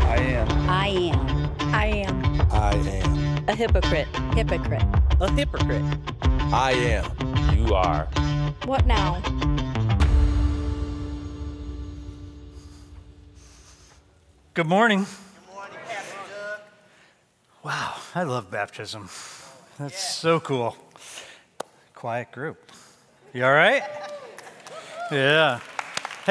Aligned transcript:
I 0.00 0.16
am. 0.16 0.48
I 0.68 0.86
am. 0.88 1.50
I 1.60 1.86
am 1.86 2.40
I 2.52 2.74
am. 2.74 3.48
a 3.48 3.54
hypocrite. 3.54 4.08
Hypocrite. 4.34 4.82
A 5.20 5.30
hypocrite. 5.32 5.84
I 6.52 6.72
am. 6.72 7.56
You 7.56 7.74
are. 7.74 8.04
What 8.64 8.86
now? 8.86 9.20
Good 14.52 14.66
morning. 14.66 15.06
Good 15.06 15.54
morning, 15.54 15.78
Pastor 15.86 16.16
Doug. 16.28 16.60
Wow, 17.62 17.94
I 18.14 18.24
love 18.24 18.50
baptism. 18.50 19.08
That's 19.78 20.02
so 20.02 20.40
cool. 20.40 20.76
Quiet 21.94 22.32
group. 22.32 22.72
You 23.32 23.44
all 23.44 23.52
right? 23.54 23.82
Yeah. 25.12 25.60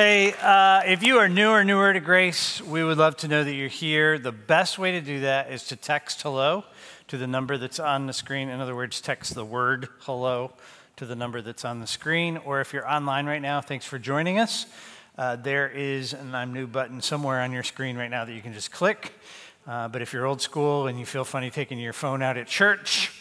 Hey, 0.02 0.34
uh, 0.41 0.84
if 0.85 1.03
you 1.03 1.17
are 1.17 1.27
new 1.27 1.49
or 1.49 1.66
newer 1.66 1.91
to 1.91 1.99
Grace, 1.99 2.62
we 2.62 2.85
would 2.85 2.98
love 2.98 3.17
to 3.17 3.27
know 3.27 3.44
that 3.44 3.53
you're 3.53 3.67
here. 3.67 4.17
The 4.17 4.31
best 4.31 4.80
way 4.80 4.94
to 4.94 5.02
do 5.02 5.20
that 5.20 5.52
is 5.52 5.66
to 5.66 5.76
text 5.76 6.21
hello 6.21 6.63
to 7.09 7.17
the 7.17 7.27
number 7.27 7.57
that's 7.57 7.81
on 7.81 8.07
the 8.07 8.13
screen. 8.13 8.48
In 8.48 8.62
other 8.62 8.77
words, 8.77 9.02
text 9.02 9.35
the 9.35 9.43
word 9.43 9.90
hello 10.04 10.54
to 10.95 11.05
the 11.05 11.17
number 11.17 11.41
that's 11.41 11.66
on 11.66 11.81
the 11.81 11.85
screen. 11.85 12.38
Or 12.38 12.62
if 12.62 12.71
you're 12.71 12.90
online 12.90 13.26
right 13.26 13.41
now, 13.41 13.59
thanks 13.59 13.85
for 13.85 13.99
joining 13.99 14.40
us. 14.40 14.67
Uh, 15.17 15.35
there 15.35 15.67
is 15.67 16.13
an 16.13 16.34
I'm 16.34 16.54
new 16.54 16.66
button 16.66 17.02
somewhere 17.02 17.41
on 17.41 17.52
your 17.52 17.63
screen 17.63 17.98
right 17.98 18.09
now 18.09 18.23
that 18.23 18.31
you 18.31 18.41
can 18.41 18.54
just 18.54 18.71
click. 18.71 19.12
Uh, 19.68 19.90
but 19.90 20.02
if 20.02 20.13
you're 20.13 20.26
old 20.26 20.41
school 20.41 20.88
and 20.88 20.98
you 20.98 21.05
feel 21.05 21.26
funny 21.26 21.49
taking 21.49 21.77
your 21.77 21.91
phone 21.91 22.21
out 22.21 22.38
at 22.38 22.48
church, 22.48 23.18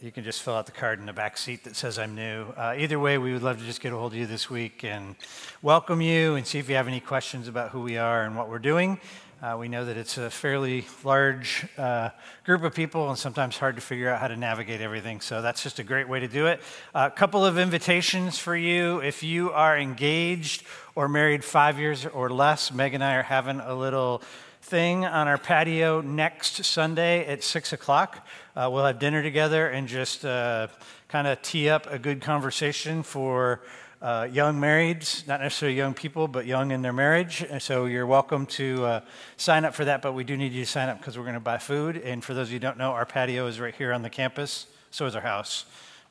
you 0.00 0.12
can 0.12 0.24
just 0.24 0.42
fill 0.42 0.54
out 0.54 0.66
the 0.66 0.72
card 0.72 1.00
in 1.00 1.06
the 1.06 1.12
back 1.12 1.38
seat 1.38 1.64
that 1.64 1.74
says 1.74 1.98
I'm 1.98 2.14
new. 2.14 2.48
Uh, 2.54 2.74
either 2.76 2.98
way, 2.98 3.16
we 3.16 3.32
would 3.32 3.42
love 3.42 3.58
to 3.58 3.64
just 3.64 3.80
get 3.80 3.94
a 3.94 3.96
hold 3.96 4.12
of 4.12 4.18
you 4.18 4.26
this 4.26 4.50
week 4.50 4.84
and 4.84 5.16
welcome 5.62 6.02
you 6.02 6.34
and 6.34 6.46
see 6.46 6.58
if 6.58 6.68
you 6.68 6.74
have 6.74 6.86
any 6.86 7.00
questions 7.00 7.48
about 7.48 7.70
who 7.70 7.80
we 7.80 7.96
are 7.96 8.24
and 8.24 8.36
what 8.36 8.50
we're 8.50 8.58
doing. 8.58 9.00
Uh, 9.42 9.54
we 9.60 9.68
know 9.68 9.84
that 9.84 9.98
it's 9.98 10.16
a 10.16 10.30
fairly 10.30 10.86
large 11.04 11.66
uh, 11.76 12.08
group 12.44 12.62
of 12.62 12.74
people 12.74 13.10
and 13.10 13.18
sometimes 13.18 13.58
hard 13.58 13.76
to 13.76 13.82
figure 13.82 14.08
out 14.08 14.18
how 14.18 14.28
to 14.28 14.36
navigate 14.36 14.80
everything. 14.80 15.20
So 15.20 15.42
that's 15.42 15.62
just 15.62 15.78
a 15.78 15.84
great 15.84 16.08
way 16.08 16.20
to 16.20 16.28
do 16.28 16.46
it. 16.46 16.62
A 16.94 17.10
couple 17.10 17.44
of 17.44 17.58
invitations 17.58 18.38
for 18.38 18.56
you. 18.56 19.00
If 19.00 19.22
you 19.22 19.50
are 19.50 19.78
engaged 19.78 20.64
or 20.94 21.06
married 21.06 21.44
five 21.44 21.78
years 21.78 22.06
or 22.06 22.30
less, 22.30 22.72
Meg 22.72 22.94
and 22.94 23.04
I 23.04 23.16
are 23.16 23.22
having 23.22 23.60
a 23.60 23.74
little 23.74 24.22
thing 24.62 25.04
on 25.04 25.28
our 25.28 25.36
patio 25.36 26.00
next 26.00 26.64
Sunday 26.64 27.26
at 27.26 27.44
6 27.44 27.74
o'clock. 27.74 28.26
Uh, 28.56 28.70
we'll 28.72 28.86
have 28.86 28.98
dinner 28.98 29.22
together 29.22 29.68
and 29.68 29.86
just 29.86 30.24
uh, 30.24 30.68
kind 31.08 31.26
of 31.26 31.42
tee 31.42 31.68
up 31.68 31.86
a 31.92 31.98
good 31.98 32.22
conversation 32.22 33.02
for 33.02 33.60
uh, 34.02 34.28
young 34.30 34.60
marrieds, 34.60 35.26
not 35.26 35.40
necessarily 35.40 35.76
young 35.76 35.94
people, 35.94 36.28
but 36.28 36.46
young 36.46 36.70
in 36.70 36.82
their 36.82 36.92
marriage. 36.92 37.44
And 37.48 37.60
so 37.60 37.86
you're 37.86 38.06
welcome 38.06 38.46
to 38.46 38.84
uh, 38.84 39.00
sign 39.36 39.64
up 39.64 39.74
for 39.74 39.84
that, 39.84 40.02
but 40.02 40.12
we 40.12 40.24
do 40.24 40.36
need 40.36 40.52
you 40.52 40.64
to 40.64 40.70
sign 40.70 40.88
up 40.88 40.98
because 40.98 41.16
we're 41.16 41.24
going 41.24 41.34
to 41.34 41.40
buy 41.40 41.58
food. 41.58 41.96
And 41.96 42.22
for 42.22 42.34
those 42.34 42.48
of 42.48 42.52
you 42.52 42.56
who 42.56 42.60
don't 42.60 42.78
know, 42.78 42.92
our 42.92 43.06
patio 43.06 43.46
is 43.46 43.58
right 43.58 43.74
here 43.74 43.92
on 43.92 44.02
the 44.02 44.10
campus, 44.10 44.66
so 44.90 45.06
is 45.06 45.14
our 45.14 45.22
house 45.22 45.64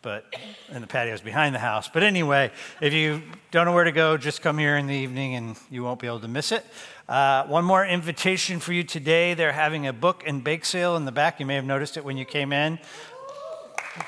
but 0.06 0.24
and 0.70 0.84
the 0.84 0.88
patio 0.88 1.16
is 1.16 1.22
behind 1.22 1.56
the 1.56 1.60
house. 1.60 1.90
But 1.92 2.04
anyway, 2.04 2.52
if 2.80 2.94
you 2.94 3.24
don't 3.50 3.66
know 3.66 3.74
where 3.74 3.86
to 3.86 3.92
go, 3.92 4.18
just 4.18 4.44
come 4.44 4.60
here 4.60 4.78
in 4.78 4.86
the 4.86 4.94
evening 4.94 5.34
and 5.34 5.58
you 5.72 5.84
won't 5.84 6.00
be 6.00 6.06
able 6.06 6.20
to 6.20 6.28
miss 6.28 6.52
it. 6.52 6.64
Uh, 7.10 7.46
one 7.48 7.66
more 7.66 7.84
invitation 7.84 8.60
for 8.60 8.72
you 8.72 8.84
today. 8.84 9.34
They're 9.34 9.52
having 9.52 9.88
a 9.88 9.94
book 9.94 10.24
and 10.28 10.44
bake 10.44 10.64
sale 10.64 10.96
in 10.96 11.06
the 11.06 11.12
back. 11.12 11.40
You 11.40 11.48
may 11.48 11.56
have 11.56 11.66
noticed 11.66 11.98
it 11.98 12.06
when 12.06 12.18
you 12.18 12.26
came 12.26 12.54
in. 12.54 12.78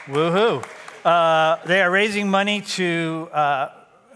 Woohoo! 0.05 0.63
Uh, 1.07 1.57
they 1.65 1.81
are 1.81 1.89
raising 1.89 2.29
money 2.29 2.59
to 2.59 3.29
uh, 3.31 3.69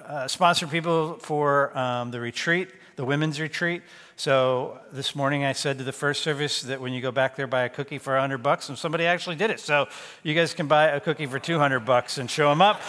uh 0.06 0.28
sponsor 0.28 0.68
people 0.68 1.14
for 1.20 1.72
um, 1.78 2.12
the 2.12 2.20
retreat, 2.20 2.68
the 2.98 3.06
women's 3.06 3.40
retreat. 3.40 3.82
So 4.18 4.78
this 4.92 5.16
morning 5.16 5.46
I 5.46 5.54
said 5.54 5.78
to 5.78 5.86
the 5.86 5.94
first 5.94 6.22
service 6.22 6.64
that 6.64 6.82
when 6.82 6.92
you 6.92 7.00
go 7.00 7.14
back 7.14 7.38
there, 7.38 7.48
buy 7.48 7.62
a 7.62 7.70
cookie 7.70 7.98
for 7.98 8.12
100 8.12 8.40
bucks, 8.40 8.68
and 8.68 8.78
somebody 8.78 9.06
actually 9.06 9.38
did 9.38 9.52
it. 9.52 9.62
So 9.62 9.88
you 10.22 10.34
guys 10.34 10.54
can 10.54 10.68
buy 10.68 10.88
a 10.88 11.00
cookie 11.00 11.28
for 11.28 11.40
200 11.40 11.80
bucks 11.80 12.18
and 12.18 12.30
show 12.30 12.50
them 12.50 12.62
up. 12.62 12.82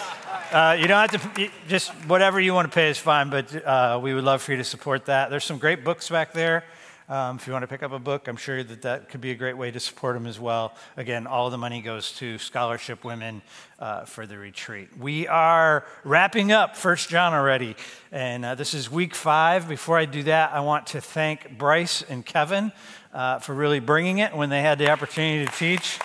Uh, 0.50 0.76
you 0.76 0.88
don't 0.88 1.08
have 1.08 1.34
to, 1.36 1.48
just 1.68 1.92
whatever 2.08 2.40
you 2.40 2.54
want 2.54 2.68
to 2.68 2.74
pay 2.74 2.90
is 2.90 2.98
fine, 2.98 3.30
but 3.30 3.54
uh, 3.64 4.00
we 4.02 4.14
would 4.14 4.24
love 4.24 4.42
for 4.42 4.50
you 4.50 4.58
to 4.58 4.64
support 4.64 5.04
that. 5.06 5.30
There's 5.30 5.44
some 5.44 5.58
great 5.58 5.84
books 5.84 6.08
back 6.08 6.32
there. 6.32 6.64
Um, 7.12 7.36
if 7.36 7.46
you 7.46 7.52
want 7.52 7.62
to 7.62 7.66
pick 7.66 7.82
up 7.82 7.92
a 7.92 7.98
book, 7.98 8.26
I'm 8.26 8.38
sure 8.38 8.64
that 8.64 8.80
that 8.80 9.10
could 9.10 9.20
be 9.20 9.32
a 9.32 9.34
great 9.34 9.58
way 9.58 9.70
to 9.70 9.78
support 9.78 10.14
them 10.14 10.26
as 10.26 10.40
well. 10.40 10.74
Again, 10.96 11.26
all 11.26 11.50
the 11.50 11.58
money 11.58 11.82
goes 11.82 12.12
to 12.12 12.38
Scholarship 12.38 13.04
Women 13.04 13.42
uh, 13.78 14.06
for 14.06 14.24
the 14.24 14.38
retreat. 14.38 14.88
We 14.98 15.28
are 15.28 15.84
wrapping 16.04 16.52
up 16.52 16.74
First 16.74 17.10
John 17.10 17.34
already, 17.34 17.76
and 18.12 18.46
uh, 18.46 18.54
this 18.54 18.72
is 18.72 18.90
week 18.90 19.14
five. 19.14 19.68
Before 19.68 19.98
I 19.98 20.06
do 20.06 20.22
that, 20.22 20.54
I 20.54 20.60
want 20.60 20.86
to 20.86 21.02
thank 21.02 21.58
Bryce 21.58 22.00
and 22.00 22.24
Kevin 22.24 22.72
uh, 23.12 23.40
for 23.40 23.54
really 23.54 23.80
bringing 23.80 24.16
it 24.16 24.34
when 24.34 24.48
they 24.48 24.62
had 24.62 24.78
the 24.78 24.90
opportunity 24.90 25.44
to 25.44 25.52
teach. 25.52 25.98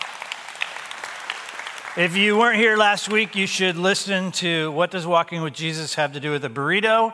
If 1.95 2.17
you 2.17 2.37
weren't 2.37 2.57
here 2.57 2.75
last 2.75 3.07
week, 3.07 3.33
you 3.33 3.47
should 3.47 3.77
listen 3.77 4.33
to 4.33 4.73
What 4.73 4.91
Does 4.91 5.07
Walking 5.07 5.41
with 5.41 5.53
Jesus 5.53 5.95
Have 5.95 6.11
to 6.13 6.19
Do 6.19 6.31
with 6.31 6.43
a 6.43 6.49
Burrito? 6.49 7.13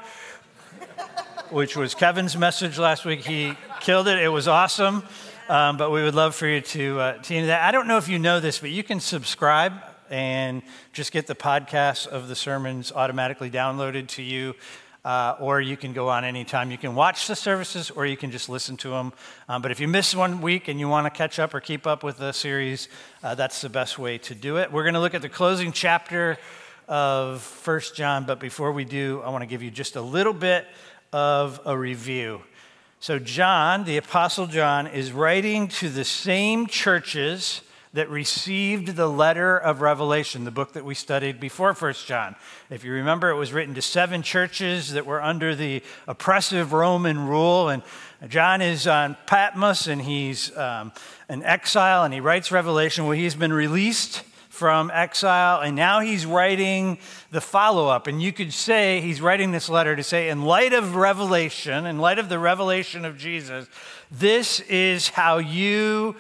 Which 1.54 1.78
was 1.78 1.94
Kevin's 1.94 2.36
message 2.36 2.80
last 2.80 3.06
week. 3.06 3.24
He 3.24 3.54
killed 3.80 4.08
it. 4.08 4.18
It 4.18 4.30
was 4.30 4.48
awesome. 4.48 5.04
Um, 5.48 5.78
but 5.78 5.92
we 5.92 6.02
would 6.02 6.16
love 6.16 6.34
for 6.34 6.48
you 6.48 6.62
to 6.62 7.00
uh, 7.00 7.22
that. 7.22 7.62
I 7.62 7.72
don't 7.72 7.88
know 7.88 7.98
if 7.98 8.10
you 8.10 8.18
know 8.18 8.40
this, 8.40 8.58
but 8.58 8.72
you 8.72 8.82
can 8.82 9.00
subscribe 9.00 9.74
and 10.10 10.64
just 10.94 11.12
get 11.12 11.28
the 11.28 11.36
podcast 11.36 12.08
of 12.08 12.28
the 12.28 12.36
sermons 12.36 12.92
automatically 12.92 13.52
downloaded 13.52 14.08
to 14.08 14.24
you. 14.24 14.56
Uh, 15.06 15.36
or 15.40 15.62
you 15.62 15.78
can 15.78 15.94
go 15.94 16.10
on 16.10 16.24
anytime. 16.24 16.72
You 16.72 16.78
can 16.78 16.96
watch 16.96 17.28
the 17.28 17.36
services 17.36 17.92
or 17.92 18.06
you 18.06 18.18
can 18.18 18.32
just 18.32 18.50
listen 18.50 18.76
to 18.78 18.90
them. 18.90 19.14
Um, 19.48 19.62
but 19.62 19.70
if 19.70 19.80
you 19.80 19.88
miss 19.88 20.16
one 20.16 20.42
week 20.42 20.70
and 20.70 20.80
you 20.80 20.88
want 20.88 21.06
to 21.06 21.12
catch 21.12 21.38
up 21.38 21.54
or 21.54 21.60
keep 21.60 21.86
up 21.86 22.04
with 22.04 22.18
the 22.18 22.32
series, 22.32 22.88
uh, 23.22 23.36
that's 23.36 23.62
the 23.62 23.70
best 23.70 24.00
way 24.00 24.18
to 24.20 24.34
do 24.34 24.58
it. 24.58 24.72
We're 24.72 24.84
going 24.84 24.96
to 24.96 25.02
look 25.02 25.14
at 25.14 25.22
the 25.22 25.30
closing 25.30 25.72
chapter 25.72 26.40
of 26.88 27.42
First 27.42 27.96
John, 27.96 28.26
but 28.26 28.40
before 28.40 28.72
we 28.72 28.86
do, 28.86 29.22
I 29.24 29.30
want 29.30 29.42
to 29.42 29.46
give 29.46 29.62
you 29.62 29.72
just 29.72 29.96
a 29.96 30.02
little 30.02 30.34
bit 30.34 30.68
of 31.14 31.62
a 31.66 31.78
review. 31.78 32.42
So, 33.00 33.20
John, 33.20 33.84
the 33.84 33.98
Apostle 33.98 34.48
John, 34.48 34.88
is 34.88 35.12
writing 35.12 35.68
to 35.70 35.90
the 35.90 36.06
same 36.06 36.68
churches 36.68 37.62
that 37.94 38.10
received 38.10 38.96
the 38.96 39.08
letter 39.08 39.56
of 39.58 39.82
Revelation, 39.82 40.46
the 40.46 40.52
book 40.52 40.74
that 40.74 40.84
we 40.84 40.96
studied 40.96 41.40
before 41.40 41.76
First 41.76 42.08
John. 42.08 42.36
If 42.72 42.84
you 42.84 42.92
remember, 42.92 43.30
it 43.30 43.36
was 43.36 43.54
written 43.54 43.76
to 43.76 43.84
seven 43.84 44.24
churches 44.24 44.94
that 44.94 45.06
were 45.06 45.22
under 45.22 45.54
the 45.54 45.84
oppressive 46.08 46.74
Roman 46.74 47.28
rule. 47.28 47.70
And 47.70 47.84
John 48.28 48.62
is 48.62 48.88
on 48.88 49.16
Patmos 49.28 49.86
and 49.86 50.02
he's 50.02 50.56
um, 50.58 50.92
an 51.30 51.44
exile 51.44 52.04
and 52.04 52.14
he 52.14 52.20
writes 52.20 52.52
Revelation. 52.52 53.06
Well, 53.06 53.18
he's 53.18 53.36
been 53.36 53.54
released 53.54 54.24
from 54.54 54.92
exile, 54.94 55.62
and 55.62 55.76
now 55.76 56.00
he's 56.00 56.28
writing 56.28 57.00
the 57.32 57.42
follow 57.42 57.88
up. 57.88 58.06
And 58.06 58.22
you 58.22 58.32
could 58.32 58.54
say 58.54 59.02
he's 59.02 59.20
writing 59.20 59.52
this 59.52 59.68
letter 59.68 59.96
to 59.96 60.04
say, 60.04 60.30
in 60.30 60.44
light 60.44 60.74
of 60.74 60.96
revelation, 60.96 61.88
in 61.88 61.98
light 61.98 62.20
of 62.20 62.30
the 62.30 62.38
revelation 62.38 63.04
of 63.04 63.18
Jesus, 63.18 63.68
this 64.12 64.60
is 64.60 65.10
how 65.10 65.40
you 65.40 66.16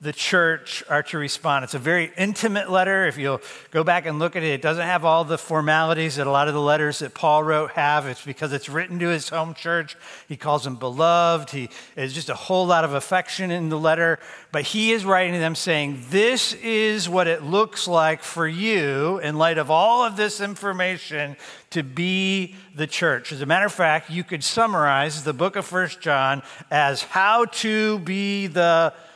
the 0.00 0.12
church 0.12 0.84
are 0.88 1.02
to 1.02 1.18
respond. 1.18 1.64
It's 1.64 1.74
a 1.74 1.78
very 1.78 2.12
intimate 2.16 2.70
letter. 2.70 3.06
If 3.06 3.18
you'll 3.18 3.40
go 3.72 3.82
back 3.82 4.06
and 4.06 4.20
look 4.20 4.36
at 4.36 4.44
it, 4.44 4.50
it 4.50 4.62
doesn't 4.62 4.86
have 4.86 5.04
all 5.04 5.24
the 5.24 5.36
formalities 5.38 6.16
that 6.16 6.26
a 6.28 6.30
lot 6.30 6.46
of 6.46 6.54
the 6.54 6.60
letters 6.60 7.00
that 7.00 7.14
Paul 7.14 7.42
wrote 7.42 7.72
have. 7.72 8.06
It's 8.06 8.24
because 8.24 8.52
it's 8.52 8.68
written 8.68 9.00
to 9.00 9.08
his 9.08 9.28
home 9.28 9.54
church. 9.54 9.96
He 10.28 10.36
calls 10.36 10.62
them 10.62 10.76
beloved. 10.76 11.50
He 11.50 11.68
is 11.96 12.12
just 12.12 12.28
a 12.28 12.36
whole 12.36 12.64
lot 12.64 12.84
of 12.84 12.94
affection 12.94 13.50
in 13.50 13.70
the 13.70 13.78
letter. 13.78 14.20
But 14.52 14.62
he 14.62 14.92
is 14.92 15.04
writing 15.04 15.32
to 15.32 15.40
them 15.40 15.56
saying, 15.56 16.04
This 16.10 16.52
is 16.52 17.08
what 17.08 17.26
it 17.26 17.42
looks 17.42 17.88
like 17.88 18.22
for 18.22 18.46
you, 18.46 19.18
in 19.18 19.36
light 19.36 19.58
of 19.58 19.68
all 19.68 20.04
of 20.04 20.16
this 20.16 20.40
information, 20.40 21.36
to 21.70 21.82
be 21.82 22.54
the 22.74 22.86
church. 22.86 23.32
As 23.32 23.40
a 23.40 23.46
matter 23.46 23.66
of 23.66 23.72
fact, 23.72 24.10
you 24.10 24.22
could 24.22 24.44
summarize 24.44 25.24
the 25.24 25.32
book 25.32 25.56
of 25.56 25.66
First 25.66 26.00
John 26.00 26.42
as 26.70 27.02
how 27.02 27.46
to 27.46 27.98
be 27.98 28.46
the 28.46 28.92
church, 28.92 29.07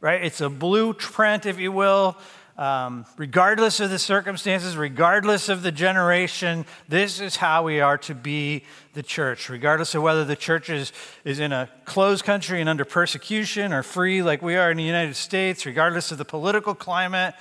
right? 0.00 0.24
It's 0.24 0.40
a 0.40 0.50
blueprint, 0.50 1.46
if 1.46 1.58
you 1.58 1.70
will. 1.70 2.16
Um, 2.58 3.06
regardless 3.16 3.80
of 3.80 3.88
the 3.90 3.98
circumstances, 3.98 4.76
regardless 4.76 5.48
of 5.48 5.62
the 5.62 5.72
generation, 5.72 6.66
this 6.88 7.18
is 7.18 7.36
how 7.36 7.62
we 7.62 7.80
are 7.80 7.96
to 7.98 8.14
be 8.14 8.64
the 8.92 9.02
church. 9.02 9.48
Regardless 9.48 9.94
of 9.94 10.02
whether 10.02 10.24
the 10.24 10.36
church 10.36 10.68
is, 10.68 10.92
is 11.24 11.38
in 11.38 11.52
a 11.52 11.70
closed 11.84 12.24
country 12.24 12.60
and 12.60 12.68
under 12.68 12.84
persecution 12.84 13.72
or 13.72 13.82
free 13.82 14.22
like 14.22 14.42
we 14.42 14.56
are 14.56 14.70
in 14.70 14.76
the 14.76 14.82
United 14.82 15.14
States, 15.14 15.64
regardless 15.64 16.12
of 16.12 16.18
the 16.18 16.24
political 16.24 16.74
climate, 16.74 17.34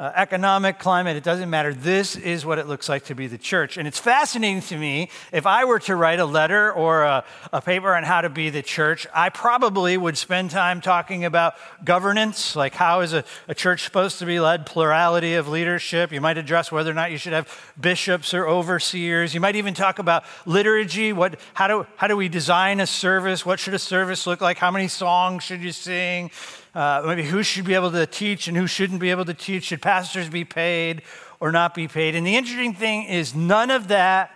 uh, 0.00 0.10
economic 0.14 0.78
climate, 0.78 1.14
it 1.14 1.22
doesn't 1.22 1.50
matter. 1.50 1.74
This 1.74 2.16
is 2.16 2.46
what 2.46 2.58
it 2.58 2.66
looks 2.66 2.88
like 2.88 3.04
to 3.04 3.14
be 3.14 3.26
the 3.26 3.36
church. 3.36 3.76
And 3.76 3.86
it's 3.86 3.98
fascinating 3.98 4.62
to 4.62 4.78
me. 4.78 5.10
If 5.30 5.44
I 5.44 5.66
were 5.66 5.78
to 5.80 5.94
write 5.94 6.18
a 6.20 6.24
letter 6.24 6.72
or 6.72 7.02
a, 7.02 7.22
a 7.52 7.60
paper 7.60 7.94
on 7.94 8.04
how 8.04 8.22
to 8.22 8.30
be 8.30 8.48
the 8.48 8.62
church, 8.62 9.06
I 9.12 9.28
probably 9.28 9.98
would 9.98 10.16
spend 10.16 10.52
time 10.52 10.80
talking 10.80 11.26
about 11.26 11.52
governance, 11.84 12.56
like 12.56 12.74
how 12.74 13.00
is 13.00 13.12
a, 13.12 13.24
a 13.46 13.54
church 13.54 13.84
supposed 13.84 14.18
to 14.20 14.24
be 14.24 14.40
led, 14.40 14.64
plurality 14.64 15.34
of 15.34 15.48
leadership. 15.48 16.12
You 16.12 16.22
might 16.22 16.38
address 16.38 16.72
whether 16.72 16.90
or 16.90 16.94
not 16.94 17.10
you 17.10 17.18
should 17.18 17.34
have 17.34 17.74
bishops 17.78 18.32
or 18.32 18.48
overseers. 18.48 19.34
You 19.34 19.40
might 19.40 19.56
even 19.56 19.74
talk 19.74 19.98
about 19.98 20.24
liturgy. 20.46 21.12
What, 21.12 21.38
how, 21.52 21.68
do, 21.68 21.86
how 21.96 22.06
do 22.06 22.16
we 22.16 22.30
design 22.30 22.80
a 22.80 22.86
service? 22.86 23.44
What 23.44 23.60
should 23.60 23.74
a 23.74 23.78
service 23.78 24.26
look 24.26 24.40
like? 24.40 24.56
How 24.56 24.70
many 24.70 24.88
songs 24.88 25.42
should 25.42 25.60
you 25.60 25.72
sing? 25.72 26.30
Uh, 26.74 27.02
maybe 27.04 27.24
who 27.24 27.42
should 27.42 27.64
be 27.64 27.74
able 27.74 27.90
to 27.90 28.06
teach 28.06 28.46
and 28.46 28.56
who 28.56 28.66
shouldn't 28.66 29.00
be 29.00 29.10
able 29.10 29.24
to 29.24 29.34
teach. 29.34 29.64
Should 29.64 29.82
pastors 29.82 30.28
be 30.28 30.44
paid 30.44 31.02
or 31.40 31.50
not 31.50 31.74
be 31.74 31.88
paid? 31.88 32.14
And 32.14 32.26
the 32.26 32.36
interesting 32.36 32.74
thing 32.74 33.04
is, 33.04 33.34
none 33.34 33.70
of 33.70 33.88
that 33.88 34.30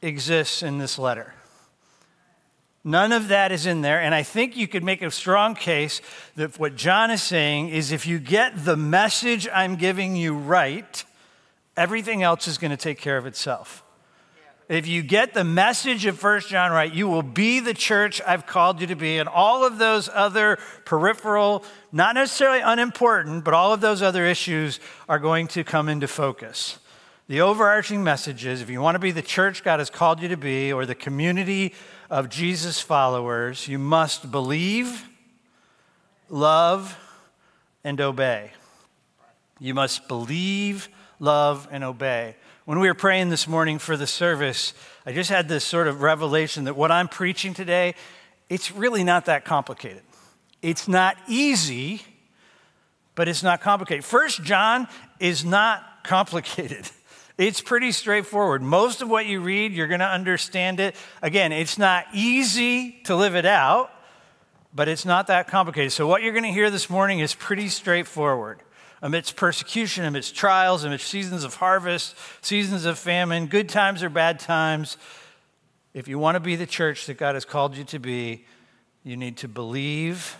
exists 0.00 0.62
in 0.62 0.78
this 0.78 0.98
letter. 0.98 1.34
None 2.86 3.10
of 3.10 3.28
that 3.28 3.50
is 3.50 3.66
in 3.66 3.80
there. 3.80 4.00
And 4.00 4.14
I 4.14 4.22
think 4.22 4.56
you 4.56 4.68
could 4.68 4.84
make 4.84 5.02
a 5.02 5.10
strong 5.10 5.56
case 5.56 6.00
that 6.36 6.56
what 6.58 6.76
John 6.76 7.10
is 7.10 7.20
saying 7.20 7.70
is 7.70 7.90
if 7.90 8.06
you 8.06 8.20
get 8.20 8.64
the 8.64 8.76
message 8.76 9.48
I'm 9.52 9.74
giving 9.74 10.14
you 10.14 10.34
right, 10.34 11.04
everything 11.76 12.22
else 12.22 12.46
is 12.46 12.58
going 12.58 12.70
to 12.70 12.76
take 12.76 13.00
care 13.00 13.18
of 13.18 13.26
itself. 13.26 13.82
If 14.68 14.88
you 14.88 15.02
get 15.02 15.32
the 15.32 15.44
message 15.44 16.06
of 16.06 16.18
First 16.18 16.48
John 16.48 16.72
right, 16.72 16.92
you 16.92 17.06
will 17.06 17.22
be 17.22 17.60
the 17.60 17.72
church 17.72 18.20
I've 18.26 18.46
called 18.46 18.80
you 18.80 18.88
to 18.88 18.96
be. 18.96 19.18
And 19.18 19.28
all 19.28 19.64
of 19.64 19.78
those 19.78 20.08
other 20.12 20.58
peripheral, 20.84 21.64
not 21.92 22.16
necessarily 22.16 22.60
unimportant, 22.60 23.44
but 23.44 23.54
all 23.54 23.72
of 23.72 23.80
those 23.80 24.02
other 24.02 24.26
issues 24.26 24.80
are 25.08 25.20
going 25.20 25.46
to 25.48 25.62
come 25.62 25.88
into 25.88 26.08
focus. 26.08 26.80
The 27.28 27.42
overarching 27.42 28.02
message 28.02 28.44
is 28.44 28.60
if 28.60 28.68
you 28.68 28.80
want 28.80 28.96
to 28.96 29.00
be 29.00 29.12
the 29.12 29.22
church 29.22 29.62
God 29.62 29.78
has 29.78 29.88
called 29.88 30.20
you 30.20 30.28
to 30.28 30.36
be, 30.36 30.72
or 30.72 30.84
the 30.84 30.96
community 30.96 31.72
of 32.10 32.28
Jesus 32.28 32.80
followers, 32.80 33.68
you 33.68 33.78
must 33.78 34.32
believe, 34.32 35.08
love, 36.28 36.98
and 37.84 38.00
obey. 38.00 38.50
You 39.60 39.74
must 39.74 40.08
believe, 40.08 40.88
love, 41.20 41.68
and 41.70 41.84
obey. 41.84 42.34
When 42.66 42.80
we 42.80 42.88
were 42.88 42.94
praying 42.94 43.28
this 43.28 43.46
morning 43.46 43.78
for 43.78 43.96
the 43.96 44.08
service, 44.08 44.74
I 45.06 45.12
just 45.12 45.30
had 45.30 45.46
this 45.46 45.62
sort 45.62 45.86
of 45.86 46.02
revelation 46.02 46.64
that 46.64 46.74
what 46.74 46.90
I'm 46.90 47.06
preaching 47.06 47.54
today, 47.54 47.94
it's 48.48 48.72
really 48.72 49.04
not 49.04 49.26
that 49.26 49.44
complicated. 49.44 50.02
It's 50.62 50.88
not 50.88 51.16
easy, 51.28 52.02
but 53.14 53.28
it's 53.28 53.44
not 53.44 53.60
complicated. 53.60 54.04
First 54.04 54.42
John 54.42 54.88
is 55.20 55.44
not 55.44 56.04
complicated. 56.04 56.90
It's 57.38 57.60
pretty 57.60 57.92
straightforward. 57.92 58.62
Most 58.62 59.02
of 59.02 59.10
what 59.10 59.26
you 59.26 59.42
read, 59.42 59.74
you're 59.74 59.88
going 59.88 60.00
to 60.00 60.08
understand 60.08 60.80
it. 60.80 60.96
Again, 61.20 61.52
it's 61.52 61.76
not 61.76 62.06
easy 62.14 63.02
to 63.04 63.14
live 63.14 63.36
it 63.36 63.44
out, 63.44 63.90
but 64.74 64.88
it's 64.88 65.04
not 65.04 65.26
that 65.26 65.46
complicated. 65.46 65.92
So, 65.92 66.06
what 66.06 66.22
you're 66.22 66.32
going 66.32 66.44
to 66.44 66.50
hear 66.50 66.70
this 66.70 66.88
morning 66.88 67.18
is 67.18 67.34
pretty 67.34 67.68
straightforward 67.68 68.62
amidst 69.06 69.36
persecution, 69.36 70.04
amidst 70.04 70.34
trials, 70.34 70.82
amidst 70.82 71.06
seasons 71.06 71.44
of 71.44 71.54
harvest, 71.54 72.16
seasons 72.40 72.84
of 72.84 72.98
famine, 72.98 73.46
good 73.46 73.68
times 73.68 74.02
or 74.02 74.08
bad 74.08 74.40
times. 74.40 74.96
If 75.94 76.08
you 76.08 76.18
want 76.18 76.34
to 76.34 76.40
be 76.40 76.56
the 76.56 76.66
church 76.66 77.06
that 77.06 77.16
God 77.16 77.36
has 77.36 77.44
called 77.44 77.76
you 77.76 77.84
to 77.84 78.00
be, 78.00 78.46
you 79.04 79.16
need 79.16 79.36
to 79.38 79.48
believe, 79.48 80.36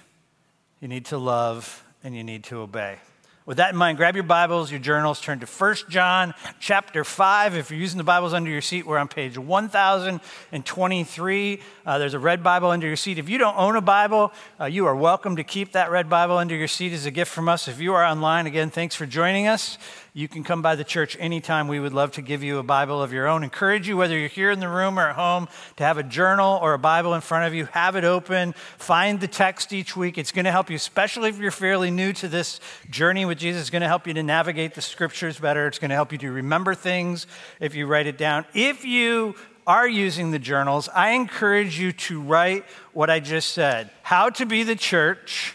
you 0.80 0.88
need 0.88 1.04
to 1.06 1.16
love, 1.16 1.84
and 2.02 2.16
you 2.16 2.24
need 2.24 2.42
to 2.44 2.58
obey. 2.58 2.98
With 3.46 3.56
that 3.58 3.70
in 3.70 3.76
mind, 3.76 3.96
grab 3.96 4.16
your 4.16 4.24
Bibles, 4.24 4.72
your 4.72 4.80
journals, 4.80 5.20
turn 5.20 5.38
to 5.38 5.46
1 5.46 5.76
John 5.88 6.34
chapter 6.58 7.04
5. 7.04 7.54
If 7.54 7.70
you're 7.70 7.78
using 7.78 7.96
the 7.96 8.02
Bibles 8.02 8.34
under 8.34 8.50
your 8.50 8.60
seat, 8.60 8.84
we're 8.84 8.98
on 8.98 9.06
page 9.06 9.38
1023. 9.38 11.60
Uh, 11.86 11.98
there's 11.98 12.14
a 12.14 12.18
red 12.18 12.42
Bible 12.42 12.70
under 12.70 12.88
your 12.88 12.96
seat. 12.96 13.20
If 13.20 13.28
you 13.28 13.38
don't 13.38 13.56
own 13.56 13.76
a 13.76 13.80
Bible, 13.80 14.32
uh, 14.60 14.64
you 14.64 14.86
are 14.86 14.96
welcome 14.96 15.36
to 15.36 15.44
keep 15.44 15.70
that 15.72 15.92
red 15.92 16.10
Bible 16.10 16.38
under 16.38 16.56
your 16.56 16.66
seat 16.66 16.92
as 16.92 17.06
a 17.06 17.12
gift 17.12 17.30
from 17.30 17.48
us. 17.48 17.68
If 17.68 17.80
you 17.80 17.94
are 17.94 18.04
online, 18.04 18.46
again, 18.46 18.68
thanks 18.68 18.96
for 18.96 19.06
joining 19.06 19.46
us. 19.46 19.78
You 20.16 20.28
can 20.28 20.44
come 20.44 20.62
by 20.62 20.76
the 20.76 20.82
church 20.82 21.14
anytime. 21.20 21.68
We 21.68 21.78
would 21.78 21.92
love 21.92 22.12
to 22.12 22.22
give 22.22 22.42
you 22.42 22.56
a 22.56 22.62
Bible 22.62 23.02
of 23.02 23.12
your 23.12 23.26
own. 23.26 23.44
Encourage 23.44 23.86
you, 23.86 23.98
whether 23.98 24.16
you're 24.16 24.30
here 24.30 24.50
in 24.50 24.60
the 24.60 24.68
room 24.68 24.98
or 24.98 25.10
at 25.10 25.14
home, 25.14 25.46
to 25.76 25.84
have 25.84 25.98
a 25.98 26.02
journal 26.02 26.58
or 26.62 26.72
a 26.72 26.78
Bible 26.78 27.12
in 27.12 27.20
front 27.20 27.46
of 27.46 27.52
you. 27.52 27.66
Have 27.66 27.96
it 27.96 28.04
open. 28.04 28.54
Find 28.78 29.20
the 29.20 29.28
text 29.28 29.74
each 29.74 29.94
week. 29.94 30.16
It's 30.16 30.32
going 30.32 30.46
to 30.46 30.50
help 30.50 30.70
you, 30.70 30.76
especially 30.76 31.28
if 31.28 31.38
you're 31.38 31.50
fairly 31.50 31.90
new 31.90 32.14
to 32.14 32.28
this 32.28 32.60
journey 32.88 33.26
with 33.26 33.36
Jesus. 33.36 33.60
It's 33.60 33.68
going 33.68 33.82
to 33.82 33.88
help 33.88 34.06
you 34.06 34.14
to 34.14 34.22
navigate 34.22 34.72
the 34.72 34.80
scriptures 34.80 35.38
better. 35.38 35.66
It's 35.66 35.78
going 35.78 35.90
to 35.90 35.96
help 35.96 36.12
you 36.12 36.18
to 36.20 36.32
remember 36.32 36.74
things 36.74 37.26
if 37.60 37.74
you 37.74 37.86
write 37.86 38.06
it 38.06 38.16
down. 38.16 38.46
If 38.54 38.86
you 38.86 39.34
are 39.66 39.86
using 39.86 40.30
the 40.30 40.38
journals, 40.38 40.88
I 40.94 41.10
encourage 41.10 41.78
you 41.78 41.92
to 41.92 42.22
write 42.22 42.64
what 42.94 43.10
I 43.10 43.20
just 43.20 43.50
said 43.50 43.90
how 44.02 44.30
to 44.30 44.46
be 44.46 44.62
the 44.62 44.76
church, 44.76 45.54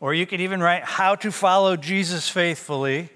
or 0.00 0.14
you 0.14 0.24
could 0.24 0.40
even 0.40 0.62
write 0.62 0.84
how 0.84 1.14
to 1.16 1.30
follow 1.30 1.76
Jesus 1.76 2.26
faithfully 2.26 3.10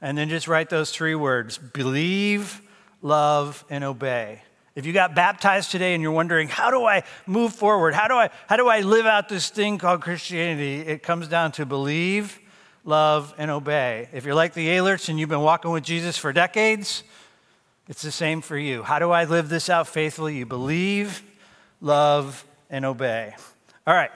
and 0.00 0.16
then 0.16 0.28
just 0.28 0.48
write 0.48 0.70
those 0.70 0.90
three 0.90 1.14
words 1.14 1.58
believe, 1.58 2.60
love, 3.02 3.64
and 3.70 3.84
obey. 3.84 4.42
If 4.74 4.84
you 4.84 4.92
got 4.92 5.14
baptized 5.14 5.70
today 5.70 5.94
and 5.94 6.02
you're 6.02 6.12
wondering, 6.12 6.48
how 6.48 6.70
do 6.70 6.84
I 6.84 7.02
move 7.26 7.54
forward? 7.54 7.94
How 7.94 8.08
do 8.08 8.14
I, 8.14 8.28
how 8.46 8.56
do 8.56 8.68
I 8.68 8.80
live 8.80 9.06
out 9.06 9.28
this 9.28 9.48
thing 9.48 9.78
called 9.78 10.02
Christianity? 10.02 10.80
It 10.80 11.02
comes 11.02 11.28
down 11.28 11.52
to 11.52 11.64
believe, 11.64 12.38
love, 12.84 13.34
and 13.38 13.50
obey. 13.50 14.10
If 14.12 14.26
you're 14.26 14.34
like 14.34 14.52
the 14.52 14.68
Alerts 14.68 15.08
and 15.08 15.18
you've 15.18 15.30
been 15.30 15.40
walking 15.40 15.70
with 15.70 15.82
Jesus 15.82 16.18
for 16.18 16.30
decades, 16.30 17.04
it's 17.88 18.02
the 18.02 18.12
same 18.12 18.42
for 18.42 18.58
you. 18.58 18.82
How 18.82 18.98
do 18.98 19.10
I 19.10 19.24
live 19.24 19.48
this 19.48 19.70
out 19.70 19.88
faithfully? 19.88 20.36
You 20.36 20.44
believe, 20.44 21.22
love, 21.80 22.44
and 22.68 22.84
obey. 22.84 23.34
All 23.86 23.94
right, 23.94 24.10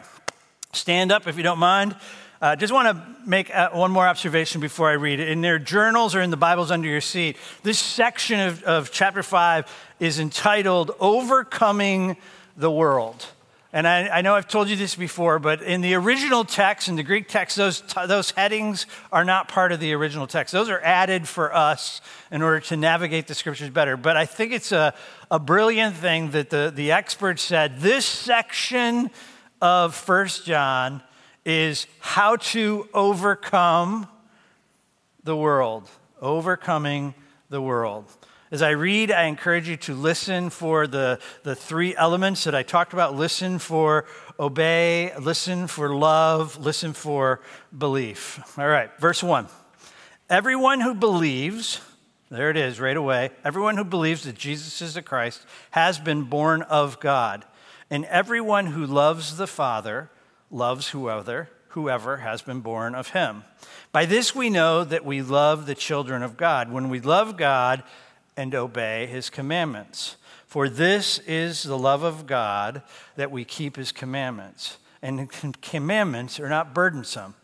stand 0.75 1.11
up 1.11 1.27
if 1.27 1.39
you 1.39 1.43
don't 1.43 1.59
mind. 1.59 1.97
Uh, 2.41 2.57
just 2.57 2.73
want 2.73 2.89
to 2.89 3.29
make 3.29 3.55
uh, 3.55 3.69
one 3.73 3.91
more 3.91 4.09
observation 4.09 4.63
before 4.63 4.89
I 4.89 4.95
read 4.95 5.21
it. 5.21 5.29
In 5.29 5.43
their 5.43 5.59
journals 5.59 6.15
or 6.15 6.23
in 6.23 6.31
the 6.31 6.39
Bibles 6.39 6.71
under 6.71 6.89
your 6.89 7.03
seat, 7.03 7.37
this 7.63 7.79
section 7.79 8.41
of, 8.41 8.63
of 8.63 8.91
chapter 8.91 9.23
5 9.23 9.71
is 10.01 10.19
entitled 10.19 10.93
Overcoming 11.01 12.17
the 12.57 12.71
World. 12.71 13.27
And 13.75 13.87
I, 13.87 14.09
I, 14.09 14.23
know 14.23 14.35
I've 14.37 14.49
told 14.49 14.71
you 14.71 14.77
this 14.77 14.95
before, 14.95 15.39
but 15.39 15.61
in 15.61 15.83
the 15.83 15.93
original 15.95 16.47
text, 16.47 16.89
in 16.89 16.97
the 16.97 17.03
Greek 17.03 17.29
text, 17.29 17.59
those, 17.59 17.83
those 18.07 18.31
headings 18.31 18.87
are 19.13 19.25
not 19.25 19.49
part 19.49 19.71
of 19.71 19.79
the 19.79 19.93
original 19.93 20.27
text. 20.27 20.51
Those 20.51 20.71
are 20.71 20.81
added 20.81 21.29
for 21.29 21.55
us 21.55 22.01
in 22.33 22.41
order 22.41 22.61
to 22.61 22.77
navigate 22.79 23.27
the 23.27 23.35
scriptures 23.35 23.69
better. 23.69 23.99
But 23.99 24.17
I 24.17 24.25
think 24.25 24.53
it's 24.53 24.73
a, 24.73 24.95
a 25.31 25.39
brilliant 25.39 25.95
thing 25.95 26.31
that 26.31 26.49
the, 26.49 26.73
the 26.75 26.93
experts 26.93 27.43
said 27.43 27.81
this 27.81 28.07
section 28.07 29.11
of 29.61 29.95
First 29.95 30.47
John 30.47 31.03
is 31.45 31.87
how 32.01 32.37
to 32.37 32.89
overcome 32.93 34.09
the 35.25 35.37
world. 35.37 35.89
Overcoming 36.21 37.15
the 37.49 37.61
world. 37.61 38.07
As 38.51 38.63
I 38.63 38.71
read, 38.71 39.13
I 39.13 39.25
encourage 39.25 39.69
you 39.69 39.77
to 39.77 39.95
listen 39.95 40.51
for 40.51 40.89
the, 40.89 41.21
the 41.45 41.55
three 41.55 41.95
elements 41.95 42.45
that 42.45 42.55
I 42.55 42.65
talked 42.65 42.93
about 42.93 43.15
listen 43.15 43.61
for 43.61 44.07
obey, 44.41 45.13
listen 45.21 45.69
for 45.69 45.95
love, 45.95 46.59
listen 46.59 46.93
for 46.93 47.41
belief. 47.77 48.41
All 48.59 48.67
right, 48.67 48.91
verse 48.99 49.23
1. 49.23 49.47
Everyone 50.29 50.81
who 50.81 50.95
believes, 50.95 51.81
there 52.29 52.51
it 52.51 52.57
is 52.57 52.81
right 52.81 52.97
away, 52.97 53.31
everyone 53.45 53.77
who 53.77 53.85
believes 53.85 54.25
that 54.25 54.37
Jesus 54.37 54.83
is 54.83 54.95
the 54.95 55.03
Christ 55.03 55.47
has 55.71 56.01
been 56.01 56.25
born 56.25 56.63
of 56.63 56.99
God. 56.99 57.45
And 57.89 58.05
everyone 58.07 58.67
who 58.67 58.85
loves 58.85 59.37
the 59.37 59.47
Father 59.47 60.11
loves 60.51 60.89
whoever, 60.89 61.49
whoever 61.69 62.19
has 62.19 62.43
been 62.43 62.61
born 62.61 62.95
of 62.95 63.11
him. 63.11 63.45
By 63.93 64.07
this 64.07 64.35
we 64.35 64.51
know 64.51 64.85
that 64.85 65.05
we 65.05 65.23
love 65.23 65.67
the 65.67 65.75
children 65.75 66.23
of 66.23 66.37
God, 66.37 66.71
when 66.71 66.89
we 66.89 67.01
love 67.01 67.37
God 67.37 67.83
and 68.37 68.55
obey 68.55 69.07
his 69.07 69.31
commandments. 69.31 70.17
For 70.47 70.69
this 70.69 71.19
is 71.21 71.63
the 71.63 71.79
love 71.79 72.03
of 72.03 72.27
God 72.27 72.83
that 73.17 73.31
we 73.31 73.45
keep 73.45 73.77
his 73.77 73.93
commandments. 73.93 74.79
And 75.03 75.31
commandments 75.63 76.41
are 76.41 76.49
not 76.49 76.75
burdensome. 76.75 77.35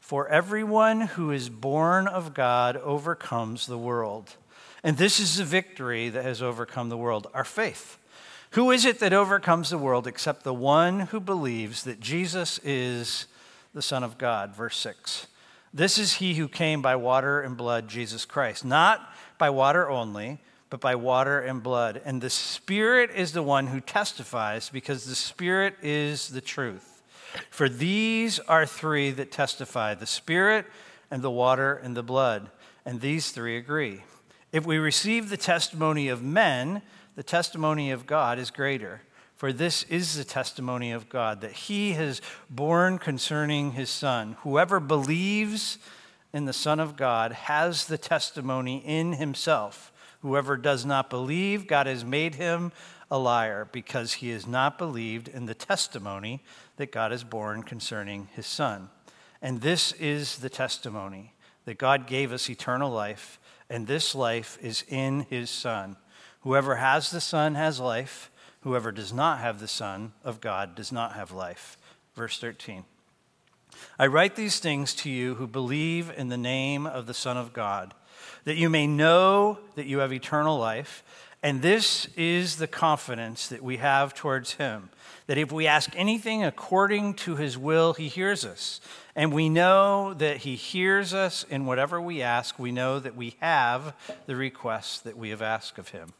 For 0.00 0.28
everyone 0.28 1.02
who 1.02 1.30
is 1.30 1.48
born 1.48 2.06
of 2.06 2.34
God 2.34 2.76
overcomes 2.76 3.66
the 3.66 3.78
world. 3.78 4.36
And 4.82 4.98
this 4.98 5.20
is 5.20 5.36
the 5.36 5.44
victory 5.44 6.08
that 6.08 6.24
has 6.24 6.42
overcome 6.42 6.88
the 6.88 6.96
world 6.96 7.28
our 7.32 7.44
faith. 7.44 7.98
Who 8.52 8.70
is 8.70 8.84
it 8.84 8.98
that 8.98 9.14
overcomes 9.14 9.70
the 9.70 9.78
world 9.78 10.06
except 10.06 10.44
the 10.44 10.52
one 10.52 11.00
who 11.00 11.20
believes 11.20 11.84
that 11.84 12.00
Jesus 12.00 12.58
is 12.62 13.26
the 13.72 13.80
Son 13.80 14.04
of 14.04 14.18
God? 14.18 14.54
Verse 14.54 14.76
6. 14.76 15.26
This 15.72 15.96
is 15.96 16.14
he 16.14 16.34
who 16.34 16.48
came 16.48 16.82
by 16.82 16.96
water 16.96 17.40
and 17.40 17.56
blood, 17.56 17.88
Jesus 17.88 18.26
Christ. 18.26 18.62
Not 18.62 19.10
by 19.38 19.48
water 19.48 19.88
only, 19.88 20.38
but 20.68 20.82
by 20.82 20.94
water 20.96 21.40
and 21.40 21.62
blood. 21.62 22.02
And 22.04 22.20
the 22.20 22.28
Spirit 22.28 23.10
is 23.16 23.32
the 23.32 23.42
one 23.42 23.68
who 23.68 23.80
testifies, 23.80 24.68
because 24.68 25.06
the 25.06 25.14
Spirit 25.14 25.76
is 25.82 26.28
the 26.28 26.42
truth. 26.42 27.02
For 27.48 27.70
these 27.70 28.38
are 28.40 28.66
three 28.66 29.12
that 29.12 29.32
testify 29.32 29.94
the 29.94 30.04
Spirit 30.04 30.66
and 31.10 31.22
the 31.22 31.30
water 31.30 31.80
and 31.82 31.96
the 31.96 32.02
blood. 32.02 32.50
And 32.84 33.00
these 33.00 33.30
three 33.30 33.56
agree. 33.56 34.02
If 34.52 34.66
we 34.66 34.76
receive 34.76 35.30
the 35.30 35.38
testimony 35.38 36.08
of 36.08 36.22
men, 36.22 36.82
the 37.14 37.22
testimony 37.22 37.90
of 37.90 38.06
God 38.06 38.38
is 38.38 38.50
greater. 38.50 39.02
For 39.34 39.52
this 39.52 39.82
is 39.84 40.16
the 40.16 40.24
testimony 40.24 40.92
of 40.92 41.08
God, 41.08 41.40
that 41.40 41.52
he 41.52 41.92
has 41.92 42.20
borne 42.48 42.98
concerning 42.98 43.72
his 43.72 43.90
Son. 43.90 44.36
Whoever 44.42 44.78
believes 44.78 45.78
in 46.32 46.44
the 46.44 46.52
Son 46.52 46.78
of 46.78 46.96
God 46.96 47.32
has 47.32 47.86
the 47.86 47.98
testimony 47.98 48.78
in 48.86 49.14
himself. 49.14 49.92
Whoever 50.20 50.56
does 50.56 50.86
not 50.86 51.10
believe, 51.10 51.66
God 51.66 51.88
has 51.88 52.04
made 52.04 52.36
him 52.36 52.70
a 53.10 53.18
liar, 53.18 53.68
because 53.72 54.14
he 54.14 54.30
has 54.30 54.46
not 54.46 54.78
believed 54.78 55.26
in 55.26 55.46
the 55.46 55.54
testimony 55.54 56.40
that 56.76 56.92
God 56.92 57.10
has 57.10 57.24
borne 57.24 57.64
concerning 57.64 58.28
his 58.34 58.46
Son. 58.46 58.90
And 59.42 59.60
this 59.60 59.90
is 59.94 60.38
the 60.38 60.50
testimony 60.50 61.34
that 61.64 61.78
God 61.78 62.06
gave 62.06 62.32
us 62.32 62.48
eternal 62.48 62.90
life, 62.90 63.40
and 63.68 63.88
this 63.88 64.14
life 64.14 64.56
is 64.62 64.84
in 64.88 65.26
his 65.28 65.50
Son. 65.50 65.96
Whoever 66.42 66.76
has 66.76 67.10
the 67.10 67.20
Son 67.20 67.54
has 67.54 67.80
life. 67.80 68.30
Whoever 68.62 68.92
does 68.92 69.12
not 69.12 69.40
have 69.40 69.58
the 69.58 69.68
Son 69.68 70.12
of 70.24 70.40
God 70.40 70.74
does 70.74 70.92
not 70.92 71.14
have 71.14 71.32
life. 71.32 71.76
Verse 72.14 72.38
13. 72.38 72.84
I 73.98 74.06
write 74.06 74.36
these 74.36 74.58
things 74.58 74.94
to 74.96 75.10
you 75.10 75.34
who 75.34 75.46
believe 75.46 76.12
in 76.16 76.28
the 76.28 76.36
name 76.36 76.86
of 76.86 77.06
the 77.06 77.14
Son 77.14 77.36
of 77.36 77.52
God, 77.52 77.94
that 78.44 78.56
you 78.56 78.68
may 78.68 78.86
know 78.86 79.58
that 79.74 79.86
you 79.86 79.98
have 79.98 80.12
eternal 80.12 80.58
life. 80.58 81.02
And 81.42 81.62
this 81.62 82.06
is 82.16 82.56
the 82.56 82.68
confidence 82.68 83.48
that 83.48 83.62
we 83.62 83.78
have 83.78 84.14
towards 84.14 84.54
him 84.54 84.90
that 85.26 85.38
if 85.38 85.52
we 85.52 85.66
ask 85.66 85.90
anything 85.96 86.44
according 86.44 87.14
to 87.14 87.36
his 87.36 87.56
will, 87.56 87.94
he 87.94 88.08
hears 88.08 88.44
us. 88.44 88.80
And 89.14 89.32
we 89.32 89.48
know 89.48 90.14
that 90.14 90.38
he 90.38 90.56
hears 90.56 91.14
us 91.14 91.44
in 91.48 91.66
whatever 91.66 92.00
we 92.00 92.22
ask. 92.22 92.58
We 92.58 92.72
know 92.72 92.98
that 92.98 93.16
we 93.16 93.36
have 93.40 93.94
the 94.26 94.36
requests 94.36 95.00
that 95.00 95.16
we 95.16 95.30
have 95.30 95.42
asked 95.42 95.78
of 95.78 95.90
him. 95.90 96.12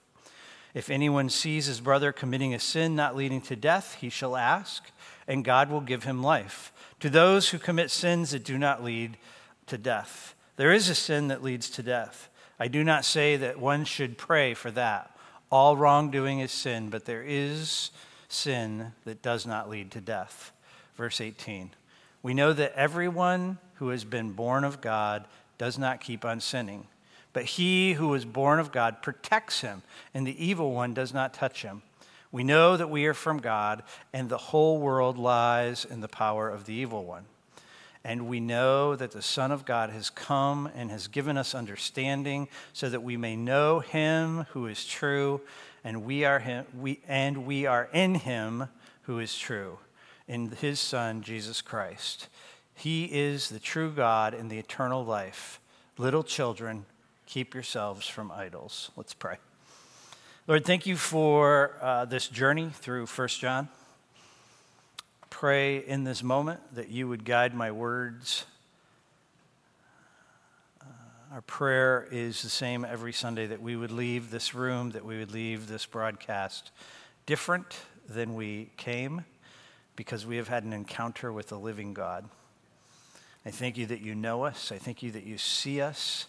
If 0.74 0.88
anyone 0.88 1.28
sees 1.28 1.66
his 1.66 1.80
brother 1.80 2.12
committing 2.12 2.54
a 2.54 2.58
sin 2.58 2.96
not 2.96 3.14
leading 3.14 3.40
to 3.42 3.56
death, 3.56 3.96
he 4.00 4.08
shall 4.08 4.36
ask, 4.36 4.90
and 5.28 5.44
God 5.44 5.70
will 5.70 5.80
give 5.80 6.04
him 6.04 6.22
life. 6.22 6.72
To 7.00 7.10
those 7.10 7.50
who 7.50 7.58
commit 7.58 7.90
sins 7.90 8.30
that 8.30 8.44
do 8.44 8.56
not 8.56 8.82
lead 8.82 9.18
to 9.66 9.76
death, 9.76 10.34
there 10.56 10.72
is 10.72 10.88
a 10.88 10.94
sin 10.94 11.28
that 11.28 11.42
leads 11.42 11.68
to 11.70 11.82
death. 11.82 12.28
I 12.58 12.68
do 12.68 12.84
not 12.84 13.04
say 13.04 13.36
that 13.36 13.58
one 13.58 13.84
should 13.84 14.16
pray 14.16 14.54
for 14.54 14.70
that. 14.70 15.16
All 15.50 15.76
wrongdoing 15.76 16.40
is 16.40 16.52
sin, 16.52 16.88
but 16.88 17.04
there 17.04 17.22
is 17.22 17.90
sin 18.28 18.92
that 19.04 19.20
does 19.20 19.46
not 19.46 19.68
lead 19.68 19.90
to 19.90 20.00
death. 20.00 20.52
Verse 20.96 21.20
18. 21.20 21.70
We 22.22 22.34
know 22.34 22.52
that 22.52 22.74
everyone 22.74 23.58
who 23.74 23.88
has 23.88 24.04
been 24.04 24.32
born 24.32 24.64
of 24.64 24.80
God 24.80 25.26
does 25.58 25.78
not 25.78 26.00
keep 26.00 26.24
on 26.24 26.40
sinning. 26.40 26.86
But 27.32 27.44
he 27.44 27.94
who 27.94 28.12
is 28.14 28.24
born 28.24 28.58
of 28.58 28.72
God 28.72 29.02
protects 29.02 29.60
him, 29.60 29.82
and 30.12 30.26
the 30.26 30.44
evil 30.44 30.72
one 30.72 30.92
does 30.94 31.14
not 31.14 31.32
touch 31.32 31.62
him. 31.62 31.82
We 32.30 32.44
know 32.44 32.76
that 32.76 32.90
we 32.90 33.06
are 33.06 33.14
from 33.14 33.38
God, 33.38 33.82
and 34.12 34.28
the 34.28 34.38
whole 34.38 34.78
world 34.78 35.18
lies 35.18 35.84
in 35.84 36.00
the 36.00 36.08
power 36.08 36.48
of 36.48 36.64
the 36.64 36.74
evil 36.74 37.04
one. 37.04 37.24
And 38.04 38.26
we 38.26 38.40
know 38.40 38.96
that 38.96 39.12
the 39.12 39.22
Son 39.22 39.52
of 39.52 39.64
God 39.64 39.90
has 39.90 40.10
come 40.10 40.68
and 40.74 40.90
has 40.90 41.06
given 41.06 41.36
us 41.36 41.54
understanding 41.54 42.48
so 42.72 42.88
that 42.88 43.02
we 43.02 43.16
may 43.16 43.36
know 43.36 43.80
him 43.80 44.46
who 44.50 44.66
is 44.66 44.84
true, 44.84 45.40
and 45.84 46.04
we 46.04 46.24
are, 46.24 46.40
him, 46.40 46.66
we, 46.78 47.00
and 47.06 47.46
we 47.46 47.66
are 47.66 47.88
in 47.92 48.16
him 48.16 48.68
who 49.02 49.18
is 49.18 49.38
true, 49.38 49.78
in 50.26 50.50
his 50.50 50.80
Son, 50.80 51.22
Jesus 51.22 51.62
Christ. 51.62 52.28
He 52.74 53.04
is 53.04 53.50
the 53.50 53.60
true 53.60 53.90
God 53.90 54.34
and 54.34 54.50
the 54.50 54.58
eternal 54.58 55.04
life. 55.04 55.60
Little 55.98 56.24
children, 56.24 56.86
keep 57.32 57.54
yourselves 57.54 58.06
from 58.06 58.30
idols. 58.30 58.90
Let's 58.94 59.14
pray. 59.14 59.36
Lord, 60.46 60.66
thank 60.66 60.84
you 60.84 60.98
for 60.98 61.78
uh, 61.80 62.04
this 62.04 62.28
journey 62.28 62.68
through 62.74 63.06
First 63.06 63.40
John. 63.40 63.70
Pray 65.30 65.78
in 65.78 66.04
this 66.04 66.22
moment 66.22 66.60
that 66.74 66.90
you 66.90 67.08
would 67.08 67.24
guide 67.24 67.54
my 67.54 67.70
words. 67.70 68.44
Uh, 70.82 70.84
our 71.32 71.40
prayer 71.40 72.06
is 72.10 72.42
the 72.42 72.50
same 72.50 72.84
every 72.84 73.14
Sunday 73.14 73.46
that 73.46 73.62
we 73.62 73.76
would 73.76 73.92
leave 73.92 74.30
this 74.30 74.54
room, 74.54 74.90
that 74.90 75.06
we 75.06 75.18
would 75.18 75.32
leave 75.32 75.68
this 75.68 75.86
broadcast 75.86 76.70
different 77.24 77.78
than 78.10 78.34
we 78.34 78.68
came 78.76 79.24
because 79.96 80.26
we 80.26 80.36
have 80.36 80.48
had 80.48 80.64
an 80.64 80.74
encounter 80.74 81.32
with 81.32 81.48
the 81.48 81.58
living 81.58 81.94
God. 81.94 82.28
I 83.46 83.50
thank 83.50 83.78
you 83.78 83.86
that 83.86 84.02
you 84.02 84.14
know 84.14 84.44
us. 84.44 84.70
I 84.70 84.76
thank 84.76 85.02
you 85.02 85.12
that 85.12 85.24
you 85.24 85.38
see 85.38 85.80
us. 85.80 86.26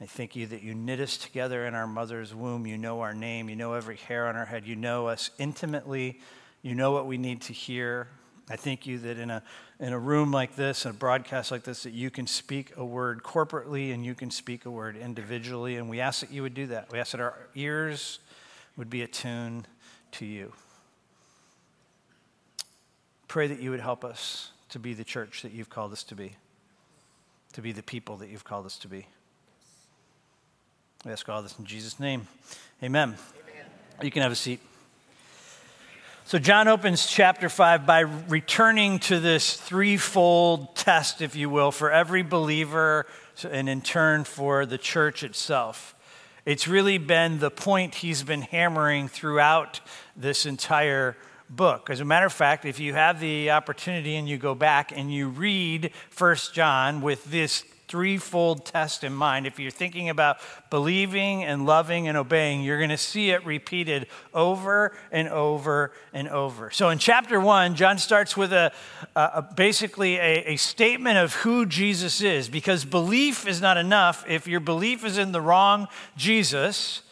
I 0.00 0.04
thank 0.04 0.36
you 0.36 0.46
that 0.48 0.62
you 0.62 0.74
knit 0.74 1.00
us 1.00 1.16
together 1.16 1.66
in 1.66 1.74
our 1.74 1.86
mother's 1.86 2.34
womb. 2.34 2.66
You 2.66 2.76
know 2.76 3.00
our 3.00 3.14
name. 3.14 3.48
You 3.48 3.56
know 3.56 3.72
every 3.72 3.96
hair 3.96 4.26
on 4.26 4.36
our 4.36 4.44
head. 4.44 4.66
You 4.66 4.76
know 4.76 5.08
us 5.08 5.30
intimately. 5.38 6.20
You 6.60 6.74
know 6.74 6.92
what 6.92 7.06
we 7.06 7.16
need 7.16 7.40
to 7.42 7.54
hear. 7.54 8.08
I 8.50 8.56
thank 8.56 8.86
you 8.86 8.98
that 8.98 9.18
in 9.18 9.30
a, 9.30 9.42
in 9.80 9.92
a 9.92 9.98
room 9.98 10.32
like 10.32 10.54
this, 10.54 10.84
in 10.84 10.90
a 10.90 10.94
broadcast 10.94 11.50
like 11.50 11.64
this, 11.64 11.84
that 11.84 11.94
you 11.94 12.10
can 12.10 12.26
speak 12.26 12.76
a 12.76 12.84
word 12.84 13.22
corporately 13.22 13.92
and 13.94 14.04
you 14.04 14.14
can 14.14 14.30
speak 14.30 14.66
a 14.66 14.70
word 14.70 14.96
individually. 14.96 15.76
And 15.76 15.88
we 15.88 16.00
ask 16.00 16.20
that 16.20 16.30
you 16.30 16.42
would 16.42 16.54
do 16.54 16.66
that. 16.66 16.92
We 16.92 16.98
ask 16.98 17.12
that 17.12 17.20
our 17.20 17.48
ears 17.54 18.18
would 18.76 18.90
be 18.90 19.02
attuned 19.02 19.66
to 20.12 20.26
you. 20.26 20.52
Pray 23.28 23.46
that 23.46 23.60
you 23.60 23.70
would 23.70 23.80
help 23.80 24.04
us 24.04 24.50
to 24.68 24.78
be 24.78 24.92
the 24.92 25.04
church 25.04 25.42
that 25.42 25.52
you've 25.52 25.70
called 25.70 25.92
us 25.92 26.04
to 26.04 26.14
be, 26.14 26.36
to 27.54 27.62
be 27.62 27.72
the 27.72 27.82
people 27.82 28.18
that 28.18 28.28
you've 28.28 28.44
called 28.44 28.66
us 28.66 28.78
to 28.78 28.88
be. 28.88 29.06
We 31.06 31.12
ask 31.12 31.28
all 31.28 31.40
this 31.40 31.56
in 31.56 31.64
Jesus' 31.64 32.00
name. 32.00 32.26
Amen. 32.82 33.10
Amen. 33.10 33.66
You 34.02 34.10
can 34.10 34.22
have 34.22 34.32
a 34.32 34.34
seat. 34.34 34.58
So, 36.24 36.40
John 36.40 36.66
opens 36.66 37.06
chapter 37.06 37.48
5 37.48 37.86
by 37.86 38.00
returning 38.00 38.98
to 38.98 39.20
this 39.20 39.54
threefold 39.54 40.74
test, 40.74 41.22
if 41.22 41.36
you 41.36 41.48
will, 41.48 41.70
for 41.70 41.92
every 41.92 42.22
believer 42.22 43.06
and 43.48 43.68
in 43.68 43.82
turn 43.82 44.24
for 44.24 44.66
the 44.66 44.78
church 44.78 45.22
itself. 45.22 45.94
It's 46.44 46.66
really 46.66 46.98
been 46.98 47.38
the 47.38 47.52
point 47.52 47.94
he's 47.94 48.24
been 48.24 48.42
hammering 48.42 49.06
throughout 49.06 49.78
this 50.16 50.44
entire 50.44 51.16
book. 51.48 51.88
As 51.88 52.00
a 52.00 52.04
matter 52.04 52.26
of 52.26 52.32
fact, 52.32 52.64
if 52.64 52.80
you 52.80 52.94
have 52.94 53.20
the 53.20 53.52
opportunity 53.52 54.16
and 54.16 54.28
you 54.28 54.38
go 54.38 54.56
back 54.56 54.90
and 54.90 55.14
you 55.14 55.28
read 55.28 55.92
First 56.10 56.52
John 56.52 57.00
with 57.00 57.26
this 57.26 57.64
threefold 57.88 58.64
test 58.64 59.04
in 59.04 59.14
mind. 59.14 59.46
If 59.46 59.58
you're 59.58 59.70
thinking 59.70 60.08
about 60.08 60.38
believing 60.70 61.44
and 61.44 61.66
loving 61.66 62.08
and 62.08 62.16
obeying, 62.16 62.62
you're 62.62 62.78
going 62.78 62.90
to 62.90 62.96
see 62.96 63.30
it 63.30 63.46
repeated 63.46 64.06
over 64.34 64.96
and 65.12 65.28
over 65.28 65.92
and 66.12 66.28
over. 66.28 66.70
So 66.70 66.88
in 66.88 66.98
chapter 66.98 67.40
one, 67.40 67.74
John 67.74 67.98
starts 67.98 68.36
with 68.36 68.52
a, 68.52 68.72
a 69.14 69.42
basically 69.54 70.16
a, 70.16 70.52
a 70.52 70.56
statement 70.56 71.18
of 71.18 71.34
who 71.34 71.66
Jesus 71.66 72.20
is, 72.20 72.48
because 72.48 72.84
belief 72.84 73.46
is 73.46 73.60
not 73.60 73.76
enough. 73.76 74.24
If 74.28 74.48
your 74.48 74.60
belief 74.60 75.04
is 75.04 75.18
in 75.18 75.32
the 75.32 75.40
wrong 75.40 75.88
Jesus, 76.16 77.02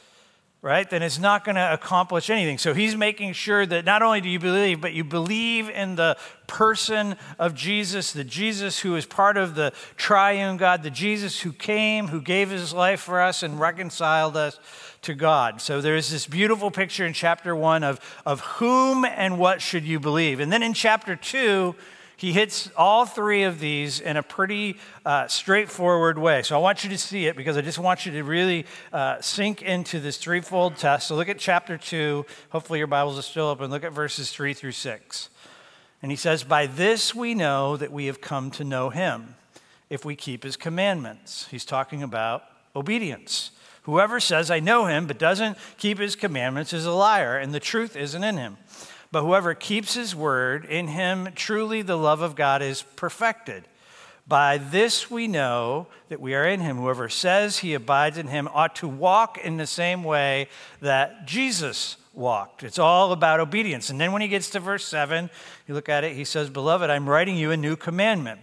right, 0.65 0.89
then 0.89 1.03
it's 1.03 1.19
not 1.19 1.45
going 1.45 1.57
to 1.57 1.73
accomplish 1.75 2.31
anything. 2.31 2.57
So 2.57 2.73
he's 2.73 2.97
making 2.97 3.35
sure 3.35 3.67
that 3.67 3.85
not 3.85 4.01
only 4.01 4.23
do 4.23 4.31
you 4.31 4.39
believe, 4.39 4.81
but 4.81 4.95
you 4.95 5.05
believe 5.05 5.69
in 5.69 5.97
the 5.97 6.17
person 6.47 7.17
of 7.39 7.55
Jesus, 7.55 8.13
the 8.13 8.25
Jesus 8.25 8.79
who 8.79 8.97
is 8.97 9.05
part 9.05 9.37
of 9.37 9.57
the 9.57 9.75
triune 9.99 10.57
God, 10.57 10.83
the 10.83 10.89
Jesus 10.89 11.39
who 11.41 11.53
came, 11.53 12.09
who 12.09 12.23
gave 12.23 12.49
his 12.49 12.73
life 12.73 13.01
for 13.01 13.21
us 13.21 13.43
and 13.43 13.61
reconciled 13.61 14.39
us 14.39 14.59
to 15.03 15.13
God. 15.13 15.61
So 15.61 15.83
there's 15.83 16.11
this 16.11 16.27
beautiful 16.27 16.71
picture 16.71 17.05
in 17.05 17.13
chapter 17.13 17.55
one 17.55 17.85
of, 17.85 18.01
of 18.25 18.41
whom 18.41 19.05
and 19.05 19.39
what 19.39 19.61
should 19.61 19.85
you 19.85 20.01
believe. 20.01 20.41
And 20.41 20.51
then 20.51 20.63
in 20.63 20.73
chapter 20.73 21.15
two, 21.15 21.75
he 22.17 22.33
hits 22.33 22.71
all 22.77 23.07
three 23.07 23.43
of 23.43 23.59
these 23.59 24.01
in 24.01 24.17
a 24.17 24.23
pretty 24.23 24.77
uh, 25.05 25.27
straightforward 25.27 26.19
way. 26.19 26.43
So 26.43 26.55
I 26.55 26.59
want 26.59 26.85
you 26.85 26.91
to 26.91 26.99
see 26.99 27.27
it 27.27 27.37
because 27.37 27.57
I 27.57 27.61
just 27.61 27.79
want 27.79 28.07
you 28.07 28.13
to 28.13 28.23
really 28.23 28.67
uh, 28.93 29.21
sink 29.21 29.63
into 29.63 29.99
this 29.99 30.17
threefold 30.17 30.77
test. 30.77 31.09
So 31.09 31.17
look 31.17 31.29
at 31.29 31.39
chapter 31.39 31.77
2. 31.77 32.25
Hopefully 32.51 32.79
your 32.79 32.87
Bibles 32.87 33.19
are 33.19 33.23
still 33.23 33.47
open. 33.47 33.71
Look 33.71 33.85
at 33.85 33.93
verses 33.93 34.31
3 34.31 34.55
through 34.55 34.73
6. 34.73 35.29
And 36.03 36.13
he 36.13 36.17
says, 36.17 36.45
By 36.45 36.67
this 36.67 37.15
we 37.15 37.35
know 37.35 37.77
that 37.77 37.91
we 37.91 38.07
have 38.07 38.21
come 38.21 38.51
to 38.53 38.65
know 38.65 38.91
him 38.91 39.35
if 39.91 40.05
we 40.05 40.15
keep 40.15 40.45
his 40.45 40.57
commandments. 40.57 41.49
He's 41.51 41.65
talking 41.65 42.03
about 42.03 42.45
obedience. 42.77 43.51
Whoever 43.85 44.19
says, 44.19 44.51
I 44.51 44.61
know 44.61 44.87
him, 44.87 45.07
but 45.07 45.19
doesn't 45.19 45.59
keep 45.77 45.99
his 45.99 46.17
commandments 46.17 46.73
is 46.73 46.87
a 46.87 46.93
liar, 46.93 47.37
and 47.37 47.53
the 47.53 47.61
truth 47.61 47.97
isn't 47.97 48.25
in 48.25 48.39
him. 48.39 48.57
But 49.15 49.23
whoever 49.23 49.55
keeps 49.55 49.95
his 49.95 50.13
word, 50.13 50.65
in 50.65 50.89
him 50.89 51.29
truly 51.37 51.83
the 51.83 51.95
love 51.95 52.21
of 52.21 52.35
God 52.35 52.63
is 52.63 52.83
perfected. 52.83 53.63
By 54.27 54.59
this 54.59 55.09
we 55.09 55.29
know 55.29 55.87
that 56.09 56.21
we 56.21 56.35
are 56.35 56.45
in 56.45 56.59
him. 56.59 56.79
Whoever 56.79 57.09
says 57.09 57.59
he 57.59 57.75
abides 57.75 58.19
in 58.19 58.27
him 58.27 58.49
ought 58.53 58.75
to 58.75 58.89
walk 58.89 59.39
in 59.39 59.57
the 59.57 59.69
same 59.69 60.03
way 60.03 60.49
that 60.81 61.29
Jesus 61.29 61.97
walked. 62.13 62.65
It's 62.65 62.81
all 62.81 63.13
about 63.13 63.39
obedience. 63.39 63.89
And 63.89 64.01
then 64.01 64.11
when 64.11 64.21
he 64.21 64.27
gets 64.27 64.51
to 64.51 64.59
verse 64.59 64.85
7, 64.85 65.31
you 65.69 65.75
look 65.75 65.89
at 65.89 66.03
it, 66.03 66.17
he 66.17 66.25
says, 66.25 66.51
Beloved, 66.51 66.91
I'm 66.91 67.09
writing 67.09 67.37
you 67.37 67.53
a 67.53 67.57
new 67.57 67.77
commandment 67.77 68.41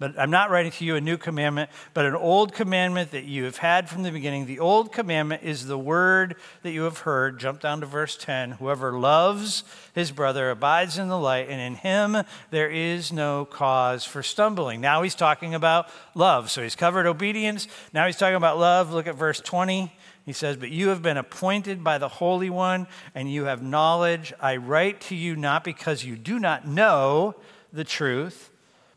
But 0.00 0.18
I'm 0.18 0.30
not 0.30 0.48
writing 0.48 0.72
to 0.72 0.84
you 0.86 0.96
a 0.96 1.00
new 1.00 1.18
commandment, 1.18 1.68
but 1.92 2.06
an 2.06 2.14
old 2.14 2.54
commandment 2.54 3.10
that 3.10 3.24
you 3.24 3.44
have 3.44 3.58
had 3.58 3.86
from 3.86 4.02
the 4.02 4.10
beginning. 4.10 4.46
The 4.46 4.58
old 4.58 4.92
commandment 4.92 5.42
is 5.42 5.66
the 5.66 5.78
word 5.78 6.36
that 6.62 6.72
you 6.72 6.84
have 6.84 7.00
heard. 7.00 7.38
Jump 7.38 7.60
down 7.60 7.80
to 7.80 7.86
verse 7.86 8.16
10. 8.16 8.52
Whoever 8.52 8.98
loves 8.98 9.62
his 9.94 10.10
brother 10.10 10.48
abides 10.48 10.96
in 10.96 11.08
the 11.08 11.18
light, 11.18 11.50
and 11.50 11.60
in 11.60 11.74
him 11.74 12.24
there 12.50 12.70
is 12.70 13.12
no 13.12 13.44
cause 13.44 14.02
for 14.02 14.22
stumbling. 14.22 14.80
Now 14.80 15.02
he's 15.02 15.14
talking 15.14 15.54
about 15.54 15.90
love. 16.14 16.50
So 16.50 16.62
he's 16.62 16.74
covered 16.74 17.06
obedience. 17.06 17.68
Now 17.92 18.06
he's 18.06 18.16
talking 18.16 18.36
about 18.36 18.58
love. 18.58 18.94
Look 18.94 19.06
at 19.06 19.16
verse 19.16 19.40
20. 19.42 19.92
He 20.24 20.32
says, 20.32 20.56
But 20.56 20.70
you 20.70 20.88
have 20.88 21.02
been 21.02 21.18
appointed 21.18 21.84
by 21.84 21.98
the 21.98 22.08
Holy 22.08 22.48
One, 22.48 22.86
and 23.14 23.30
you 23.30 23.44
have 23.44 23.62
knowledge. 23.62 24.32
I 24.40 24.56
write 24.56 25.02
to 25.02 25.14
you 25.14 25.36
not 25.36 25.62
because 25.62 26.06
you 26.06 26.16
do 26.16 26.38
not 26.38 26.66
know 26.66 27.34
the 27.70 27.84
truth 27.84 28.49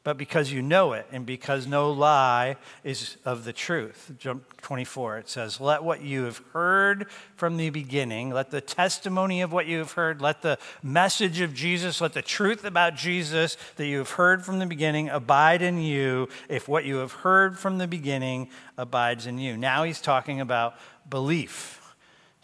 but 0.03 0.17
because 0.17 0.51
you 0.51 0.62
know 0.62 0.93
it 0.93 1.07
and 1.12 1.25
because 1.25 1.65
no 1.65 1.89
lie 1.91 2.57
is 2.83 3.17
of 3.24 3.45
the 3.45 3.53
truth. 3.53 4.12
Jump 4.17 4.62
24, 4.62 5.19
it 5.19 5.29
says, 5.29 5.62
Let 5.62 5.83
what 5.83 6.01
you 6.01 6.24
have 6.24 6.41
heard 6.51 7.07
from 7.36 7.57
the 7.57 7.69
beginning, 7.69 8.29
let 8.31 8.51
the 8.51 8.62
testimony 8.62 9.41
of 9.41 9.53
what 9.53 9.65
you 9.65 9.77
have 9.77 9.93
heard, 9.93 10.22
let 10.22 10.41
the 10.41 10.57
message 10.81 11.39
of 11.39 11.53
Jesus, 11.53 12.01
let 12.01 12.13
the 12.13 12.22
truth 12.22 12.65
about 12.65 12.95
Jesus 12.95 13.57
that 13.77 13.88
you 13.88 14.00
have 14.00 14.12
heard 14.12 14.43
from 14.43 14.60
the 14.60 14.65
beginning 14.65 15.10
abide 15.10 15.62
in 15.62 15.79
you 15.79 16.27
if 16.50 16.67
what 16.67 16.83
you 16.83 16.98
have 16.98 17.13
heard 17.13 17.57
from 17.57 17.77
the 17.77 17.88
beginning 17.88 18.50
abides 18.77 19.25
in 19.25 19.38
you. 19.38 19.55
Now 19.55 19.83
he's 19.83 20.01
talking 20.01 20.41
about 20.41 20.75
belief. 21.10 21.82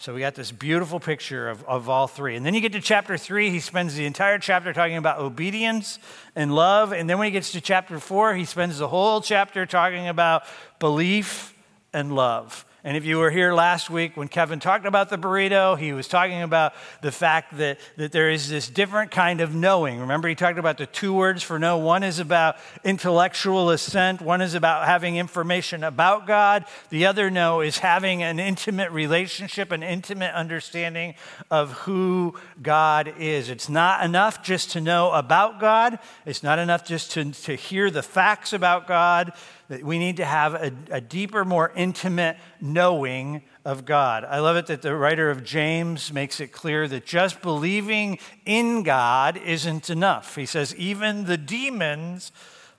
So 0.02 0.14
we 0.14 0.22
got 0.22 0.34
this 0.34 0.54
beautiful 0.54 1.02
picture 1.02 1.50
of, 1.50 1.62
of 1.66 1.90
all 1.90 2.08
three. 2.08 2.38
And 2.38 2.46
then 2.46 2.54
you 2.54 2.62
get 2.62 2.72
to 2.72 2.80
chapter 2.80 3.18
three, 3.18 3.50
he 3.50 3.60
spends 3.60 3.96
the 3.96 4.06
entire 4.06 4.40
chapter 4.40 4.72
talking 4.72 4.96
about 4.96 5.20
obedience 5.20 6.00
and 6.38 6.56
love. 6.56 6.94
And 6.94 7.10
then 7.10 7.18
when 7.18 7.26
he 7.26 7.32
gets 7.32 7.52
to 7.52 7.60
chapter 7.60 8.00
four, 8.00 8.34
he 8.34 8.46
spends 8.46 8.78
the 8.78 8.88
whole 8.88 9.20
chapter 9.20 9.66
talking 9.66 10.08
about 10.08 10.44
belief 10.80 11.54
and 11.92 12.16
love. 12.16 12.64
And 12.82 12.96
if 12.96 13.04
you 13.04 13.18
were 13.18 13.30
here 13.30 13.54
last 13.54 13.90
week 13.90 14.16
when 14.16 14.30
Kevin 14.30 14.62
talked 14.62 14.86
about 14.86 15.10
the 15.10 15.18
burrito, 15.18 15.78
he 15.78 15.92
was 15.92 16.08
talking 16.08 16.42
about 16.42 16.74
the 17.02 17.12
fact 17.12 17.58
that, 17.58 17.78
that 17.98 18.14
there 18.14 18.30
is 18.30 18.48
this 18.48 18.70
different 18.70 19.12
kind 19.12 19.42
of 19.42 19.54
knowing. 19.54 20.00
Remember, 20.00 20.30
he 20.30 20.36
talked 20.36 20.58
about 20.58 20.78
the 20.78 20.86
two 20.86 21.14
words 21.14 21.44
for 21.44 21.60
know. 21.60 21.78
One 21.78 22.04
is 22.04 22.20
about 22.20 22.56
intellectual 22.86 23.70
assent, 23.72 24.22
one 24.22 24.40
is 24.40 24.54
about 24.54 24.86
having 24.86 25.18
information 25.18 25.84
about 25.84 26.26
God. 26.26 26.64
The 26.90 27.06
other 27.06 27.30
know 27.30 27.60
is 27.60 27.80
having 27.80 28.24
an 28.24 28.40
intimate 28.40 28.92
relationship, 28.92 29.74
an 29.74 29.84
intimate 29.84 30.34
understanding 30.34 31.16
of 31.52 31.74
who 31.74 32.36
God 32.62 33.14
is. 33.20 33.50
It's 33.50 33.68
not 33.68 34.06
enough 34.06 34.42
just 34.42 34.72
to 34.72 34.80
know 34.82 35.12
about 35.12 35.60
God, 35.60 36.00
it's 36.26 36.44
not 36.44 36.60
enough 36.60 36.86
just 36.86 37.12
to, 37.12 37.32
to 37.32 37.56
hear 37.56 37.92
the 37.92 38.04
facts 38.04 38.54
about 38.54 38.88
God 38.88 39.34
that 39.70 39.84
we 39.84 40.00
need 40.00 40.18
to 40.18 40.26
have 40.26 40.56
a, 40.56 40.74
a, 40.90 41.00
deeper, 41.00 41.46
more 41.46 41.72
intimate 41.76 42.38
knowing 42.60 43.44
of 43.64 43.86
God. 43.86 44.26
I 44.26 44.40
love 44.40 44.58
it 44.58 44.66
that 44.68 44.82
the 44.82 44.96
writer 44.96 45.30
of 45.30 45.44
James 45.44 46.12
makes 46.12 46.40
it 46.40 46.52
clear 46.52 46.88
that 46.88 47.06
just 47.06 47.42
believing 47.42 48.20
in 48.46 48.84
God 48.84 49.38
isn't 49.38 49.90
enough. 49.90 50.36
He 50.36 50.48
says, 50.48 50.76
even 50.76 51.26
the 51.26 51.38
demons 51.38 52.32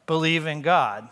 believe 0.06 0.46
in 0.46 0.62
God 0.62 1.08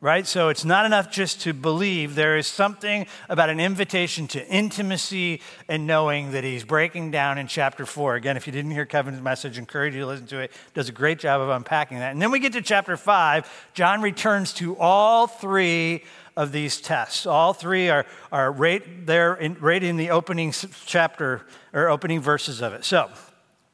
right? 0.00 0.26
So 0.26 0.48
it's 0.48 0.64
not 0.64 0.86
enough 0.86 1.10
just 1.10 1.42
to 1.42 1.52
believe. 1.52 2.14
There 2.14 2.38
is 2.38 2.46
something 2.46 3.06
about 3.28 3.50
an 3.50 3.60
invitation 3.60 4.26
to 4.28 4.46
intimacy 4.48 5.42
and 5.68 5.86
knowing 5.86 6.32
that 6.32 6.42
he's 6.42 6.64
breaking 6.64 7.10
down 7.10 7.36
in 7.36 7.46
chapter 7.46 7.84
four. 7.84 8.14
Again, 8.14 8.36
if 8.36 8.46
you 8.46 8.52
didn't 8.52 8.70
hear 8.70 8.86
Kevin's 8.86 9.20
message, 9.20 9.58
encourage 9.58 9.94
you 9.94 10.00
to 10.00 10.06
listen 10.06 10.26
to 10.28 10.40
it. 10.40 10.52
Does 10.72 10.88
a 10.88 10.92
great 10.92 11.18
job 11.18 11.42
of 11.42 11.50
unpacking 11.50 11.98
that. 11.98 12.12
And 12.12 12.22
then 12.22 12.30
we 12.30 12.38
get 12.38 12.54
to 12.54 12.62
chapter 12.62 12.96
five. 12.96 13.50
John 13.74 14.00
returns 14.00 14.54
to 14.54 14.76
all 14.78 15.26
three 15.26 16.04
of 16.36 16.52
these 16.52 16.80
tests. 16.80 17.26
All 17.26 17.52
three 17.52 17.90
are, 17.90 18.06
are 18.32 18.50
right 18.50 19.06
there, 19.06 19.34
in, 19.34 19.54
right 19.60 19.82
in 19.82 19.98
the 19.98 20.10
opening 20.10 20.54
chapter 20.86 21.42
or 21.74 21.88
opening 21.90 22.20
verses 22.20 22.62
of 22.62 22.72
it. 22.72 22.84
So 22.86 23.10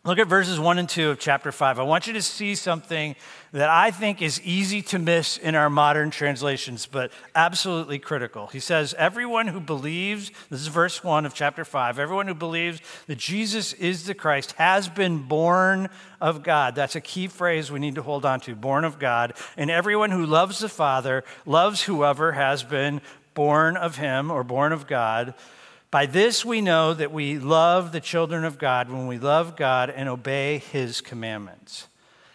Look 0.07 0.21
at 0.21 0.29
verses 0.29 0.61
1 0.61 0.79
and 0.79 0.89
2 0.89 1.11
of 1.11 1.19
chapter 1.19 1.51
5. 1.51 1.81
I 1.81 1.83
want 1.83 2.07
you 2.07 2.13
to 2.13 2.23
see 2.23 2.55
something 2.55 3.17
that 3.51 3.69
I 3.69 3.91
think 3.91 4.23
is 4.23 4.41
easy 4.43 4.81
to 4.83 5.01
miss 5.01 5.37
in 5.37 5.57
our 5.57 5.69
modern 5.69 6.13
translations, 6.13 6.87
but 6.87 7.11
absolutely 7.35 7.99
critical. 7.99 8.47
He 8.47 8.61
says, 8.61 8.95
Everyone 8.97 9.49
who 9.49 9.59
believes, 9.59 10.31
this 10.49 10.61
is 10.61 10.69
verse 10.69 11.03
1 11.03 11.27
of 11.27 11.35
chapter 11.35 11.65
5, 11.65 11.99
everyone 11.99 12.29
who 12.29 12.35
believes 12.35 12.81
that 13.09 13.19
Jesus 13.19 13.73
is 13.73 14.07
the 14.07 14.15
Christ 14.15 14.53
has 14.53 14.89
been 14.89 15.25
born 15.25 15.89
of 16.21 16.45
God. 16.45 16.77
That's 16.77 16.95
a 16.95 17.01
key 17.01 17.27
phrase 17.27 17.73
we 17.73 17.81
need 17.81 17.97
to 17.97 18.03
hold 18.03 18.25
on 18.25 18.39
to 18.43 18.55
born 18.55 18.85
of 18.85 19.01
God. 19.01 19.33
And 19.57 19.73
everyone 19.73 20.13
who 20.13 20.25
loves 20.25 20.61
the 20.61 20.69
Father 20.69 21.25
loves 21.47 21.83
whoever 21.83 22.31
has 22.31 22.63
been 22.63 23.01
born 23.35 23.77
of 23.77 23.97
him 23.97 24.31
or 24.31 24.45
born 24.45 24.73
of 24.73 24.87
God. 24.87 25.35
By 25.97 26.05
this 26.05 26.45
we 26.45 26.61
know 26.61 26.93
that 26.93 27.11
we 27.11 27.39
love 27.39 27.91
the 27.91 28.03
children 28.03 28.45
of 28.45 28.59
God 28.59 28.91
when 28.91 29.07
we 29.07 29.19
love 29.19 29.57
God 29.57 29.89
and 29.89 30.11
obey 30.11 30.59
his 30.59 31.01
commandments. 31.01 31.89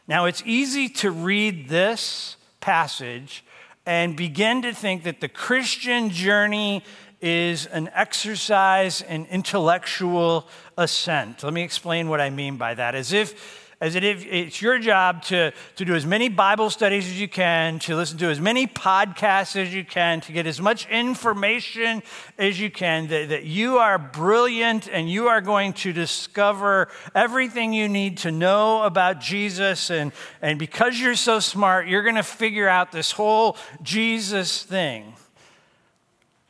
Now, 0.08 0.26
it's 0.26 0.42
easy 0.48 0.90
to 0.90 1.12
read 1.12 1.70
this 1.70 2.38
passage 2.60 3.46
and 3.86 4.18
begin 4.18 4.64
to 4.64 4.74
think 4.74 5.04
that 5.04 5.22
the 5.22 5.30
Christian 5.30 6.10
journey 6.10 6.84
is 7.22 7.68
an 7.68 7.92
exercise 7.94 9.04
in 9.04 9.28
intellectual 9.28 10.48
assent. 10.76 11.44
Let 11.44 11.54
me 11.54 11.62
explain 11.62 12.10
what 12.10 12.20
I 12.20 12.32
mean 12.32 12.58
by 12.58 12.74
that. 12.74 12.96
As 12.96 13.14
if 13.14 13.61
as 13.82 13.96
it 13.96 14.04
if 14.04 14.24
it's 14.28 14.62
your 14.62 14.78
job 14.78 15.24
to, 15.24 15.52
to 15.76 15.84
do 15.84 15.96
as 15.96 16.06
many 16.06 16.30
Bible 16.30 16.70
studies 16.70 17.08
as 17.08 17.20
you 17.20 17.28
can, 17.28 17.80
to 17.80 17.96
listen 17.96 18.16
to 18.20 18.28
as 18.28 18.40
many 18.40 18.68
podcasts 18.68 19.56
as 19.56 19.74
you 19.74 19.84
can, 19.84 20.22
to 20.22 20.32
get 20.32 20.46
as 20.46 20.62
much 20.62 20.88
information 20.88 22.04
as 22.38 22.60
you 22.60 22.70
can, 22.70 23.08
that, 23.08 23.30
that 23.30 23.44
you 23.44 23.80
are 23.80 23.98
brilliant 23.98 24.88
and 24.88 25.10
you 25.10 25.28
are 25.28 25.42
going 25.42 25.74
to 25.74 25.92
discover 25.92 26.90
everything 27.16 27.74
you 27.74 27.90
need 27.90 28.20
to 28.20 28.32
know 28.32 28.84
about 28.84 29.20
Jesus. 29.20 29.90
And, 29.90 30.12
and 30.44 30.60
because 30.60 31.00
you're 31.00 31.16
so 31.16 31.40
smart, 31.40 31.88
you're 31.88 32.04
going 32.04 32.16
to 32.16 32.24
figure 32.24 32.70
out 32.70 32.92
this 32.92 33.12
whole 33.12 33.58
Jesus 33.82 34.62
thing. 34.62 35.16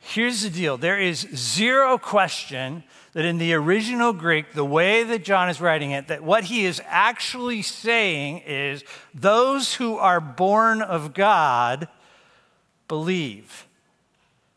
Here's 0.00 0.42
the 0.42 0.50
deal 0.50 0.76
there 0.76 0.98
is 1.00 1.20
zero 1.34 1.96
question 1.96 2.84
that 3.12 3.24
in 3.24 3.38
the 3.38 3.52
original 3.54 4.12
Greek, 4.12 4.52
the 4.52 4.64
way 4.64 5.04
that 5.04 5.24
John 5.24 5.48
is 5.48 5.60
writing 5.60 5.90
it, 5.90 6.08
that 6.08 6.22
what 6.22 6.44
he 6.44 6.64
is 6.64 6.80
actually 6.86 7.62
saying 7.62 8.38
is 8.46 8.84
those 9.14 9.74
who 9.74 9.96
are 9.96 10.20
born 10.20 10.80
of 10.80 11.12
God 11.12 11.88
believe. 12.88 13.66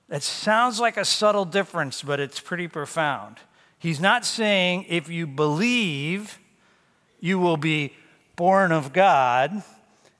That 0.07 0.23
sounds 0.23 0.79
like 0.79 0.97
a 0.97 1.05
subtle 1.05 1.45
difference, 1.45 2.01
but 2.01 2.19
it's 2.19 2.39
pretty 2.39 2.67
profound. 2.67 3.37
He's 3.77 3.99
not 3.99 4.25
saying 4.25 4.85
if 4.87 5.09
you 5.09 5.27
believe, 5.27 6.39
you 7.19 7.39
will 7.39 7.57
be 7.57 7.93
born 8.35 8.71
of 8.71 8.93
God. 8.93 9.63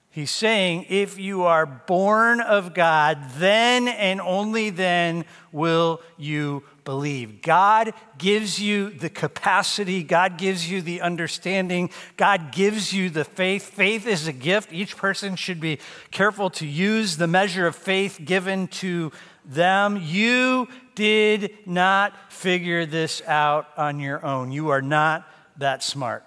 He's 0.10 0.32
saying 0.32 0.88
if 0.90 1.20
you 1.20 1.44
are 1.44 1.66
born 1.66 2.42
of 2.42 2.74
God, 2.74 3.20
then 3.38 3.88
and 3.88 4.20
only 4.20 4.70
then 4.70 5.26
will 5.52 6.02
you 6.18 6.64
believe. 6.86 7.42
God 7.42 7.94
gives 8.18 8.62
you 8.62 8.92
the 8.92 9.10
capacity, 9.10 10.04
God 10.04 10.38
gives 10.38 10.70
you 10.70 10.82
the 10.82 11.02
understanding, 11.02 11.90
God 12.16 12.52
gives 12.54 12.94
you 12.94 13.10
the 13.10 13.26
faith. 13.26 13.64
Faith 13.64 14.08
is 14.08 14.28
a 14.28 14.34
gift. 14.34 14.72
Each 14.72 14.96
person 14.96 15.36
should 15.36 15.60
be 15.60 15.80
careful 16.12 16.50
to 16.52 16.66
use 16.66 17.18
the 17.18 17.28
measure 17.28 17.68
of 17.68 17.76
faith 17.76 18.22
given 18.24 18.68
to 18.68 19.12
them. 19.44 20.00
You 20.02 20.68
did 20.94 21.52
not 21.66 22.32
figure 22.32 22.86
this 22.86 23.22
out 23.28 23.68
on 23.76 24.00
your 24.00 24.26
own. 24.26 24.52
You 24.52 24.70
are 24.70 24.82
not 24.82 25.28
that 25.58 25.84
smart. 25.84 26.24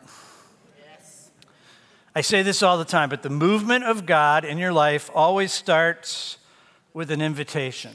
I 2.14 2.20
say 2.20 2.42
this 2.42 2.64
all 2.64 2.78
the 2.78 2.84
time, 2.84 3.10
but 3.10 3.22
the 3.22 3.30
movement 3.30 3.84
of 3.84 4.04
God 4.04 4.44
in 4.44 4.58
your 4.58 4.72
life 4.72 5.08
always 5.14 5.52
starts 5.52 6.38
with 6.92 7.12
an 7.12 7.22
invitation. 7.22 7.92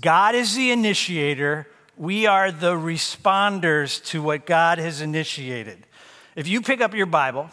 God 0.00 0.34
is 0.34 0.54
the 0.54 0.70
initiator, 0.70 1.66
we 2.00 2.26
are 2.26 2.50
the 2.50 2.72
responders 2.72 4.02
to 4.06 4.22
what 4.22 4.46
God 4.46 4.78
has 4.78 5.02
initiated. 5.02 5.86
If 6.34 6.48
you 6.48 6.62
pick 6.62 6.80
up 6.80 6.94
your 6.94 7.04
Bible 7.04 7.50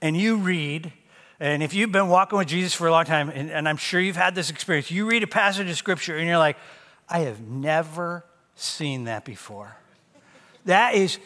and 0.00 0.16
you 0.16 0.38
read, 0.38 0.90
and 1.38 1.62
if 1.62 1.74
you've 1.74 1.92
been 1.92 2.08
walking 2.08 2.38
with 2.38 2.48
Jesus 2.48 2.72
for 2.72 2.86
a 2.86 2.90
long 2.90 3.04
time, 3.04 3.28
and, 3.28 3.50
and 3.50 3.68
I'm 3.68 3.76
sure 3.76 4.00
you've 4.00 4.16
had 4.16 4.34
this 4.34 4.48
experience, 4.48 4.90
you 4.90 5.04
read 5.04 5.22
a 5.22 5.26
passage 5.26 5.68
of 5.68 5.76
scripture 5.76 6.16
and 6.16 6.26
you're 6.26 6.38
like, 6.38 6.56
I 7.06 7.18
have 7.20 7.42
never 7.42 8.24
seen 8.54 9.04
that 9.04 9.26
before. 9.26 9.76
That 10.64 10.94
is 10.94 11.18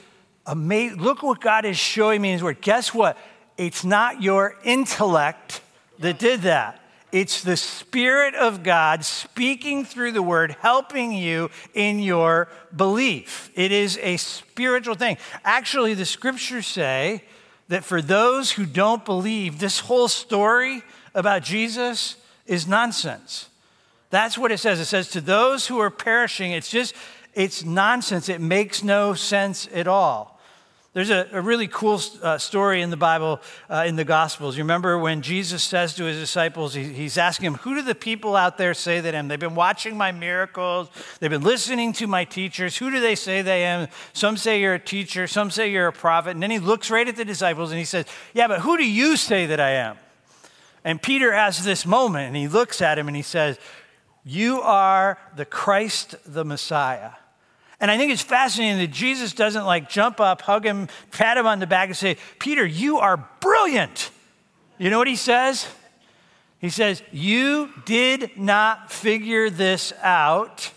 amazing. 0.44 1.00
Look 1.00 1.22
what 1.22 1.40
God 1.40 1.66
is 1.66 1.76
showing 1.76 2.20
me 2.20 2.30
in 2.30 2.32
His 2.32 2.42
Word. 2.42 2.60
Guess 2.62 2.92
what? 2.92 3.16
It's 3.56 3.84
not 3.84 4.22
your 4.22 4.56
intellect 4.64 5.60
that 6.00 6.18
did 6.18 6.42
that. 6.42 6.82
It's 7.12 7.42
the 7.42 7.56
Spirit 7.56 8.34
of 8.34 8.62
God 8.62 9.04
speaking 9.04 9.84
through 9.84 10.12
the 10.12 10.22
Word, 10.22 10.56
helping 10.60 11.12
you 11.12 11.50
in 11.72 12.00
your 12.00 12.48
belief. 12.74 13.50
It 13.54 13.72
is 13.72 13.98
a 14.02 14.16
spiritual 14.16 14.96
thing. 14.96 15.16
Actually, 15.44 15.94
the 15.94 16.04
scriptures 16.04 16.66
say 16.66 17.22
that 17.68 17.84
for 17.84 18.02
those 18.02 18.52
who 18.52 18.66
don't 18.66 19.04
believe, 19.04 19.58
this 19.58 19.80
whole 19.80 20.08
story 20.08 20.82
about 21.14 21.42
Jesus 21.42 22.16
is 22.46 22.66
nonsense. 22.66 23.48
That's 24.10 24.36
what 24.36 24.52
it 24.52 24.58
says. 24.58 24.78
It 24.80 24.84
says, 24.84 25.10
to 25.10 25.20
those 25.20 25.66
who 25.66 25.78
are 25.78 25.90
perishing, 25.90 26.52
it's 26.52 26.70
just, 26.70 26.94
it's 27.34 27.64
nonsense. 27.64 28.28
It 28.28 28.40
makes 28.40 28.82
no 28.82 29.14
sense 29.14 29.68
at 29.72 29.88
all. 29.88 30.35
There's 30.96 31.10
a, 31.10 31.28
a 31.30 31.42
really 31.42 31.68
cool 31.68 32.00
uh, 32.22 32.38
story 32.38 32.80
in 32.80 32.88
the 32.88 32.96
Bible, 32.96 33.42
uh, 33.68 33.84
in 33.86 33.96
the 33.96 34.04
Gospels. 34.04 34.56
You 34.56 34.64
remember 34.64 34.98
when 34.98 35.20
Jesus 35.20 35.62
says 35.62 35.94
to 35.96 36.04
his 36.04 36.18
disciples, 36.18 36.72
he, 36.72 36.84
he's 36.84 37.18
asking 37.18 37.52
them, 37.52 37.60
Who 37.60 37.74
do 37.74 37.82
the 37.82 37.94
people 37.94 38.34
out 38.34 38.56
there 38.56 38.72
say 38.72 39.00
that 39.02 39.14
I 39.14 39.18
am? 39.18 39.28
They've 39.28 39.38
been 39.38 39.54
watching 39.54 39.98
my 39.98 40.10
miracles, 40.10 40.88
they've 41.20 41.28
been 41.28 41.42
listening 41.42 41.92
to 41.92 42.06
my 42.06 42.24
teachers. 42.24 42.78
Who 42.78 42.90
do 42.90 42.98
they 42.98 43.14
say 43.14 43.42
they 43.42 43.64
am? 43.64 43.88
Some 44.14 44.38
say 44.38 44.58
you're 44.58 44.72
a 44.72 44.78
teacher, 44.78 45.26
some 45.26 45.50
say 45.50 45.70
you're 45.70 45.88
a 45.88 45.92
prophet. 45.92 46.30
And 46.30 46.42
then 46.42 46.50
he 46.50 46.58
looks 46.58 46.90
right 46.90 47.06
at 47.06 47.16
the 47.16 47.26
disciples 47.26 47.72
and 47.72 47.78
he 47.78 47.84
says, 47.84 48.06
Yeah, 48.32 48.48
but 48.48 48.60
who 48.60 48.78
do 48.78 48.90
you 48.90 49.18
say 49.18 49.44
that 49.44 49.60
I 49.60 49.72
am? 49.72 49.98
And 50.82 51.02
Peter 51.02 51.30
has 51.30 51.62
this 51.62 51.84
moment 51.84 52.28
and 52.28 52.36
he 52.36 52.48
looks 52.48 52.80
at 52.80 52.98
him 52.98 53.06
and 53.06 53.14
he 53.14 53.22
says, 53.22 53.58
You 54.24 54.62
are 54.62 55.18
the 55.36 55.44
Christ, 55.44 56.14
the 56.24 56.46
Messiah. 56.46 57.10
And 57.80 57.90
I 57.90 57.98
think 57.98 58.12
it's 58.12 58.22
fascinating 58.22 58.78
that 58.78 58.90
Jesus 58.90 59.32
doesn't 59.32 59.64
like 59.64 59.90
jump 59.90 60.20
up, 60.20 60.42
hug 60.42 60.64
him, 60.64 60.88
pat 61.10 61.36
him 61.36 61.46
on 61.46 61.58
the 61.58 61.66
back, 61.66 61.88
and 61.88 61.96
say, 61.96 62.16
Peter, 62.38 62.64
you 62.64 62.98
are 62.98 63.28
brilliant. 63.40 64.10
You 64.78 64.90
know 64.90 64.98
what 64.98 65.08
he 65.08 65.16
says? 65.16 65.66
He 66.58 66.70
says, 66.70 67.02
You 67.12 67.70
did 67.84 68.38
not 68.38 68.90
figure 68.90 69.50
this 69.50 69.92
out 70.02 70.70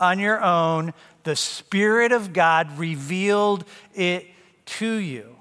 on 0.00 0.18
your 0.18 0.42
own. 0.42 0.94
The 1.24 1.36
Spirit 1.36 2.12
of 2.12 2.32
God 2.32 2.78
revealed 2.78 3.64
it 3.94 4.26
to 4.66 4.94
you. 4.94 5.36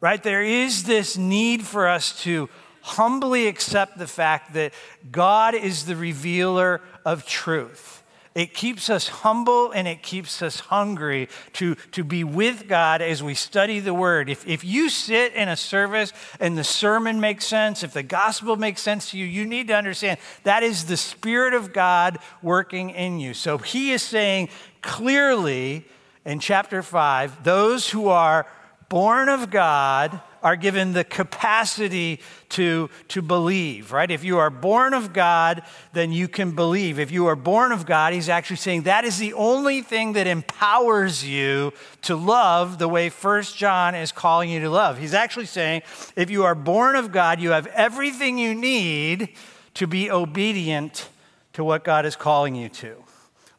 Right? 0.00 0.22
There 0.22 0.42
is 0.42 0.84
this 0.84 1.16
need 1.16 1.64
for 1.64 1.88
us 1.88 2.22
to 2.22 2.48
humbly 2.82 3.46
accept 3.46 3.98
the 3.98 4.06
fact 4.06 4.52
that 4.54 4.72
God 5.10 5.54
is 5.54 5.86
the 5.86 5.96
revealer 5.96 6.82
of 7.04 7.26
truth. 7.26 8.02
It 8.34 8.52
keeps 8.52 8.90
us 8.90 9.06
humble 9.06 9.70
and 9.70 9.86
it 9.86 10.02
keeps 10.02 10.42
us 10.42 10.58
hungry 10.58 11.28
to, 11.54 11.76
to 11.92 12.02
be 12.02 12.24
with 12.24 12.66
God 12.66 13.00
as 13.00 13.22
we 13.22 13.34
study 13.34 13.78
the 13.78 13.94
Word. 13.94 14.28
If, 14.28 14.46
if 14.46 14.64
you 14.64 14.88
sit 14.88 15.34
in 15.34 15.48
a 15.48 15.56
service 15.56 16.12
and 16.40 16.58
the 16.58 16.64
sermon 16.64 17.20
makes 17.20 17.46
sense, 17.46 17.84
if 17.84 17.92
the 17.92 18.02
gospel 18.02 18.56
makes 18.56 18.82
sense 18.82 19.12
to 19.12 19.18
you, 19.18 19.24
you 19.24 19.44
need 19.44 19.68
to 19.68 19.74
understand 19.74 20.18
that 20.42 20.64
is 20.64 20.86
the 20.86 20.96
Spirit 20.96 21.54
of 21.54 21.72
God 21.72 22.18
working 22.42 22.90
in 22.90 23.20
you. 23.20 23.34
So 23.34 23.58
he 23.58 23.92
is 23.92 24.02
saying 24.02 24.48
clearly 24.82 25.84
in 26.24 26.40
chapter 26.40 26.82
5 26.82 27.44
those 27.44 27.90
who 27.90 28.08
are 28.08 28.46
born 28.88 29.28
of 29.28 29.50
God 29.50 30.20
are 30.44 30.56
given 30.56 30.92
the 30.92 31.02
capacity 31.02 32.20
to, 32.50 32.90
to 33.08 33.22
believe, 33.22 33.90
right? 33.92 34.10
If 34.10 34.22
you 34.22 34.38
are 34.38 34.50
born 34.50 34.92
of 34.92 35.14
God, 35.14 35.62
then 35.94 36.12
you 36.12 36.28
can 36.28 36.52
believe. 36.52 37.00
If 37.00 37.10
you 37.10 37.26
are 37.26 37.34
born 37.34 37.72
of 37.72 37.86
God, 37.86 38.12
he's 38.12 38.28
actually 38.28 38.56
saying 38.56 38.82
that 38.82 39.06
is 39.06 39.18
the 39.18 39.32
only 39.32 39.80
thing 39.80 40.12
that 40.12 40.26
empowers 40.26 41.26
you 41.26 41.72
to 42.02 42.14
love 42.14 42.78
the 42.78 42.88
way 42.88 43.08
First 43.08 43.56
John 43.56 43.94
is 43.94 44.12
calling 44.12 44.50
you 44.50 44.60
to 44.60 44.70
love. 44.70 44.98
He's 44.98 45.14
actually 45.14 45.46
saying 45.46 45.82
if 46.14 46.30
you 46.30 46.44
are 46.44 46.54
born 46.54 46.94
of 46.94 47.10
God, 47.10 47.40
you 47.40 47.50
have 47.50 47.66
everything 47.68 48.38
you 48.38 48.54
need 48.54 49.30
to 49.72 49.86
be 49.86 50.10
obedient 50.10 51.08
to 51.54 51.64
what 51.64 51.84
God 51.84 52.04
is 52.04 52.16
calling 52.16 52.54
you 52.54 52.68
to. 52.68 53.02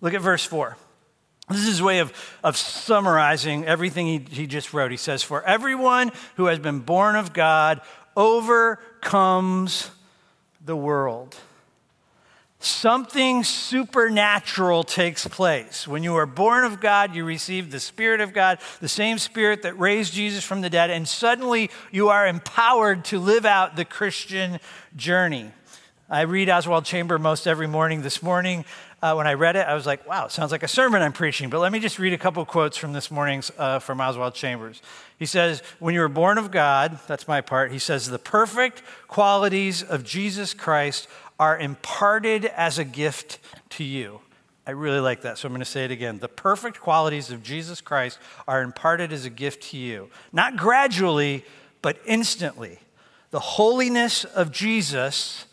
Look 0.01 0.13
at 0.13 0.21
verse 0.21 0.45
4. 0.45 0.77
This 1.49 1.59
is 1.59 1.67
his 1.67 1.81
way 1.81 1.99
of, 1.99 2.11
of 2.43 2.57
summarizing 2.57 3.65
everything 3.65 4.07
he, 4.07 4.25
he 4.29 4.47
just 4.47 4.73
wrote. 4.73 4.91
He 4.91 4.97
says, 4.97 5.21
For 5.21 5.43
everyone 5.43 6.11
who 6.37 6.47
has 6.47 6.57
been 6.57 6.79
born 6.79 7.15
of 7.15 7.33
God 7.33 7.81
overcomes 8.17 9.91
the 10.63 10.75
world. 10.75 11.35
Something 12.59 13.43
supernatural 13.43 14.83
takes 14.83 15.27
place. 15.27 15.87
When 15.87 16.01
you 16.01 16.15
are 16.15 16.25
born 16.25 16.63
of 16.63 16.81
God, 16.81 17.13
you 17.13 17.23
receive 17.23 17.69
the 17.69 17.79
Spirit 17.79 18.21
of 18.21 18.33
God, 18.33 18.57
the 18.79 18.87
same 18.87 19.19
Spirit 19.19 19.61
that 19.61 19.77
raised 19.77 20.13
Jesus 20.13 20.43
from 20.43 20.61
the 20.61 20.69
dead, 20.69 20.89
and 20.89 21.07
suddenly 21.07 21.69
you 21.91 22.09
are 22.09 22.25
empowered 22.25 23.05
to 23.05 23.19
live 23.19 23.45
out 23.45 23.75
the 23.75 23.85
Christian 23.85 24.59
journey. 24.95 25.51
I 26.07 26.21
read 26.21 26.51
Oswald 26.51 26.85
Chamber 26.85 27.17
most 27.17 27.47
every 27.47 27.65
morning. 27.65 28.03
This 28.03 28.21
morning, 28.21 28.63
uh, 29.01 29.15
when 29.15 29.25
I 29.25 29.33
read 29.33 29.55
it, 29.55 29.65
I 29.65 29.73
was 29.73 29.87
like, 29.87 30.07
wow, 30.07 30.27
sounds 30.27 30.51
like 30.51 30.61
a 30.61 30.67
sermon 30.67 31.01
I'm 31.01 31.13
preaching. 31.13 31.49
But 31.49 31.61
let 31.61 31.71
me 31.71 31.79
just 31.79 31.97
read 31.97 32.13
a 32.13 32.17
couple 32.19 32.45
quotes 32.45 32.77
from 32.77 32.93
this 32.93 33.09
morning's 33.09 33.51
uh, 33.57 33.79
from 33.79 33.99
Oswald 33.99 34.35
Chambers. 34.35 34.83
He 35.17 35.25
says, 35.25 35.63
When 35.79 35.95
you 35.95 36.01
were 36.01 36.07
born 36.07 36.37
of 36.37 36.51
God, 36.51 36.99
that's 37.07 37.27
my 37.27 37.41
part, 37.41 37.71
he 37.71 37.79
says, 37.79 38.07
the 38.07 38.19
perfect 38.19 38.83
qualities 39.07 39.81
of 39.81 40.03
Jesus 40.03 40.53
Christ 40.53 41.07
are 41.39 41.57
imparted 41.57 42.45
as 42.45 42.77
a 42.77 42.83
gift 42.83 43.39
to 43.71 43.83
you. 43.83 44.19
I 44.67 44.71
really 44.71 44.99
like 44.99 45.21
that, 45.21 45.39
so 45.39 45.47
I'm 45.47 45.53
going 45.53 45.59
to 45.61 45.65
say 45.65 45.85
it 45.85 45.91
again. 45.91 46.19
The 46.19 46.27
perfect 46.27 46.79
qualities 46.79 47.31
of 47.31 47.41
Jesus 47.41 47.81
Christ 47.81 48.19
are 48.47 48.61
imparted 48.61 49.11
as 49.11 49.25
a 49.25 49.31
gift 49.31 49.63
to 49.71 49.77
you, 49.77 50.11
not 50.31 50.55
gradually, 50.55 51.43
but 51.81 51.97
instantly. 52.05 52.77
The 53.31 53.39
holiness 53.39 54.23
of 54.23 54.51
Jesus 54.51 55.47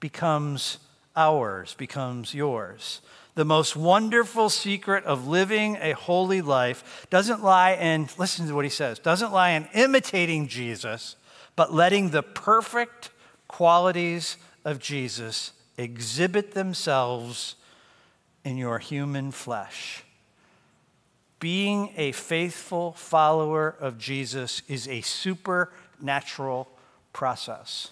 becomes 0.00 0.78
ours, 1.14 1.74
becomes 1.74 2.34
yours. 2.34 3.00
The 3.34 3.44
most 3.44 3.76
wonderful 3.76 4.50
secret 4.50 5.04
of 5.04 5.28
living 5.28 5.76
a 5.80 5.92
holy 5.92 6.42
life 6.42 7.06
doesn't 7.10 7.42
lie 7.42 7.72
in, 7.72 8.08
listen 8.18 8.48
to 8.48 8.54
what 8.54 8.64
he 8.64 8.70
says, 8.70 8.98
doesn't 8.98 9.32
lie 9.32 9.50
in 9.50 9.68
imitating 9.72 10.48
Jesus, 10.48 11.16
but 11.54 11.72
letting 11.72 12.10
the 12.10 12.22
perfect 12.22 13.10
qualities 13.46 14.36
of 14.64 14.78
Jesus 14.78 15.52
exhibit 15.76 16.52
themselves 16.52 17.54
in 18.44 18.56
your 18.56 18.78
human 18.78 19.30
flesh. 19.30 20.04
Being 21.38 21.92
a 21.96 22.12
faithful 22.12 22.92
follower 22.92 23.74
of 23.80 23.96
Jesus 23.96 24.62
is 24.68 24.86
a 24.88 25.00
supernatural 25.00 26.68
process. 27.12 27.90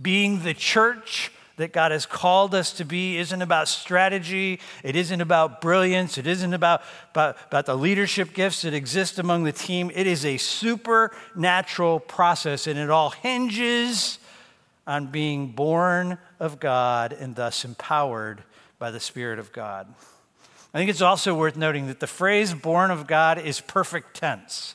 Being 0.00 0.42
the 0.42 0.54
church 0.54 1.30
that 1.56 1.72
God 1.72 1.92
has 1.92 2.04
called 2.04 2.54
us 2.54 2.72
to 2.74 2.84
be 2.84 3.16
isn't 3.16 3.40
about 3.40 3.68
strategy. 3.68 4.58
It 4.82 4.96
isn't 4.96 5.20
about 5.20 5.60
brilliance. 5.60 6.18
It 6.18 6.26
isn't 6.26 6.52
about, 6.52 6.82
about, 7.10 7.36
about, 7.46 7.66
the 7.66 7.76
leadership 7.76 8.34
gifts 8.34 8.62
that 8.62 8.74
exist 8.74 9.18
among 9.18 9.44
the 9.44 9.52
team. 9.52 9.90
It 9.94 10.06
is 10.06 10.24
a 10.24 10.36
supernatural 10.36 12.00
process, 12.00 12.66
and 12.66 12.78
it 12.78 12.90
all 12.90 13.10
hinges 13.10 14.18
on 14.86 15.06
being 15.06 15.52
born 15.52 16.18
of 16.40 16.58
God 16.58 17.12
and 17.12 17.36
thus 17.36 17.64
empowered 17.64 18.42
by 18.78 18.90
the 18.90 19.00
Spirit 19.00 19.38
of 19.38 19.52
God. 19.52 19.86
I 20.74 20.78
think 20.78 20.90
it's 20.90 21.00
also 21.00 21.34
worth 21.34 21.56
noting 21.56 21.86
that 21.86 22.00
the 22.00 22.06
phrase 22.08 22.52
born 22.52 22.90
of 22.90 23.06
God 23.06 23.38
is 23.38 23.60
perfect 23.60 24.14
tense. 24.14 24.74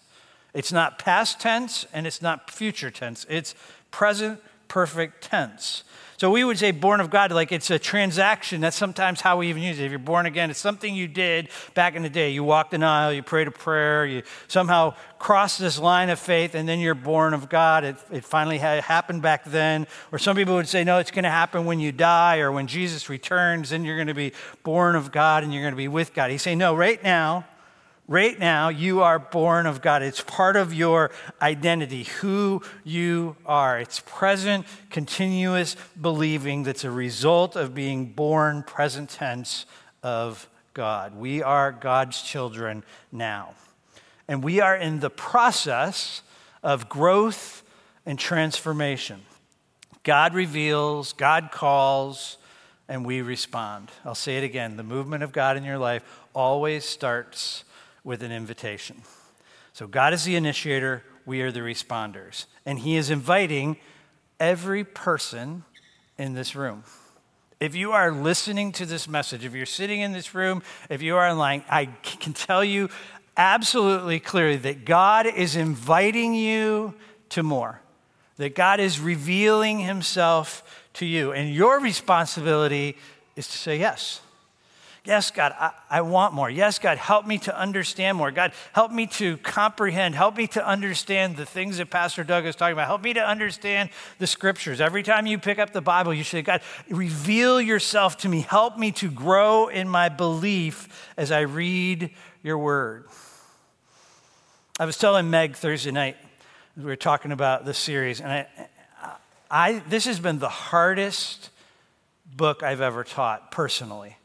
It's 0.54 0.72
not 0.72 0.98
past 0.98 1.42
tense 1.42 1.86
and 1.94 2.08
it's 2.08 2.22
not 2.22 2.50
future 2.50 2.90
tense, 2.90 3.26
it's 3.30 3.54
present 3.92 4.40
perfect 4.70 5.22
tense. 5.22 5.84
So 6.20 6.30
we 6.30 6.44
would 6.44 6.60
say 6.60 6.72
born 6.72 7.00
of 7.00 7.10
God, 7.10 7.32
like 7.32 7.54
it's 7.54 7.72
a 7.72 7.80
transaction. 7.80 8.60
That's 8.60 8.76
sometimes 8.76 9.22
how 9.22 9.38
we 9.38 9.48
even 9.48 9.64
use 9.64 9.80
it. 9.80 9.86
If 9.86 9.92
you're 9.92 10.00
born 10.00 10.26
again, 10.26 10.50
it's 10.50 10.60
something 10.60 10.94
you 10.94 11.08
did 11.08 11.48
back 11.76 11.96
in 11.96 12.04
the 12.04 12.10
day. 12.10 12.32
You 12.32 12.44
walked 12.44 12.74
an 12.74 12.84
aisle, 12.84 13.14
you 13.14 13.24
prayed 13.24 13.48
a 13.48 13.52
prayer, 13.52 14.06
you 14.06 14.24
somehow 14.50 14.96
crossed 15.18 15.60
this 15.60 15.80
line 15.80 16.10
of 16.10 16.20
faith, 16.20 16.56
and 16.56 16.68
then 16.68 16.80
you're 16.80 16.94
born 16.94 17.34
of 17.34 17.48
God. 17.48 17.86
It, 17.86 17.96
it 18.12 18.26
finally 18.26 18.58
happened 18.58 19.22
back 19.22 19.46
then. 19.46 19.88
Or 20.12 20.20
some 20.20 20.36
people 20.36 20.56
would 20.56 20.68
say, 20.68 20.84
no, 20.84 20.98
it's 20.98 21.12
going 21.12 21.24
to 21.24 21.30
happen 21.30 21.64
when 21.64 21.80
you 21.80 21.94
die 21.94 22.40
or 22.40 22.52
when 22.52 22.68
Jesus 22.68 23.08
returns, 23.08 23.70
then 23.70 23.86
you're 23.86 23.96
going 23.96 24.08
to 24.08 24.14
be 24.14 24.34
born 24.64 24.98
of 24.98 25.14
God 25.14 25.46
and 25.46 25.54
you're 25.54 25.64
going 25.64 25.72
to 25.74 25.78
be 25.78 25.88
with 25.88 26.14
God. 26.14 26.32
He's 26.32 26.42
saying, 26.42 26.58
no, 26.58 26.76
right 26.76 27.02
now, 27.02 27.46
Right 28.10 28.39
now, 28.39 28.69
you 28.69 29.04
are 29.04 29.19
born 29.19 29.67
of 29.67 29.84
God. 29.84 30.02
It's 30.02 30.22
part 30.22 30.56
of 30.56 30.74
your 30.74 31.12
identity, 31.39 32.06
who 32.06 32.63
you 32.84 33.36
are. 33.45 33.80
It's 33.80 34.00
present, 34.00 34.65
continuous 34.89 35.76
believing 36.02 36.63
that's 36.63 36.84
a 36.84 36.89
result 36.89 37.56
of 37.56 37.76
being 37.76 38.08
born, 38.08 38.63
present 38.63 39.12
tense, 39.12 39.67
of 40.02 40.50
God. 40.74 41.17
We 41.17 41.43
are 41.43 41.72
God's 41.72 42.24
children 42.24 42.84
now. 43.12 43.54
And 44.28 44.43
we 44.43 44.60
are 44.60 44.76
in 44.76 45.02
the 45.02 45.12
process 45.12 46.24
of 46.63 46.89
growth 46.89 47.62
and 48.08 48.17
transformation. 48.17 49.22
God 50.04 50.34
reveals, 50.34 51.13
God 51.13 51.52
calls, 51.52 52.38
and 52.88 53.06
we 53.06 53.22
respond. 53.22 53.91
I'll 54.04 54.15
say 54.15 54.39
it 54.39 54.43
again 54.43 54.78
the 54.78 54.84
movement 54.84 55.22
of 55.22 55.32
God 55.32 55.58
in 55.58 55.63
your 55.63 55.78
life 55.78 56.04
always 56.34 56.86
starts 56.86 57.65
with 58.10 58.24
an 58.24 58.32
invitation. 58.32 59.04
So 59.72 59.86
God 59.86 60.13
is 60.13 60.24
the 60.24 60.36
initiator, 60.36 61.04
we 61.28 61.43
are 61.43 61.52
the 61.52 61.60
responders. 61.60 62.48
And 62.65 62.80
He 62.80 62.95
is 62.95 63.12
inviting 63.12 63.78
every 64.39 64.84
person 64.84 65.63
in 66.17 66.34
this 66.34 66.56
room. 66.56 66.84
If 67.60 67.76
you 67.76 67.91
are 67.91 68.12
listening 68.12 68.72
to 68.72 68.88
this 68.88 69.08
message, 69.08 69.45
if 69.45 69.54
you're 69.54 69.67
sitting 69.67 70.00
in 70.00 70.12
this 70.12 70.34
room, 70.34 70.63
if 70.89 71.04
you 71.04 71.17
are 71.17 71.30
online, 71.30 71.63
I 71.69 71.86
can 72.02 72.34
tell 72.34 72.63
you 72.63 72.89
absolutely 73.38 74.19
clearly 74.19 74.58
that 74.58 74.86
God 74.86 75.28
is 75.28 75.56
inviting 75.56 76.34
you 76.34 76.95
to 77.30 77.43
more. 77.43 77.80
that 78.39 78.56
God 78.56 78.80
is 78.80 79.00
revealing 79.02 79.80
himself 79.80 80.63
to 80.93 81.06
you. 81.06 81.34
And 81.34 81.54
your 81.54 81.80
responsibility 81.82 82.95
is 83.36 83.48
to 83.48 83.58
say 83.58 83.78
yes. 83.78 84.22
Yes, 85.06 85.32
God, 85.32 85.54
I, 85.58 85.72
I, 85.90 86.02
want 86.02 86.34
more. 86.34 86.50
Yes, 86.50 86.78
God, 86.78 86.98
help 86.98 87.26
me 87.26 87.38
to 87.40 87.58
understand 87.58 88.18
more. 88.18 88.32
God, 88.32 88.52
help 88.74 88.92
me 88.92 89.08
to 89.08 89.38
comprehend. 89.38 90.14
Help 90.14 90.36
me 90.36 90.46
to 90.48 90.66
understand 90.66 91.38
the 91.38 91.46
things 91.46 91.78
that 91.78 91.90
Pastor 91.90 92.24
Doug 92.26 92.46
is 92.46 92.56
talking 92.56 92.74
about. 92.74 92.88
Help 92.88 93.04
me 93.04 93.14
to 93.14 93.26
understand 93.26 93.92
the 94.18 94.28
scriptures. 94.28 94.82
Every 94.82 95.02
time 95.02 95.26
you 95.26 95.40
pick 95.40 95.58
up 95.58 95.72
the 95.72 95.82
Bible, 95.82 96.14
you 96.14 96.26
say, 96.26 96.42
God, 96.42 96.62
reveal 96.90 97.62
yourself 97.62 98.18
to 98.20 98.30
me. 98.30 98.42
Help 98.42 98.78
me 98.78 98.92
to 98.94 99.10
grow 99.10 99.68
in 99.68 99.88
my 99.88 100.10
belief 100.10 101.10
as 101.16 101.32
I 101.32 101.42
read 101.42 102.12
your 102.44 102.58
word. 102.58 103.06
I 104.80 104.86
was 104.86 104.98
telling 104.98 105.30
Meg 105.30 105.56
Thursday 105.56 105.92
night, 105.92 106.18
we 106.78 106.84
were 106.84 106.96
talking 106.98 107.32
about 107.32 107.66
this 107.66 107.78
series, 107.78 108.22
and 108.22 108.32
I, 108.32 108.48
I, 109.50 109.80
this 109.90 110.06
has 110.06 110.20
been 110.20 110.40
the 110.40 110.50
hardest 110.50 111.50
book 112.36 112.64
I've 112.64 112.82
ever 112.82 113.04
taught 113.04 113.52
personally. 113.52 114.16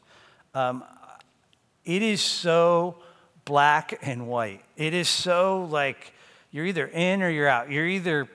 Um, 0.55 0.85
it 1.83 2.01
is 2.01 2.21
so 2.21 2.95
black 3.43 3.99
and 4.01 4.27
white. 4.27 4.63
It 4.77 4.93
is 4.93 5.09
so 5.09 5.67
like 5.69 6.13
you're 6.49 6.65
either 6.65 6.87
in 6.87 7.21
or 7.21 7.29
you're 7.29 7.47
out. 7.47 7.69
You're 7.69 7.85
either 7.85 8.27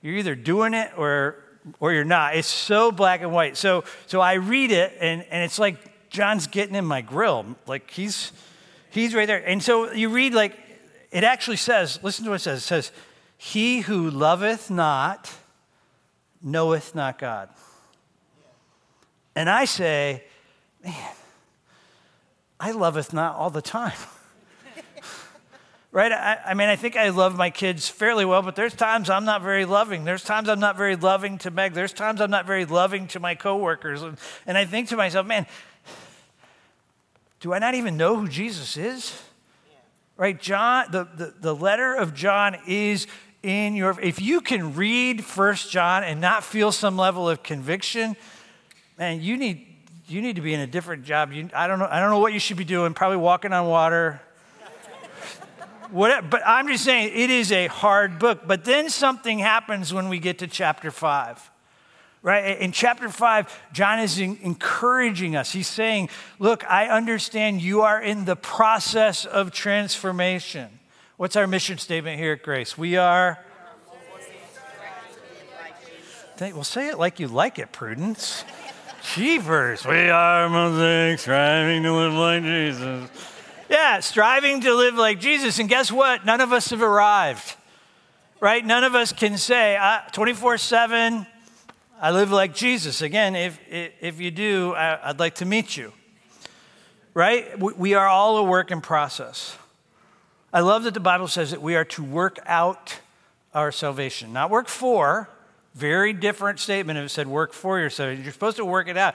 you're 0.00 0.16
either 0.16 0.34
doing 0.34 0.72
it 0.72 0.90
or 0.96 1.44
or 1.78 1.92
you're 1.92 2.02
not. 2.02 2.34
It's 2.34 2.48
so 2.48 2.90
black 2.90 3.20
and 3.20 3.30
white. 3.30 3.58
So 3.58 3.84
so 4.06 4.20
I 4.20 4.34
read 4.34 4.72
it 4.72 4.96
and 4.98 5.24
and 5.30 5.44
it's 5.44 5.58
like 5.58 6.08
John's 6.08 6.46
getting 6.46 6.74
in 6.74 6.86
my 6.86 7.02
grill. 7.02 7.44
Like 7.66 7.90
he's 7.90 8.32
he's 8.88 9.14
right 9.14 9.26
there. 9.26 9.46
And 9.46 9.62
so 9.62 9.92
you 9.92 10.08
read 10.08 10.32
like 10.32 10.58
it 11.10 11.24
actually 11.24 11.58
says, 11.58 12.00
listen 12.02 12.24
to 12.24 12.30
what 12.30 12.36
it 12.36 12.44
says. 12.44 12.58
It 12.58 12.66
says, 12.66 12.92
He 13.36 13.80
who 13.80 14.10
loveth 14.10 14.70
not 14.70 15.32
knoweth 16.42 16.94
not 16.94 17.18
God. 17.18 17.50
And 19.34 19.50
I 19.50 19.66
say, 19.66 20.24
man, 20.82 21.12
I 22.66 22.72
loveth 22.72 23.12
not 23.12 23.36
all 23.36 23.50
the 23.50 23.62
time. 23.62 23.96
right? 25.92 26.10
I, 26.10 26.38
I, 26.46 26.54
mean, 26.54 26.68
I 26.68 26.74
think 26.74 26.96
I 26.96 27.10
love 27.10 27.36
my 27.36 27.48
kids 27.48 27.88
fairly 27.88 28.24
well, 28.24 28.42
but 28.42 28.56
there's 28.56 28.74
times 28.74 29.08
I'm 29.08 29.24
not 29.24 29.40
very 29.40 29.64
loving. 29.64 30.04
There's 30.04 30.24
times 30.24 30.48
I'm 30.48 30.58
not 30.58 30.76
very 30.76 30.96
loving 30.96 31.38
to 31.38 31.52
Meg. 31.52 31.74
There's 31.74 31.92
times 31.92 32.20
I'm 32.20 32.32
not 32.32 32.44
very 32.44 32.64
loving 32.64 33.06
to 33.08 33.20
my 33.20 33.36
coworkers. 33.36 34.02
And, 34.02 34.18
and 34.48 34.58
I 34.58 34.64
think 34.64 34.88
to 34.88 34.96
myself, 34.96 35.28
man, 35.28 35.46
do 37.38 37.54
I 37.54 37.60
not 37.60 37.76
even 37.76 37.96
know 37.96 38.16
who 38.16 38.26
Jesus 38.26 38.76
is? 38.76 39.22
Right? 40.16 40.40
John, 40.40 40.86
the, 40.90 41.04
the, 41.04 41.34
the 41.38 41.54
letter 41.54 41.94
of 41.94 42.14
John 42.14 42.56
is 42.66 43.06
in 43.44 43.76
your, 43.76 43.96
if 44.00 44.20
you 44.20 44.40
can 44.40 44.74
read 44.74 45.24
First 45.24 45.70
John 45.70 46.02
and 46.02 46.20
not 46.20 46.42
feel 46.42 46.72
some 46.72 46.96
level 46.96 47.28
of 47.28 47.44
conviction, 47.44 48.16
man, 48.98 49.22
you 49.22 49.36
need, 49.36 49.65
you 50.08 50.22
need 50.22 50.36
to 50.36 50.42
be 50.42 50.54
in 50.54 50.60
a 50.60 50.66
different 50.66 51.04
job. 51.04 51.32
You, 51.32 51.48
I, 51.54 51.66
don't 51.66 51.78
know, 51.78 51.88
I 51.90 52.00
don't 52.00 52.10
know 52.10 52.20
what 52.20 52.32
you 52.32 52.38
should 52.38 52.56
be 52.56 52.64
doing, 52.64 52.94
probably 52.94 53.18
walking 53.18 53.52
on 53.52 53.66
water. 53.66 54.20
What, 55.90 56.30
but 56.30 56.42
I'm 56.44 56.66
just 56.66 56.84
saying, 56.84 57.12
it 57.14 57.30
is 57.30 57.52
a 57.52 57.68
hard 57.68 58.18
book. 58.18 58.42
But 58.46 58.64
then 58.64 58.90
something 58.90 59.38
happens 59.38 59.94
when 59.94 60.08
we 60.08 60.18
get 60.18 60.38
to 60.40 60.46
chapter 60.46 60.90
5 60.90 61.50
right? 62.26 62.58
In 62.58 62.72
chapter 62.72 63.08
five, 63.08 63.56
John 63.72 64.00
is 64.00 64.18
encouraging 64.18 65.36
us. 65.36 65.52
He's 65.52 65.68
saying, 65.68 66.08
Look, 66.40 66.68
I 66.68 66.88
understand 66.88 67.62
you 67.62 67.82
are 67.82 68.02
in 68.02 68.24
the 68.24 68.34
process 68.34 69.24
of 69.24 69.52
transformation. 69.52 70.80
What's 71.18 71.36
our 71.36 71.46
mission 71.46 71.78
statement 71.78 72.18
here 72.18 72.32
at 72.32 72.42
Grace? 72.42 72.76
We 72.76 72.96
are. 72.96 73.38
Well, 76.40 76.64
say 76.64 76.88
it 76.88 76.98
like 76.98 77.20
you 77.20 77.28
like 77.28 77.60
it, 77.60 77.70
Prudence. 77.70 78.44
Jeepers, 79.14 79.86
we 79.86 80.10
are 80.10 80.48
mosaics, 80.48 81.22
striving 81.22 81.84
to 81.84 81.92
live 81.92 82.12
like 82.12 82.42
Jesus. 82.42 83.08
Yeah, 83.70 84.00
striving 84.00 84.60
to 84.62 84.74
live 84.74 84.96
like 84.96 85.20
Jesus. 85.20 85.58
And 85.58 85.68
guess 85.68 85.92
what? 85.92 86.26
None 86.26 86.40
of 86.40 86.52
us 86.52 86.70
have 86.70 86.82
arrived, 86.82 87.56
right? 88.40 88.66
None 88.66 88.82
of 88.84 88.94
us 88.94 89.12
can 89.12 89.38
say 89.38 89.78
24 90.12 90.54
uh, 90.54 90.56
7, 90.58 91.26
I 92.00 92.10
live 92.10 92.32
like 92.32 92.54
Jesus. 92.54 93.00
Again, 93.00 93.36
if, 93.36 93.58
if 93.68 94.20
you 94.20 94.30
do, 94.30 94.74
I'd 94.74 95.20
like 95.20 95.36
to 95.36 95.44
meet 95.44 95.76
you. 95.76 95.92
Right? 97.14 97.58
We 97.58 97.94
are 97.94 98.08
all 98.08 98.38
a 98.38 98.42
work 98.42 98.70
in 98.70 98.80
process. 98.80 99.56
I 100.52 100.60
love 100.60 100.82
that 100.82 100.94
the 100.94 101.00
Bible 101.00 101.28
says 101.28 101.52
that 101.52 101.62
we 101.62 101.76
are 101.76 101.84
to 101.84 102.02
work 102.02 102.38
out 102.44 102.98
our 103.54 103.70
salvation, 103.70 104.32
not 104.32 104.50
work 104.50 104.68
for. 104.68 105.30
Very 105.76 106.12
different 106.12 106.58
statement 106.58 106.98
if 106.98 107.04
it 107.04 107.08
said 107.10 107.28
work 107.28 107.52
for 107.52 107.78
yourself. 107.78 108.18
You're 108.18 108.32
supposed 108.32 108.56
to 108.56 108.64
work 108.64 108.88
it 108.88 108.96
out 108.96 109.14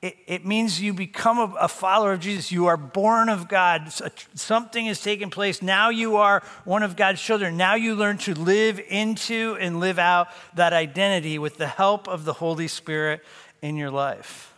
it, 0.00 0.16
it 0.26 0.46
means 0.46 0.80
you 0.80 0.94
become 0.94 1.38
a, 1.38 1.54
a, 1.62 1.68
follower 1.68 2.12
of 2.12 2.20
Jesus. 2.20 2.52
You 2.52 2.66
are 2.66 2.76
born 2.76 3.28
of 3.28 3.48
God. 3.48 3.92
Something 4.34 4.86
has 4.86 5.02
taken 5.02 5.28
place. 5.28 5.60
Now 5.60 5.90
you 5.90 6.16
are 6.16 6.42
one 6.64 6.84
of 6.84 6.94
God's 6.94 7.20
children. 7.20 7.56
Now 7.56 7.74
you 7.74 7.96
learn 7.96 8.18
to 8.18 8.34
live 8.34 8.80
into 8.88 9.56
and 9.60 9.80
live 9.80 9.98
out 9.98 10.28
that 10.54 10.72
identity 10.72 11.38
with 11.38 11.56
the 11.56 11.66
help 11.66 12.06
of 12.06 12.24
the 12.24 12.34
Holy 12.34 12.68
Spirit 12.68 13.24
in 13.60 13.76
your 13.76 13.90
life. 13.90 14.54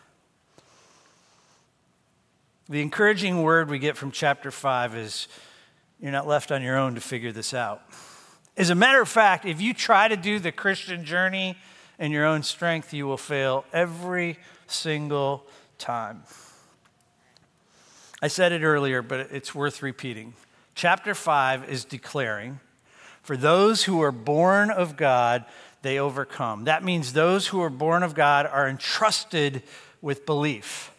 The 2.69 2.83
encouraging 2.83 3.43
word 3.43 3.71
we 3.71 3.79
get 3.79 3.97
from 3.97 4.11
chapter 4.11 4.51
5 4.51 4.95
is 4.95 5.27
you're 6.01 6.13
not 6.13 6.27
left 6.27 6.53
on 6.53 6.63
your 6.63 6.77
own 6.77 6.95
to 6.97 7.01
figure 7.01 7.33
this 7.33 7.55
out. 7.55 7.83
As 8.57 8.71
a 8.71 8.75
matter 8.75 9.01
of 9.01 9.09
fact, 9.09 9.45
if 9.45 9.61
you 9.61 9.73
try 9.73 10.09
to 10.09 10.17
do 10.17 10.39
the 10.39 10.53
Christian 10.53 11.05
journey 11.05 11.57
in 11.99 12.13
your 12.13 12.27
own 12.27 12.43
strength, 12.43 12.93
you 12.93 13.07
will 13.07 13.17
fail 13.17 13.65
every 13.73 14.39
single 14.67 15.47
time. 15.79 16.23
I 18.23 18.29
said 18.29 18.53
it 18.53 18.63
earlier, 18.63 19.01
but 19.03 19.29
it's 19.33 19.55
worth 19.55 19.83
repeating. 19.83 20.35
Chapter 20.75 21.15
5 21.15 21.69
is 21.71 21.85
declaring 21.85 22.61
for 23.23 23.37
those 23.37 23.85
who 23.85 24.03
are 24.03 24.13
born 24.13 24.71
of 24.71 24.97
God, 24.97 25.45
they 25.83 25.99
overcome. 25.99 26.65
That 26.65 26.83
means 26.83 27.13
those 27.13 27.49
who 27.49 27.63
are 27.63 27.71
born 27.71 28.03
of 28.03 28.15
God 28.15 28.47
are 28.47 28.69
entrusted 28.69 29.63
with 30.03 30.27
belief. 30.27 30.90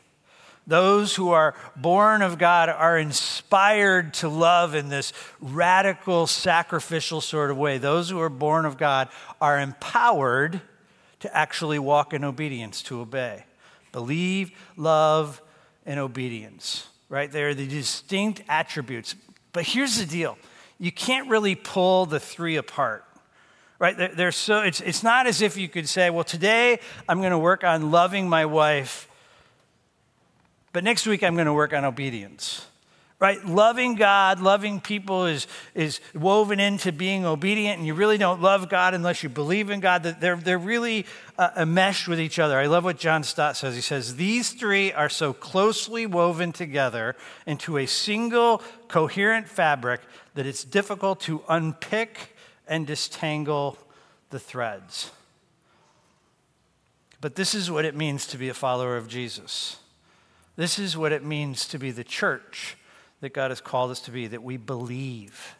Those 0.71 1.13
who 1.13 1.31
are 1.31 1.53
born 1.75 2.21
of 2.21 2.37
God 2.37 2.69
are 2.69 2.97
inspired 2.97 4.13
to 4.15 4.29
love 4.29 4.73
in 4.73 4.87
this 4.87 5.11
radical, 5.41 6.27
sacrificial 6.27 7.19
sort 7.19 7.51
of 7.51 7.57
way. 7.57 7.77
Those 7.77 8.09
who 8.09 8.21
are 8.21 8.29
born 8.29 8.63
of 8.65 8.77
God 8.77 9.09
are 9.41 9.59
empowered 9.59 10.61
to 11.19 11.37
actually 11.37 11.77
walk 11.77 12.13
in 12.13 12.23
obedience, 12.23 12.81
to 12.83 13.01
obey. 13.01 13.43
Believe, 13.91 14.51
love, 14.77 15.41
and 15.85 15.99
obedience, 15.99 16.87
right? 17.09 17.29
They're 17.29 17.53
the 17.53 17.67
distinct 17.67 18.41
attributes. 18.47 19.13
But 19.51 19.65
here's 19.65 19.97
the 19.97 20.05
deal 20.05 20.37
you 20.79 20.93
can't 20.93 21.29
really 21.29 21.55
pull 21.55 22.05
the 22.05 22.21
three 22.21 22.55
apart 22.55 23.03
right 23.77 24.15
they're, 24.15 24.31
so 24.31 24.61
it's, 24.61 24.79
it's 24.79 25.03
not 25.03 25.27
as 25.27 25.41
if 25.41 25.57
you 25.57 25.67
could 25.67 25.89
say 25.89 26.09
well 26.09 26.23
today 26.23 26.79
i'm 27.09 27.19
going 27.19 27.31
to 27.31 27.37
work 27.37 27.63
on 27.63 27.89
loving 27.89 28.29
my 28.29 28.45
wife 28.45 29.07
but 30.73 30.83
next 30.83 31.05
week 31.05 31.23
i'm 31.23 31.35
going 31.35 31.45
to 31.45 31.53
work 31.53 31.73
on 31.73 31.85
obedience 31.85 32.65
right? 33.21 33.45
Loving 33.45 33.93
God, 33.93 34.39
loving 34.39 34.81
people 34.81 35.27
is, 35.27 35.45
is 35.75 36.01
woven 36.15 36.59
into 36.59 36.91
being 36.91 37.23
obedient, 37.23 37.77
and 37.77 37.85
you 37.85 37.93
really 37.93 38.17
don't 38.17 38.41
love 38.41 38.67
God 38.67 38.95
unless 38.95 39.21
you 39.21 39.29
believe 39.29 39.69
in 39.69 39.79
God. 39.79 40.03
That 40.03 40.19
they're, 40.19 40.35
they're 40.35 40.57
really 40.57 41.05
uh, 41.37 41.51
enmeshed 41.55 42.07
with 42.07 42.19
each 42.19 42.39
other. 42.39 42.57
I 42.57 42.65
love 42.65 42.83
what 42.83 42.97
John 42.97 43.23
Stott 43.23 43.55
says. 43.55 43.75
He 43.75 43.81
says, 43.81 44.15
These 44.15 44.53
three 44.53 44.91
are 44.91 45.07
so 45.07 45.33
closely 45.33 46.07
woven 46.07 46.51
together 46.51 47.15
into 47.45 47.77
a 47.77 47.85
single 47.85 48.63
coherent 48.87 49.47
fabric 49.47 50.01
that 50.33 50.47
it's 50.47 50.63
difficult 50.63 51.21
to 51.21 51.43
unpick 51.47 52.35
and 52.67 52.87
distangle 52.87 53.77
the 54.31 54.39
threads. 54.39 55.11
But 57.21 57.35
this 57.35 57.53
is 57.53 57.69
what 57.69 57.85
it 57.85 57.95
means 57.95 58.25
to 58.27 58.37
be 58.39 58.49
a 58.49 58.53
follower 58.55 58.97
of 58.97 59.07
Jesus. 59.07 59.77
This 60.61 60.77
is 60.77 60.95
what 60.95 61.11
it 61.11 61.25
means 61.25 61.67
to 61.69 61.79
be 61.79 61.89
the 61.89 62.03
church 62.03 62.77
that 63.21 63.33
God 63.33 63.49
has 63.49 63.59
called 63.59 63.89
us 63.89 63.99
to 64.01 64.11
be, 64.11 64.27
that 64.27 64.43
we 64.43 64.57
believe, 64.57 65.55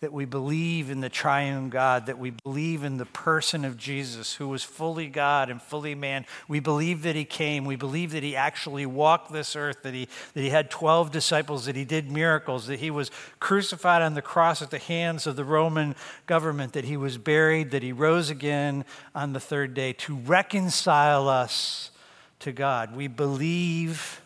that 0.00 0.12
we 0.12 0.26
believe 0.26 0.90
in 0.90 1.00
the 1.00 1.08
triune 1.08 1.70
God, 1.70 2.04
that 2.04 2.18
we 2.18 2.28
believe 2.44 2.84
in 2.84 2.98
the 2.98 3.06
person 3.06 3.64
of 3.64 3.78
Jesus 3.78 4.34
who 4.34 4.48
was 4.48 4.62
fully 4.62 5.06
God 5.06 5.48
and 5.48 5.62
fully 5.62 5.94
man. 5.94 6.26
We 6.48 6.60
believe 6.60 7.00
that 7.04 7.16
he 7.16 7.24
came. 7.24 7.64
We 7.64 7.76
believe 7.76 8.12
that 8.12 8.22
he 8.22 8.36
actually 8.36 8.84
walked 8.84 9.32
this 9.32 9.56
earth, 9.56 9.78
that 9.84 9.94
he, 9.94 10.06
that 10.34 10.42
he 10.42 10.50
had 10.50 10.70
12 10.70 11.10
disciples, 11.10 11.64
that 11.64 11.74
he 11.74 11.86
did 11.86 12.12
miracles, 12.12 12.66
that 12.66 12.80
he 12.80 12.90
was 12.90 13.10
crucified 13.40 14.02
on 14.02 14.12
the 14.12 14.20
cross 14.20 14.60
at 14.60 14.70
the 14.70 14.78
hands 14.78 15.26
of 15.26 15.36
the 15.36 15.46
Roman 15.46 15.94
government, 16.26 16.74
that 16.74 16.84
he 16.84 16.98
was 16.98 17.16
buried, 17.16 17.70
that 17.70 17.82
he 17.82 17.92
rose 17.92 18.28
again 18.28 18.84
on 19.14 19.32
the 19.32 19.40
third 19.40 19.72
day 19.72 19.94
to 19.94 20.14
reconcile 20.14 21.26
us 21.26 21.90
to 22.44 22.52
God. 22.52 22.94
We 22.94 23.08
believe 23.08 24.20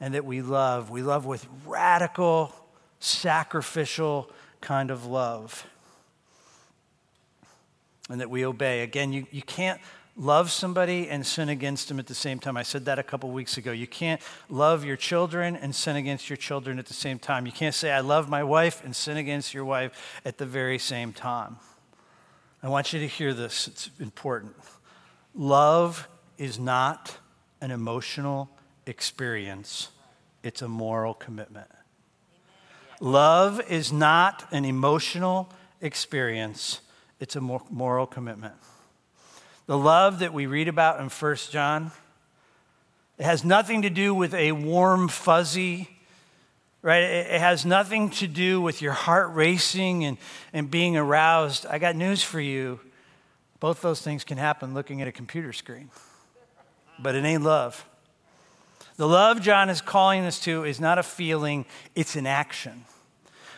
and 0.00 0.14
that 0.14 0.24
we 0.24 0.42
love. 0.42 0.90
We 0.90 1.02
love 1.02 1.24
with 1.24 1.46
radical, 1.64 2.52
sacrificial 2.98 4.30
kind 4.60 4.90
of 4.90 5.06
love. 5.06 5.66
and 8.10 8.20
that 8.20 8.28
we 8.28 8.44
obey. 8.44 8.80
Again, 8.80 9.12
you, 9.12 9.26
you 9.30 9.42
can't 9.42 9.80
love 10.16 10.50
somebody 10.50 11.08
and 11.08 11.24
sin 11.24 11.48
against 11.48 11.88
them 11.88 11.98
at 11.98 12.06
the 12.06 12.14
same 12.14 12.38
time. 12.38 12.56
I 12.56 12.62
said 12.62 12.84
that 12.86 12.98
a 12.98 13.02
couple 13.02 13.30
weeks 13.30 13.56
ago. 13.56 13.72
You 13.72 13.86
can't 13.86 14.20
love 14.50 14.84
your 14.84 14.96
children 14.96 15.56
and 15.56 15.74
sin 15.74 15.96
against 15.96 16.28
your 16.28 16.36
children 16.36 16.78
at 16.78 16.86
the 16.86 16.94
same 16.94 17.18
time. 17.18 17.46
You 17.46 17.52
can't 17.52 17.74
say, 17.74 17.90
I 17.92 18.00
love 18.00 18.28
my 18.28 18.42
wife 18.42 18.84
and 18.84 18.94
sin 18.94 19.16
against 19.16 19.54
your 19.54 19.64
wife 19.64 20.20
at 20.24 20.38
the 20.38 20.46
very 20.46 20.78
same 20.78 21.12
time. 21.12 21.56
I 22.62 22.68
want 22.68 22.92
you 22.92 23.00
to 23.00 23.06
hear 23.08 23.32
this, 23.34 23.66
it's 23.66 23.90
important. 23.98 24.54
Love 25.34 26.08
is 26.42 26.58
not 26.58 27.16
an 27.60 27.70
emotional 27.70 28.50
experience, 28.84 29.90
it's 30.42 30.60
a 30.60 30.66
moral 30.66 31.14
commitment. 31.14 31.68
Love 32.98 33.60
is 33.70 33.92
not 33.92 34.48
an 34.50 34.64
emotional 34.64 35.48
experience, 35.80 36.80
it's 37.20 37.36
a 37.36 37.40
moral 37.40 38.08
commitment. 38.08 38.54
The 39.66 39.78
love 39.78 40.18
that 40.18 40.34
we 40.34 40.46
read 40.46 40.66
about 40.66 40.98
in 40.98 41.08
1 41.08 41.36
John, 41.50 41.92
it 43.18 43.24
has 43.24 43.44
nothing 43.44 43.82
to 43.82 43.90
do 43.90 44.12
with 44.12 44.34
a 44.34 44.50
warm, 44.50 45.06
fuzzy, 45.06 45.90
right? 46.82 47.04
It 47.04 47.40
has 47.40 47.64
nothing 47.64 48.10
to 48.10 48.26
do 48.26 48.60
with 48.60 48.82
your 48.82 48.94
heart 48.94 49.32
racing 49.32 50.04
and, 50.04 50.18
and 50.52 50.68
being 50.68 50.96
aroused. 50.96 51.66
I 51.66 51.78
got 51.78 51.94
news 51.94 52.24
for 52.24 52.40
you. 52.40 52.80
Both 53.60 53.80
those 53.80 54.02
things 54.02 54.24
can 54.24 54.38
happen 54.38 54.74
looking 54.74 55.00
at 55.00 55.06
a 55.06 55.12
computer 55.12 55.52
screen, 55.52 55.88
but 56.98 57.14
it 57.14 57.24
ain't 57.24 57.42
love. 57.42 57.86
The 58.96 59.08
love 59.08 59.40
John 59.40 59.70
is 59.70 59.80
calling 59.80 60.24
us 60.24 60.38
to 60.40 60.64
is 60.64 60.80
not 60.80 60.98
a 60.98 61.02
feeling, 61.02 61.64
it's 61.94 62.14
an 62.16 62.26
action. 62.26 62.84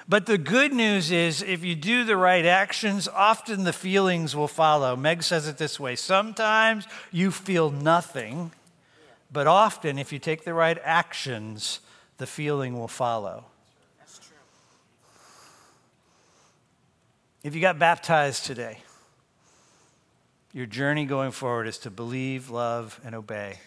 But 0.08 0.26
the 0.26 0.38
good 0.38 0.72
news 0.72 1.10
is, 1.10 1.42
if 1.42 1.64
you 1.64 1.74
do 1.74 2.04
the 2.04 2.16
right 2.16 2.44
actions, 2.44 3.08
often 3.08 3.64
the 3.64 3.72
feelings 3.72 4.36
will 4.36 4.48
follow. 4.48 4.96
Meg 4.96 5.22
says 5.22 5.48
it 5.48 5.56
this 5.56 5.80
way 5.80 5.96
sometimes 5.96 6.86
you 7.10 7.30
feel 7.30 7.70
nothing, 7.70 8.52
but 9.32 9.46
often, 9.46 9.98
if 9.98 10.12
you 10.12 10.18
take 10.18 10.44
the 10.44 10.54
right 10.54 10.78
actions, 10.82 11.80
the 12.18 12.26
feeling 12.26 12.78
will 12.78 12.88
follow. 12.88 13.44
That's 13.98 14.18
true. 14.18 14.36
If 17.42 17.54
you 17.54 17.60
got 17.60 17.78
baptized 17.78 18.44
today, 18.44 18.78
your 20.54 20.66
journey 20.66 21.04
going 21.04 21.32
forward 21.32 21.66
is 21.66 21.78
to 21.78 21.90
believe, 21.90 22.48
love, 22.48 23.00
and 23.04 23.14
obey. 23.14 23.58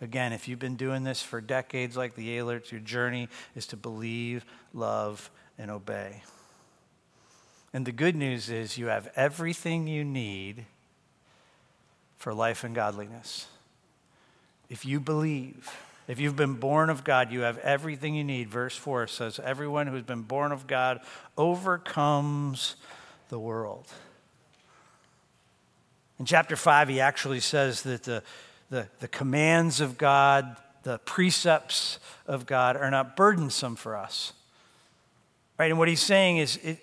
Again, 0.00 0.32
if 0.32 0.48
you've 0.48 0.58
been 0.58 0.76
doing 0.76 1.04
this 1.04 1.22
for 1.22 1.40
decades 1.40 1.96
like 1.96 2.16
the 2.16 2.36
Aylerts, 2.36 2.70
your 2.72 2.80
journey 2.80 3.28
is 3.54 3.66
to 3.68 3.76
believe, 3.76 4.44
love, 4.74 5.30
and 5.56 5.70
obey. 5.70 6.22
And 7.72 7.86
the 7.86 7.92
good 7.92 8.16
news 8.16 8.50
is 8.50 8.76
you 8.76 8.86
have 8.86 9.08
everything 9.14 9.86
you 9.86 10.04
need 10.04 10.66
for 12.16 12.34
life 12.34 12.64
and 12.64 12.74
godliness. 12.74 13.46
If 14.68 14.84
you 14.84 14.98
believe, 14.98 15.70
if 16.08 16.18
you've 16.18 16.36
been 16.36 16.54
born 16.54 16.90
of 16.90 17.04
God, 17.04 17.30
you 17.30 17.42
have 17.42 17.58
everything 17.58 18.16
you 18.16 18.24
need. 18.24 18.48
Verse 18.48 18.76
4 18.76 19.06
says, 19.06 19.38
Everyone 19.38 19.86
who's 19.86 20.02
been 20.02 20.22
born 20.22 20.50
of 20.50 20.66
God 20.66 21.00
overcomes 21.38 22.74
the 23.28 23.38
world. 23.38 23.86
In 26.18 26.24
chapter 26.24 26.56
5, 26.56 26.88
he 26.88 27.00
actually 27.00 27.40
says 27.40 27.82
that 27.82 28.04
the, 28.04 28.22
the, 28.70 28.88
the 29.00 29.08
commands 29.08 29.80
of 29.80 29.98
God, 29.98 30.56
the 30.82 30.98
precepts 30.98 31.98
of 32.26 32.46
God, 32.46 32.76
are 32.76 32.90
not 32.90 33.16
burdensome 33.16 33.76
for 33.76 33.96
us. 33.96 34.32
Right? 35.58 35.70
And 35.70 35.78
what 35.78 35.88
he's 35.88 36.02
saying 36.02 36.38
is 36.38 36.56
it, 36.58 36.78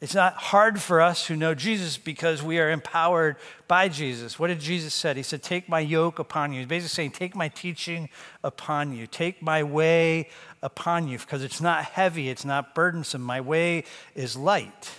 it's 0.00 0.14
not 0.14 0.34
hard 0.34 0.80
for 0.80 1.02
us 1.02 1.26
who 1.26 1.36
know 1.36 1.54
Jesus 1.54 1.98
because 1.98 2.42
we 2.42 2.58
are 2.58 2.70
empowered 2.70 3.36
by 3.68 3.88
Jesus. 3.88 4.38
What 4.38 4.46
did 4.46 4.58
Jesus 4.58 4.94
say? 4.94 5.12
He 5.12 5.22
said, 5.22 5.42
Take 5.42 5.68
my 5.68 5.80
yoke 5.80 6.18
upon 6.18 6.52
you. 6.52 6.60
He's 6.60 6.68
basically 6.68 6.88
saying, 6.88 7.10
Take 7.10 7.36
my 7.36 7.48
teaching 7.48 8.08
upon 8.42 8.96
you. 8.96 9.06
Take 9.06 9.42
my 9.42 9.62
way 9.62 10.30
upon 10.62 11.06
you 11.06 11.18
because 11.18 11.44
it's 11.44 11.60
not 11.60 11.84
heavy, 11.84 12.30
it's 12.30 12.46
not 12.46 12.74
burdensome. 12.74 13.20
My 13.20 13.42
way 13.42 13.84
is 14.14 14.36
light. 14.36 14.90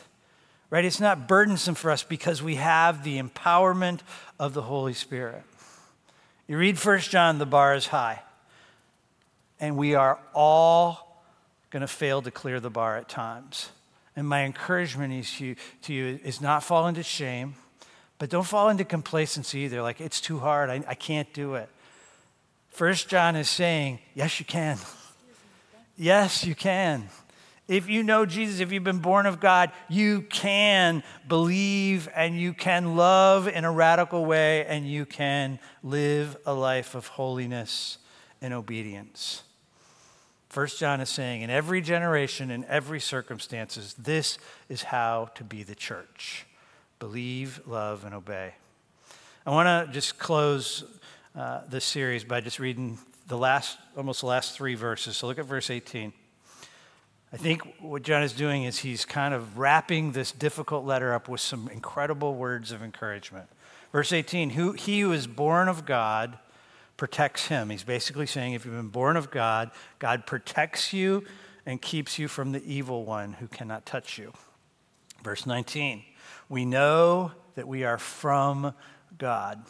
Right? 0.71 0.86
It's 0.86 1.01
not 1.01 1.27
burdensome 1.27 1.75
for 1.75 1.91
us 1.91 2.01
because 2.01 2.41
we 2.41 2.55
have 2.55 3.03
the 3.03 3.21
empowerment 3.21 3.99
of 4.39 4.53
the 4.53 4.63
Holy 4.63 4.93
Spirit. 4.93 5.43
You 6.47 6.57
read 6.57 6.79
First 6.79 7.12
John, 7.12 7.38
the 7.38 7.45
bar 7.45 7.75
is 7.75 7.88
high. 7.88 8.21
And 9.60 9.77
we 9.77 9.93
are 9.93 10.17
all 10.34 11.23
going 11.69 11.81
to 11.81 11.88
fail 11.88 12.21
to 12.21 12.31
clear 12.31 12.60
the 12.60 12.69
bar 12.69 12.97
at 12.97 13.10
times. 13.10 13.69
And 14.15 14.27
my 14.27 14.45
encouragement 14.45 15.13
is 15.13 15.31
to 15.38 15.45
you, 15.45 15.55
to 15.84 15.93
you 15.93 16.19
is 16.23 16.41
not 16.41 16.63
fall 16.63 16.88
into 16.88 17.03
shame, 17.03 17.55
but 18.17 18.29
don't 18.29 18.47
fall 18.47 18.69
into 18.69 18.86
complacency 18.86 19.60
either. 19.60 19.81
Like, 19.81 19.99
it's 19.99 20.21
too 20.21 20.39
hard. 20.39 20.69
I, 20.69 20.84
I 20.88 20.95
can't 20.95 21.31
do 21.34 21.55
it. 21.55 21.69
First 22.69 23.10
John 23.10 23.36
is 23.36 23.49
saying, 23.49 23.99
yes, 24.15 24.39
you 24.39 24.45
can. 24.45 24.77
Yes, 25.97 26.45
you 26.45 26.55
can. 26.55 27.10
If 27.67 27.88
you 27.88 28.04
know 28.04 28.26
Jesus, 28.26 28.60
if 28.60 28.71
you've 28.71 28.84
been 28.84 29.00
born 29.00 29.26
of 29.26 29.39
God, 29.39 29.71
you 29.88 30.24
can 30.24 31.04
believe 31.28 32.10
and 32.13 32.38
you 32.38 32.54
can 32.54 32.95
love 32.95 33.47
in 33.47 33.63
a 33.63 33.71
radical 33.71 34.26
way 34.26 34.65
and 34.65 34.86
you 34.86 35.06
can 35.06 35.60
live 35.84 36.36
a 36.45 36.54
life 36.54 36.95
of 36.95 37.08
holiness 37.08 37.97
and 38.41 38.54
obedience. 38.54 39.43
First 40.50 40.80
John 40.80 41.00
is 41.00 41.10
saying, 41.10 41.43
in 41.43 41.50
every 41.50 41.80
generation, 41.80 42.52
in 42.52 42.65
every 42.65 43.00
circumstances, 43.00 43.93
this 43.93 44.38
is 44.67 44.84
how 44.84 45.30
to 45.36 45.43
be 45.45 45.63
the 45.63 45.76
church 45.76 46.45
believe, 47.00 47.62
love, 47.65 48.06
and 48.06 48.13
obey. 48.13 48.54
I 49.45 49.50
want 49.50 49.88
to 49.88 49.91
just 49.91 50.19
close 50.19 50.84
uh, 51.36 51.62
this 51.67 51.84
series 51.84 52.24
by 52.24 52.41
just 52.41 52.60
reading 52.60 53.00
the 53.28 53.38
last, 53.38 53.78
almost 53.97 54.19
the 54.21 54.28
last 54.28 54.56
three 54.56 54.76
verses. 54.76 55.17
So 55.17 55.26
look 55.26 55.39
at 55.39 55.45
verse 55.45 55.71
18. 55.71 56.13
I 57.34 57.38
think 57.38 57.62
what 57.80 58.04
John 58.04 58.24
is 58.24 58.34
doing 58.34 58.63
is 58.63 58.80
he's 58.80 59.06
kind 59.06 59.34
of 59.34 59.58
wrapping 59.58 60.12
this 60.12 60.34
difficult 60.34 60.86
letter 60.86 61.13
up 61.13 61.30
with 61.30 61.39
some 61.39 61.70
incredible 61.70 62.36
words 62.36 62.72
of 62.74 62.84
encouragement. 62.84 63.48
Verse 63.94 64.12
18 64.12 64.52
who, 64.52 64.74
He 64.74 65.00
who 65.00 65.13
is 65.13 65.28
born 65.28 65.70
of 65.70 65.86
God 65.86 66.38
protects 66.98 67.48
him. 67.48 67.70
He's 67.70 67.84
basically 67.84 68.26
saying 68.26 68.54
if 68.54 68.65
you've 68.65 68.76
been 68.76 68.89
born 68.89 69.17
of 69.17 69.32
God, 69.32 69.72
God 69.98 70.28
protects 70.28 70.91
you 70.91 71.24
and 71.65 71.82
keeps 71.82 72.20
you 72.20 72.28
from 72.28 72.52
the 72.52 72.63
evil 72.65 73.06
one 73.06 73.34
who 73.34 73.48
cannot 73.48 73.86
touch 73.86 74.17
you. 74.17 74.34
Verse 75.24 75.46
19, 75.46 76.04
we 76.50 76.65
know 76.65 77.32
that 77.56 77.67
we 77.67 77.84
are 77.84 77.98
from 77.98 78.74
God. 79.17 79.63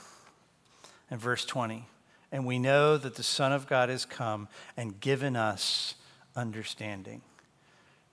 And 1.09 1.19
verse 1.19 1.45
20, 1.45 1.85
and 2.31 2.45
we 2.45 2.57
know 2.57 2.97
that 2.97 3.15
the 3.15 3.23
Son 3.23 3.51
of 3.51 3.67
God 3.67 3.89
has 3.89 4.05
come 4.05 4.47
and 4.77 4.99
given 4.99 5.35
us 5.35 5.95
understanding. 6.35 7.21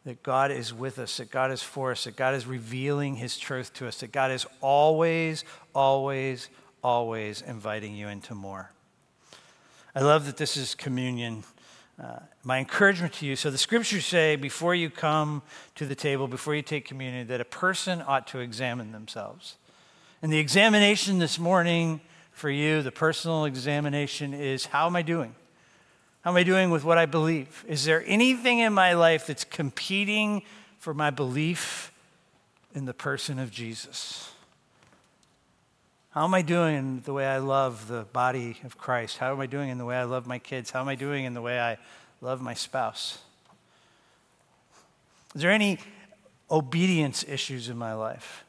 That 0.08 0.22
God 0.22 0.50
is 0.50 0.72
with 0.72 0.98
us, 0.98 1.18
that 1.18 1.30
God 1.30 1.50
is 1.50 1.62
for 1.62 1.90
us, 1.90 2.04
that 2.04 2.16
God 2.16 2.34
is 2.34 2.46
revealing 2.46 3.16
his 3.16 3.36
truth 3.36 3.74
to 3.74 3.86
us, 3.86 4.00
that 4.00 4.10
God 4.10 4.30
is 4.30 4.46
always, 4.62 5.44
always, 5.74 6.48
always 6.82 7.42
inviting 7.42 7.94
you 7.94 8.08
into 8.08 8.34
more. 8.34 8.72
I 9.94 10.00
love 10.00 10.24
that 10.24 10.38
this 10.38 10.56
is 10.56 10.74
communion. 10.74 11.44
Uh, 12.02 12.20
my 12.42 12.58
encouragement 12.58 13.12
to 13.14 13.26
you 13.26 13.36
so 13.36 13.50
the 13.50 13.58
scriptures 13.58 14.06
say 14.06 14.36
before 14.36 14.74
you 14.74 14.88
come 14.88 15.42
to 15.74 15.84
the 15.84 15.94
table, 15.94 16.26
before 16.26 16.54
you 16.54 16.62
take 16.62 16.86
communion, 16.86 17.26
that 17.26 17.42
a 17.42 17.44
person 17.44 18.02
ought 18.06 18.26
to 18.28 18.38
examine 18.38 18.92
themselves. 18.92 19.56
And 20.22 20.32
the 20.32 20.38
examination 20.38 21.18
this 21.18 21.38
morning 21.38 22.00
for 22.32 22.48
you, 22.48 22.80
the 22.80 22.90
personal 22.90 23.44
examination, 23.44 24.32
is 24.32 24.64
how 24.64 24.86
am 24.86 24.96
I 24.96 25.02
doing? 25.02 25.34
How 26.22 26.30
am 26.30 26.36
I 26.36 26.42
doing 26.42 26.70
with 26.70 26.84
what 26.84 26.98
I 26.98 27.06
believe? 27.06 27.64
Is 27.68 27.84
there 27.84 28.02
anything 28.06 28.58
in 28.58 28.72
my 28.72 28.94
life 28.94 29.26
that's 29.26 29.44
competing 29.44 30.42
for 30.78 30.92
my 30.92 31.10
belief 31.10 31.92
in 32.74 32.84
the 32.84 32.94
person 32.94 33.38
of 33.38 33.50
Jesus? 33.50 34.32
How 36.10 36.24
am 36.24 36.34
I 36.34 36.42
doing 36.42 36.76
in 36.76 37.02
the 37.02 37.12
way 37.12 37.26
I 37.26 37.38
love 37.38 37.86
the 37.86 38.02
body 38.12 38.58
of 38.64 38.76
Christ? 38.76 39.18
How 39.18 39.32
am 39.32 39.40
I 39.40 39.46
doing 39.46 39.68
in 39.68 39.78
the 39.78 39.84
way 39.84 39.96
I 39.96 40.04
love 40.04 40.26
my 40.26 40.38
kids? 40.38 40.70
How 40.70 40.80
am 40.80 40.88
I 40.88 40.96
doing 40.96 41.24
in 41.24 41.34
the 41.34 41.42
way 41.42 41.60
I 41.60 41.78
love 42.20 42.40
my 42.40 42.54
spouse? 42.54 43.18
Is 45.34 45.42
there 45.42 45.52
any 45.52 45.78
obedience 46.50 47.24
issues 47.28 47.68
in 47.68 47.76
my 47.76 47.94
life? 47.94 48.44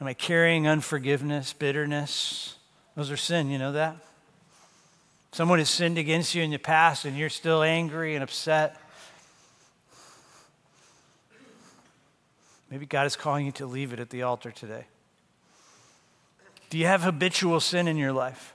Am 0.00 0.06
I 0.06 0.14
carrying 0.14 0.66
unforgiveness, 0.66 1.52
bitterness? 1.52 2.56
Those 2.94 3.10
are 3.10 3.16
sin, 3.16 3.50
you 3.50 3.58
know 3.58 3.72
that? 3.72 3.96
Someone 5.36 5.58
has 5.58 5.68
sinned 5.68 5.98
against 5.98 6.34
you 6.34 6.42
in 6.42 6.50
the 6.50 6.56
past 6.56 7.04
and 7.04 7.14
you're 7.14 7.28
still 7.28 7.62
angry 7.62 8.14
and 8.14 8.24
upset. 8.24 8.80
Maybe 12.70 12.86
God 12.86 13.06
is 13.06 13.16
calling 13.16 13.44
you 13.44 13.52
to 13.52 13.66
leave 13.66 13.92
it 13.92 14.00
at 14.00 14.08
the 14.08 14.22
altar 14.22 14.50
today. 14.50 14.86
Do 16.70 16.78
you 16.78 16.86
have 16.86 17.02
habitual 17.02 17.60
sin 17.60 17.86
in 17.86 17.98
your 17.98 18.14
life? 18.14 18.54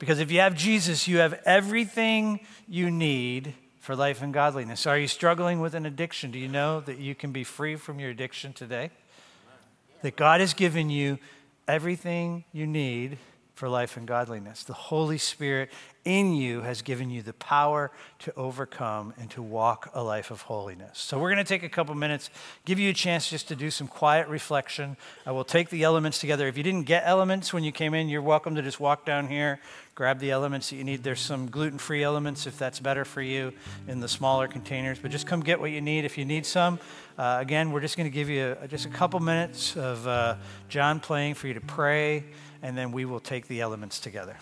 Because 0.00 0.18
if 0.18 0.32
you 0.32 0.40
have 0.40 0.56
Jesus, 0.56 1.06
you 1.06 1.18
have 1.18 1.40
everything 1.46 2.40
you 2.66 2.90
need 2.90 3.54
for 3.78 3.94
life 3.94 4.22
and 4.22 4.34
godliness. 4.34 4.84
Are 4.84 4.98
you 4.98 5.06
struggling 5.06 5.60
with 5.60 5.76
an 5.76 5.86
addiction? 5.86 6.32
Do 6.32 6.40
you 6.40 6.48
know 6.48 6.80
that 6.80 6.98
you 6.98 7.14
can 7.14 7.30
be 7.30 7.44
free 7.44 7.76
from 7.76 8.00
your 8.00 8.10
addiction 8.10 8.52
today? 8.52 8.90
that 10.02 10.16
God 10.16 10.40
has 10.40 10.54
given 10.54 10.90
you 10.90 11.20
everything 11.68 12.42
you 12.52 12.66
need 12.66 13.18
for 13.56 13.70
life 13.70 13.96
and 13.96 14.06
godliness. 14.06 14.64
The 14.64 14.74
Holy 14.74 15.16
Spirit 15.16 15.70
in 16.04 16.34
you 16.34 16.60
has 16.60 16.82
given 16.82 17.08
you 17.08 17.22
the 17.22 17.32
power 17.32 17.90
to 18.20 18.32
overcome 18.36 19.14
and 19.18 19.30
to 19.30 19.40
walk 19.40 19.90
a 19.94 20.02
life 20.02 20.30
of 20.30 20.42
holiness. 20.42 20.98
So, 20.98 21.18
we're 21.18 21.32
going 21.32 21.44
to 21.44 21.48
take 21.48 21.62
a 21.62 21.68
couple 21.68 21.94
minutes, 21.94 22.28
give 22.66 22.78
you 22.78 22.90
a 22.90 22.92
chance 22.92 23.30
just 23.30 23.48
to 23.48 23.56
do 23.56 23.70
some 23.70 23.88
quiet 23.88 24.28
reflection. 24.28 24.98
I 25.24 25.32
will 25.32 25.42
take 25.42 25.70
the 25.70 25.84
elements 25.84 26.18
together. 26.18 26.46
If 26.46 26.58
you 26.58 26.62
didn't 26.62 26.84
get 26.84 27.04
elements 27.06 27.54
when 27.54 27.64
you 27.64 27.72
came 27.72 27.94
in, 27.94 28.10
you're 28.10 28.20
welcome 28.20 28.54
to 28.56 28.62
just 28.62 28.78
walk 28.78 29.06
down 29.06 29.26
here, 29.26 29.58
grab 29.94 30.18
the 30.18 30.30
elements 30.30 30.68
that 30.68 30.76
you 30.76 30.84
need. 30.84 31.02
There's 31.02 31.20
some 31.20 31.48
gluten 31.48 31.78
free 31.78 32.04
elements 32.04 32.46
if 32.46 32.58
that's 32.58 32.78
better 32.78 33.06
for 33.06 33.22
you 33.22 33.54
in 33.88 34.00
the 34.00 34.08
smaller 34.08 34.48
containers, 34.48 34.98
but 34.98 35.10
just 35.10 35.26
come 35.26 35.40
get 35.40 35.58
what 35.58 35.70
you 35.70 35.80
need 35.80 36.04
if 36.04 36.18
you 36.18 36.26
need 36.26 36.44
some. 36.44 36.78
Uh, 37.16 37.38
again, 37.40 37.72
we're 37.72 37.80
just 37.80 37.96
going 37.96 38.08
to 38.08 38.14
give 38.14 38.28
you 38.28 38.54
a, 38.60 38.68
just 38.68 38.84
a 38.84 38.90
couple 38.90 39.18
minutes 39.18 39.74
of 39.78 40.06
uh, 40.06 40.36
John 40.68 41.00
playing 41.00 41.32
for 41.32 41.48
you 41.48 41.54
to 41.54 41.62
pray, 41.62 42.24
and 42.62 42.76
then 42.76 42.92
we 42.92 43.04
will 43.04 43.20
take 43.20 43.48
the 43.48 43.60
elements 43.60 43.98
together. 43.98 44.36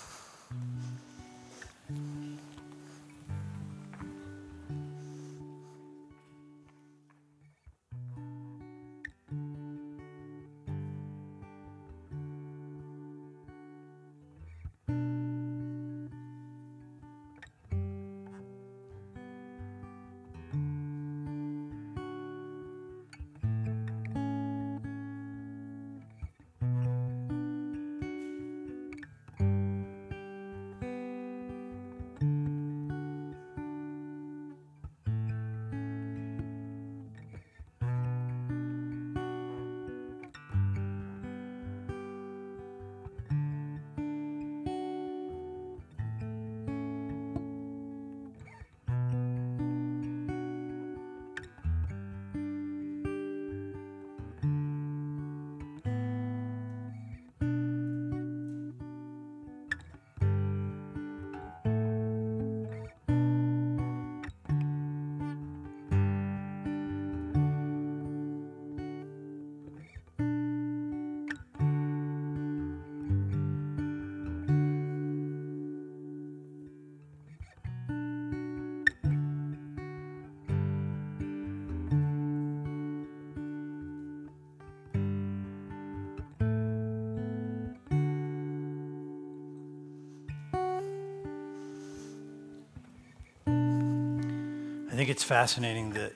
I 94.94 94.96
think 94.96 95.10
it's 95.10 95.24
fascinating 95.24 95.90
that 95.94 96.12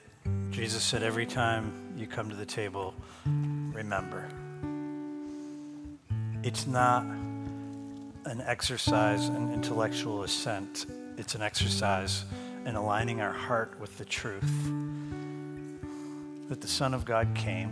Jesus 0.53 0.85
said, 0.85 1.03
every 1.03 1.27
time 1.27 1.73
you 1.97 2.07
come 2.07 2.31
to 2.31 2.37
the 2.37 2.47
table, 2.47 2.95
remember. 3.27 4.29
It's 6.45 6.65
not 6.69 7.03
an 7.03 8.41
exercise 8.47 9.31
in 9.31 9.53
intellectual 9.53 10.23
assent, 10.23 10.87
it's 11.17 11.35
an 11.35 11.43
exercise 11.43 12.25
in 12.67 12.77
aligning 12.77 13.21
our 13.21 13.33
heart 13.33 13.75
with 13.81 13.99
the 13.99 14.05
truth 14.05 14.71
that 16.49 16.61
the 16.61 16.69
Son 16.69 16.95
of 16.95 17.05
God 17.05 17.35
came 17.35 17.71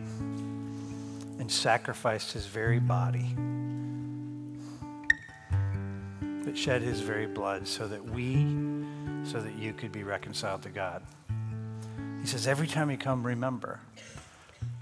and 1.38 1.48
sacrificed 1.48 2.32
his 2.32 2.46
very 2.46 2.80
body, 2.80 3.32
that 6.42 6.58
shed 6.58 6.82
his 6.82 7.00
very 7.00 7.28
blood 7.28 7.68
so 7.68 7.86
that 7.86 8.04
we 8.04 8.65
so 9.26 9.40
that 9.40 9.54
you 9.56 9.72
could 9.72 9.92
be 9.92 10.02
reconciled 10.02 10.62
to 10.62 10.68
God. 10.68 11.02
He 12.20 12.26
says, 12.26 12.46
every 12.46 12.66
time 12.66 12.90
you 12.90 12.96
come, 12.96 13.26
remember. 13.26 13.80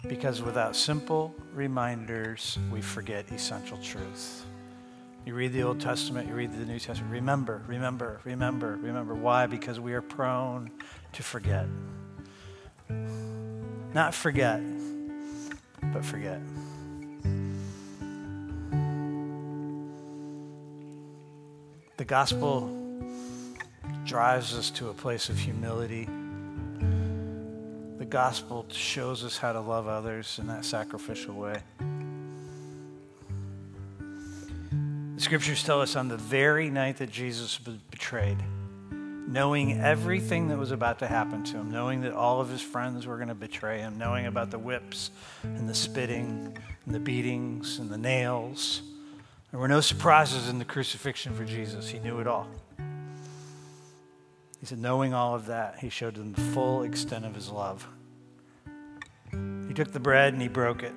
Because 0.06 0.42
without 0.42 0.76
simple 0.76 1.34
reminders, 1.54 2.58
we 2.70 2.80
forget 2.80 3.30
essential 3.30 3.78
truth. 3.78 4.44
You 5.24 5.34
read 5.34 5.54
the 5.54 5.62
Old 5.62 5.80
Testament, 5.80 6.28
you 6.28 6.34
read 6.34 6.52
the 6.52 6.66
New 6.66 6.78
Testament. 6.78 7.10
Remember, 7.10 7.62
remember, 7.66 8.20
remember, 8.24 8.76
remember. 8.76 9.14
Why? 9.14 9.46
Because 9.46 9.80
we 9.80 9.94
are 9.94 10.02
prone 10.02 10.70
to 11.14 11.22
forget. 11.22 11.66
Not 13.94 14.12
forget, 14.12 14.60
but 15.92 16.04
forget. 16.04 16.40
The 21.96 22.04
gospel 22.04 22.83
drives 24.14 24.54
us 24.54 24.70
to 24.70 24.90
a 24.90 24.94
place 24.94 25.28
of 25.28 25.36
humility. 25.36 26.08
The 27.98 28.04
gospel 28.04 28.64
shows 28.70 29.24
us 29.24 29.36
how 29.36 29.52
to 29.52 29.58
love 29.58 29.88
others 29.88 30.38
in 30.38 30.46
that 30.46 30.64
sacrificial 30.64 31.34
way. 31.34 31.60
The 35.16 35.20
scriptures 35.20 35.64
tell 35.64 35.80
us 35.80 35.96
on 35.96 36.06
the 36.06 36.16
very 36.16 36.70
night 36.70 36.98
that 36.98 37.10
Jesus 37.10 37.58
was 37.66 37.74
betrayed, 37.90 38.38
knowing 39.26 39.80
everything 39.80 40.46
that 40.46 40.58
was 40.58 40.70
about 40.70 41.00
to 41.00 41.08
happen 41.08 41.42
to 41.46 41.56
him, 41.56 41.72
knowing 41.72 42.02
that 42.02 42.12
all 42.12 42.40
of 42.40 42.48
his 42.48 42.62
friends 42.62 43.08
were 43.08 43.16
going 43.16 43.30
to 43.30 43.34
betray 43.34 43.80
him, 43.80 43.98
knowing 43.98 44.26
about 44.26 44.52
the 44.52 44.60
whips 44.60 45.10
and 45.42 45.68
the 45.68 45.74
spitting 45.74 46.56
and 46.86 46.94
the 46.94 47.00
beatings 47.00 47.80
and 47.80 47.90
the 47.90 47.98
nails. 47.98 48.80
There 49.50 49.58
were 49.58 49.66
no 49.66 49.80
surprises 49.80 50.48
in 50.48 50.60
the 50.60 50.64
crucifixion 50.64 51.34
for 51.34 51.44
Jesus. 51.44 51.88
He 51.88 51.98
knew 51.98 52.20
it 52.20 52.28
all. 52.28 52.46
He 54.64 54.68
said, 54.68 54.78
knowing 54.78 55.12
all 55.12 55.34
of 55.34 55.44
that, 55.44 55.80
he 55.80 55.90
showed 55.90 56.14
them 56.14 56.32
the 56.32 56.40
full 56.40 56.84
extent 56.84 57.26
of 57.26 57.34
his 57.34 57.50
love. 57.50 57.86
He 59.68 59.74
took 59.74 59.92
the 59.92 60.00
bread 60.00 60.32
and 60.32 60.40
he 60.40 60.48
broke 60.48 60.82
it. 60.82 60.94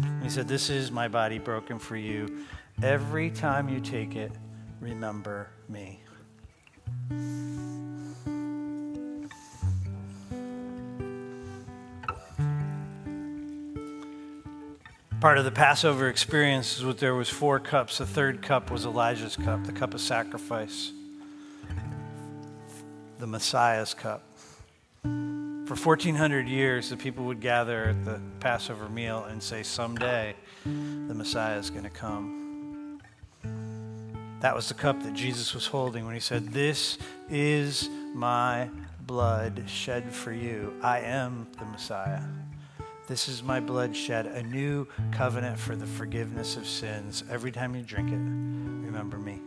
And 0.00 0.24
he 0.24 0.28
said, 0.28 0.48
This 0.48 0.68
is 0.68 0.90
my 0.90 1.06
body 1.06 1.38
broken 1.38 1.78
for 1.78 1.94
you. 1.94 2.44
Every 2.82 3.30
time 3.30 3.68
you 3.68 3.78
take 3.78 4.16
it, 4.16 4.32
remember 4.80 5.50
me. 5.68 6.00
Part 15.20 15.38
of 15.38 15.44
the 15.44 15.52
Passover 15.52 16.08
experience 16.08 16.78
is 16.78 16.82
was 16.82 16.96
there 16.96 17.14
was 17.14 17.28
four 17.28 17.60
cups. 17.60 17.98
The 17.98 18.06
third 18.06 18.42
cup 18.42 18.72
was 18.72 18.84
Elijah's 18.84 19.36
cup, 19.36 19.62
the 19.62 19.72
cup 19.72 19.94
of 19.94 20.00
sacrifice 20.00 20.90
the 23.20 23.26
Messiah's 23.26 23.92
cup. 23.92 24.22
For 25.02 25.76
1400 25.76 26.48
years, 26.48 26.90
the 26.90 26.96
people 26.96 27.26
would 27.26 27.40
gather 27.40 27.90
at 27.90 28.04
the 28.04 28.20
Passover 28.40 28.88
meal 28.88 29.24
and 29.24 29.42
say, 29.42 29.62
Someday 29.62 30.34
the 30.64 31.14
Messiah 31.14 31.58
is 31.58 31.70
going 31.70 31.84
to 31.84 31.90
come. 31.90 32.98
That 34.40 34.56
was 34.56 34.68
the 34.68 34.74
cup 34.74 35.02
that 35.02 35.12
Jesus 35.12 35.54
was 35.54 35.66
holding 35.66 36.06
when 36.06 36.14
he 36.14 36.20
said, 36.20 36.48
This 36.48 36.98
is 37.28 37.90
my 38.14 38.70
blood 39.06 39.64
shed 39.66 40.12
for 40.12 40.32
you. 40.32 40.74
I 40.82 41.00
am 41.00 41.46
the 41.58 41.66
Messiah. 41.66 42.22
This 43.06 43.28
is 43.28 43.42
my 43.42 43.60
blood 43.60 43.94
shed, 43.94 44.26
a 44.26 44.42
new 44.42 44.86
covenant 45.12 45.58
for 45.58 45.76
the 45.76 45.86
forgiveness 45.86 46.56
of 46.56 46.66
sins. 46.66 47.22
Every 47.30 47.52
time 47.52 47.74
you 47.74 47.82
drink 47.82 48.08
it, 48.08 48.16
remember 48.16 49.18
me. 49.18 49.40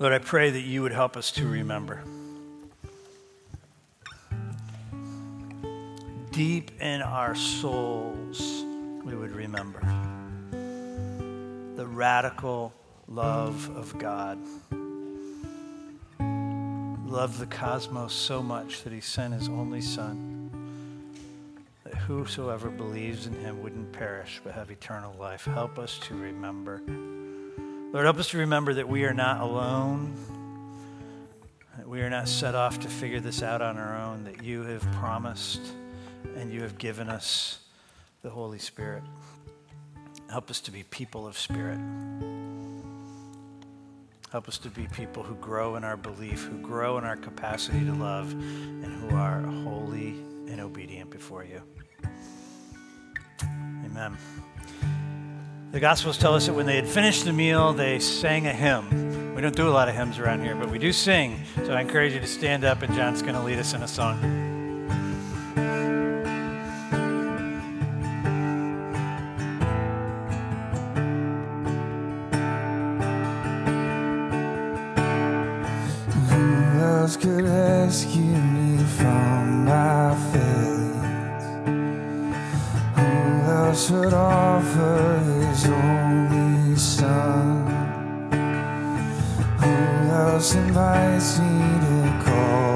Lord, 0.00 0.14
I 0.14 0.18
pray 0.18 0.48
that 0.48 0.62
you 0.62 0.80
would 0.80 0.92
help 0.92 1.14
us 1.14 1.30
to 1.32 1.46
remember. 1.46 2.02
Deep 6.30 6.70
in 6.80 7.02
our 7.02 7.34
souls, 7.34 8.64
we 9.04 9.14
would 9.14 9.32
remember 9.32 9.80
the 11.76 11.86
radical 11.86 12.72
love 13.08 13.68
of 13.76 13.98
God. 13.98 14.38
Loved 17.06 17.38
the 17.38 17.46
cosmos 17.46 18.14
so 18.14 18.42
much 18.42 18.82
that 18.84 18.94
he 18.94 19.02
sent 19.02 19.34
his 19.34 19.50
only 19.50 19.82
son 19.82 20.50
that 21.84 21.94
whosoever 21.94 22.70
believes 22.70 23.26
in 23.26 23.34
him 23.34 23.62
wouldn't 23.62 23.92
perish 23.92 24.40
but 24.42 24.54
have 24.54 24.70
eternal 24.70 25.14
life. 25.20 25.44
Help 25.44 25.78
us 25.78 25.98
to 26.04 26.14
remember. 26.14 26.80
Lord, 27.92 28.04
help 28.04 28.18
us 28.18 28.28
to 28.28 28.38
remember 28.38 28.74
that 28.74 28.88
we 28.88 29.04
are 29.04 29.12
not 29.12 29.40
alone, 29.40 30.14
that 31.76 31.88
we 31.88 32.02
are 32.02 32.10
not 32.10 32.28
set 32.28 32.54
off 32.54 32.78
to 32.80 32.88
figure 32.88 33.18
this 33.18 33.42
out 33.42 33.60
on 33.60 33.78
our 33.78 33.96
own, 33.96 34.22
that 34.24 34.44
you 34.44 34.62
have 34.62 34.82
promised 34.92 35.60
and 36.36 36.52
you 36.52 36.62
have 36.62 36.78
given 36.78 37.08
us 37.08 37.58
the 38.22 38.30
Holy 38.30 38.60
Spirit. 38.60 39.02
Help 40.30 40.50
us 40.50 40.60
to 40.60 40.70
be 40.70 40.84
people 40.84 41.26
of 41.26 41.36
spirit. 41.36 41.80
Help 44.30 44.46
us 44.46 44.58
to 44.58 44.68
be 44.68 44.86
people 44.92 45.24
who 45.24 45.34
grow 45.36 45.74
in 45.74 45.82
our 45.82 45.96
belief, 45.96 46.44
who 46.44 46.58
grow 46.58 46.96
in 46.98 47.04
our 47.04 47.16
capacity 47.16 47.84
to 47.84 47.92
love, 47.92 48.30
and 48.30 48.84
who 48.84 49.16
are 49.16 49.40
holy 49.40 50.10
and 50.48 50.60
obedient 50.60 51.10
before 51.10 51.44
you. 51.44 51.60
Amen. 53.84 54.16
The 55.72 55.78
Gospels 55.78 56.18
tell 56.18 56.34
us 56.34 56.46
that 56.46 56.54
when 56.54 56.66
they 56.66 56.74
had 56.74 56.88
finished 56.88 57.24
the 57.24 57.32
meal, 57.32 57.72
they 57.72 58.00
sang 58.00 58.48
a 58.48 58.52
hymn. 58.52 59.36
We 59.36 59.40
don't 59.40 59.54
do 59.54 59.68
a 59.68 59.70
lot 59.70 59.88
of 59.88 59.94
hymns 59.94 60.18
around 60.18 60.42
here, 60.42 60.56
but 60.56 60.68
we 60.68 60.80
do 60.80 60.92
sing. 60.92 61.38
So 61.64 61.72
I 61.72 61.80
encourage 61.80 62.12
you 62.12 62.18
to 62.18 62.26
stand 62.26 62.64
up, 62.64 62.82
and 62.82 62.92
John's 62.92 63.22
going 63.22 63.36
to 63.36 63.40
lead 63.40 63.60
us 63.60 63.72
in 63.72 63.80
a 63.84 63.88
song. 63.88 64.49
Else 83.70 83.88
would 83.92 84.12
offer 84.12 85.22
his 85.46 85.64
only 85.66 86.74
son? 86.74 87.66
Who 89.60 90.10
else 90.10 90.56
invites 90.56 91.38
me 91.38 91.78
to 91.86 92.24
call 92.24 92.69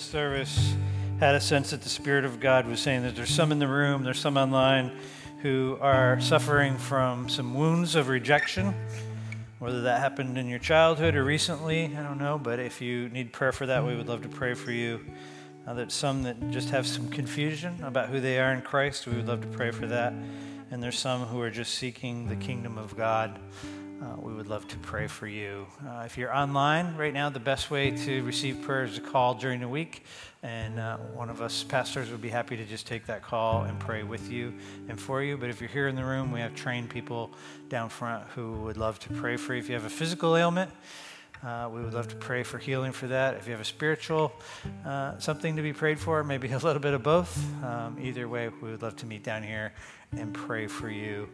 this 0.00 0.08
service 0.08 0.74
had 1.18 1.34
a 1.34 1.40
sense 1.40 1.72
that 1.72 1.82
the 1.82 1.88
Spirit 1.90 2.24
of 2.24 2.40
God 2.40 2.66
was 2.66 2.80
saying 2.80 3.02
that 3.02 3.14
there's 3.14 3.28
some 3.28 3.52
in 3.52 3.58
the 3.58 3.68
room, 3.68 4.02
there's 4.02 4.18
some 4.18 4.38
online 4.38 4.96
who 5.42 5.76
are 5.82 6.18
suffering 6.22 6.78
from 6.78 7.28
some 7.28 7.54
wounds 7.54 7.96
of 7.96 8.08
rejection. 8.08 8.74
Whether 9.58 9.82
that 9.82 10.00
happened 10.00 10.38
in 10.38 10.48
your 10.48 10.58
childhood 10.58 11.14
or 11.16 11.22
recently, 11.22 11.94
I 11.94 12.02
don't 12.02 12.16
know, 12.16 12.38
but 12.38 12.58
if 12.58 12.80
you 12.80 13.10
need 13.10 13.34
prayer 13.34 13.52
for 13.52 13.66
that, 13.66 13.84
we 13.84 13.94
would 13.94 14.08
love 14.08 14.22
to 14.22 14.28
pray 14.30 14.54
for 14.54 14.72
you. 14.72 15.04
Uh, 15.66 15.74
there's 15.74 15.92
some 15.92 16.22
that 16.22 16.50
just 16.50 16.70
have 16.70 16.86
some 16.86 17.10
confusion 17.10 17.76
about 17.82 18.08
who 18.08 18.20
they 18.20 18.40
are 18.40 18.54
in 18.54 18.62
Christ. 18.62 19.06
We 19.06 19.16
would 19.16 19.28
love 19.28 19.42
to 19.42 19.48
pray 19.48 19.70
for 19.70 19.86
that. 19.86 20.14
And 20.70 20.82
there's 20.82 20.98
some 20.98 21.26
who 21.26 21.42
are 21.42 21.50
just 21.50 21.74
seeking 21.74 22.26
the 22.26 22.36
kingdom 22.36 22.78
of 22.78 22.96
God. 22.96 23.38
Uh, 24.02 24.16
we 24.18 24.32
would 24.32 24.46
love 24.46 24.66
to 24.66 24.78
pray 24.78 25.06
for 25.06 25.26
you. 25.26 25.66
Uh, 25.86 26.04
if 26.06 26.16
you're 26.16 26.34
online 26.34 26.96
right 26.96 27.12
now, 27.12 27.28
the 27.28 27.38
best 27.38 27.70
way 27.70 27.90
to 27.90 28.22
receive 28.22 28.62
prayer 28.62 28.84
is 28.84 28.94
to 28.94 29.00
call 29.02 29.34
during 29.34 29.60
the 29.60 29.68
week, 29.68 30.04
and 30.42 30.80
uh, 30.80 30.96
one 31.12 31.28
of 31.28 31.42
us 31.42 31.62
pastors 31.64 32.10
would 32.10 32.22
be 32.22 32.30
happy 32.30 32.56
to 32.56 32.64
just 32.64 32.86
take 32.86 33.04
that 33.04 33.22
call 33.22 33.64
and 33.64 33.78
pray 33.78 34.02
with 34.02 34.32
you 34.32 34.54
and 34.88 34.98
for 34.98 35.22
you. 35.22 35.36
But 35.36 35.50
if 35.50 35.60
you're 35.60 35.68
here 35.68 35.86
in 35.86 35.96
the 35.96 36.04
room, 36.04 36.32
we 36.32 36.40
have 36.40 36.54
trained 36.54 36.88
people 36.88 37.30
down 37.68 37.90
front 37.90 38.26
who 38.28 38.52
would 38.62 38.78
love 38.78 38.98
to 39.00 39.10
pray 39.10 39.36
for 39.36 39.52
you. 39.52 39.60
If 39.60 39.68
you 39.68 39.74
have 39.74 39.84
a 39.84 39.90
physical 39.90 40.34
ailment, 40.34 40.70
uh, 41.44 41.68
we 41.70 41.82
would 41.82 41.92
love 41.92 42.08
to 42.08 42.16
pray 42.16 42.42
for 42.42 42.56
healing 42.56 42.92
for 42.92 43.06
that. 43.08 43.34
If 43.34 43.46
you 43.46 43.52
have 43.52 43.60
a 43.60 43.66
spiritual 43.66 44.32
uh, 44.86 45.18
something 45.18 45.56
to 45.56 45.62
be 45.62 45.74
prayed 45.74 46.00
for, 46.00 46.24
maybe 46.24 46.48
a 46.52 46.58
little 46.58 46.80
bit 46.80 46.94
of 46.94 47.02
both. 47.02 47.38
Um, 47.62 47.98
either 48.00 48.28
way, 48.28 48.48
we 48.48 48.70
would 48.70 48.80
love 48.80 48.96
to 48.96 49.06
meet 49.06 49.24
down 49.24 49.42
here 49.42 49.74
and 50.16 50.32
pray 50.32 50.68
for 50.68 50.88
you. 50.88 51.28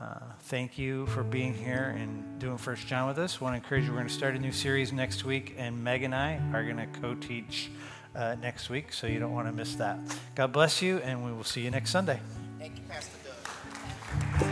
Uh, 0.00 0.20
thank 0.42 0.78
you 0.78 1.06
for 1.06 1.24
being 1.24 1.52
here 1.52 1.94
and 1.98 2.38
doing 2.38 2.56
First 2.56 2.86
John 2.86 3.08
with 3.08 3.18
us. 3.18 3.40
Want 3.40 3.54
to 3.54 3.56
encourage 3.56 3.84
you. 3.84 3.90
We're 3.90 3.96
going 3.96 4.08
to 4.08 4.14
start 4.14 4.36
a 4.36 4.38
new 4.38 4.52
series 4.52 4.92
next 4.92 5.24
week, 5.24 5.54
and 5.58 5.82
Meg 5.82 6.04
and 6.04 6.14
I 6.14 6.40
are 6.52 6.62
going 6.62 6.76
to 6.76 6.86
co-teach 7.00 7.70
uh, 8.14 8.36
next 8.40 8.70
week, 8.70 8.92
so 8.92 9.08
you 9.08 9.18
don't 9.18 9.32
want 9.32 9.48
to 9.48 9.52
miss 9.52 9.74
that. 9.76 9.98
God 10.36 10.52
bless 10.52 10.80
you, 10.80 10.98
and 10.98 11.24
we 11.24 11.32
will 11.32 11.44
see 11.44 11.62
you 11.62 11.70
next 11.72 11.90
Sunday. 11.90 12.20
Thank 12.60 12.76
you, 12.76 12.82
Pastor 12.88 13.16
Doug. 14.38 14.48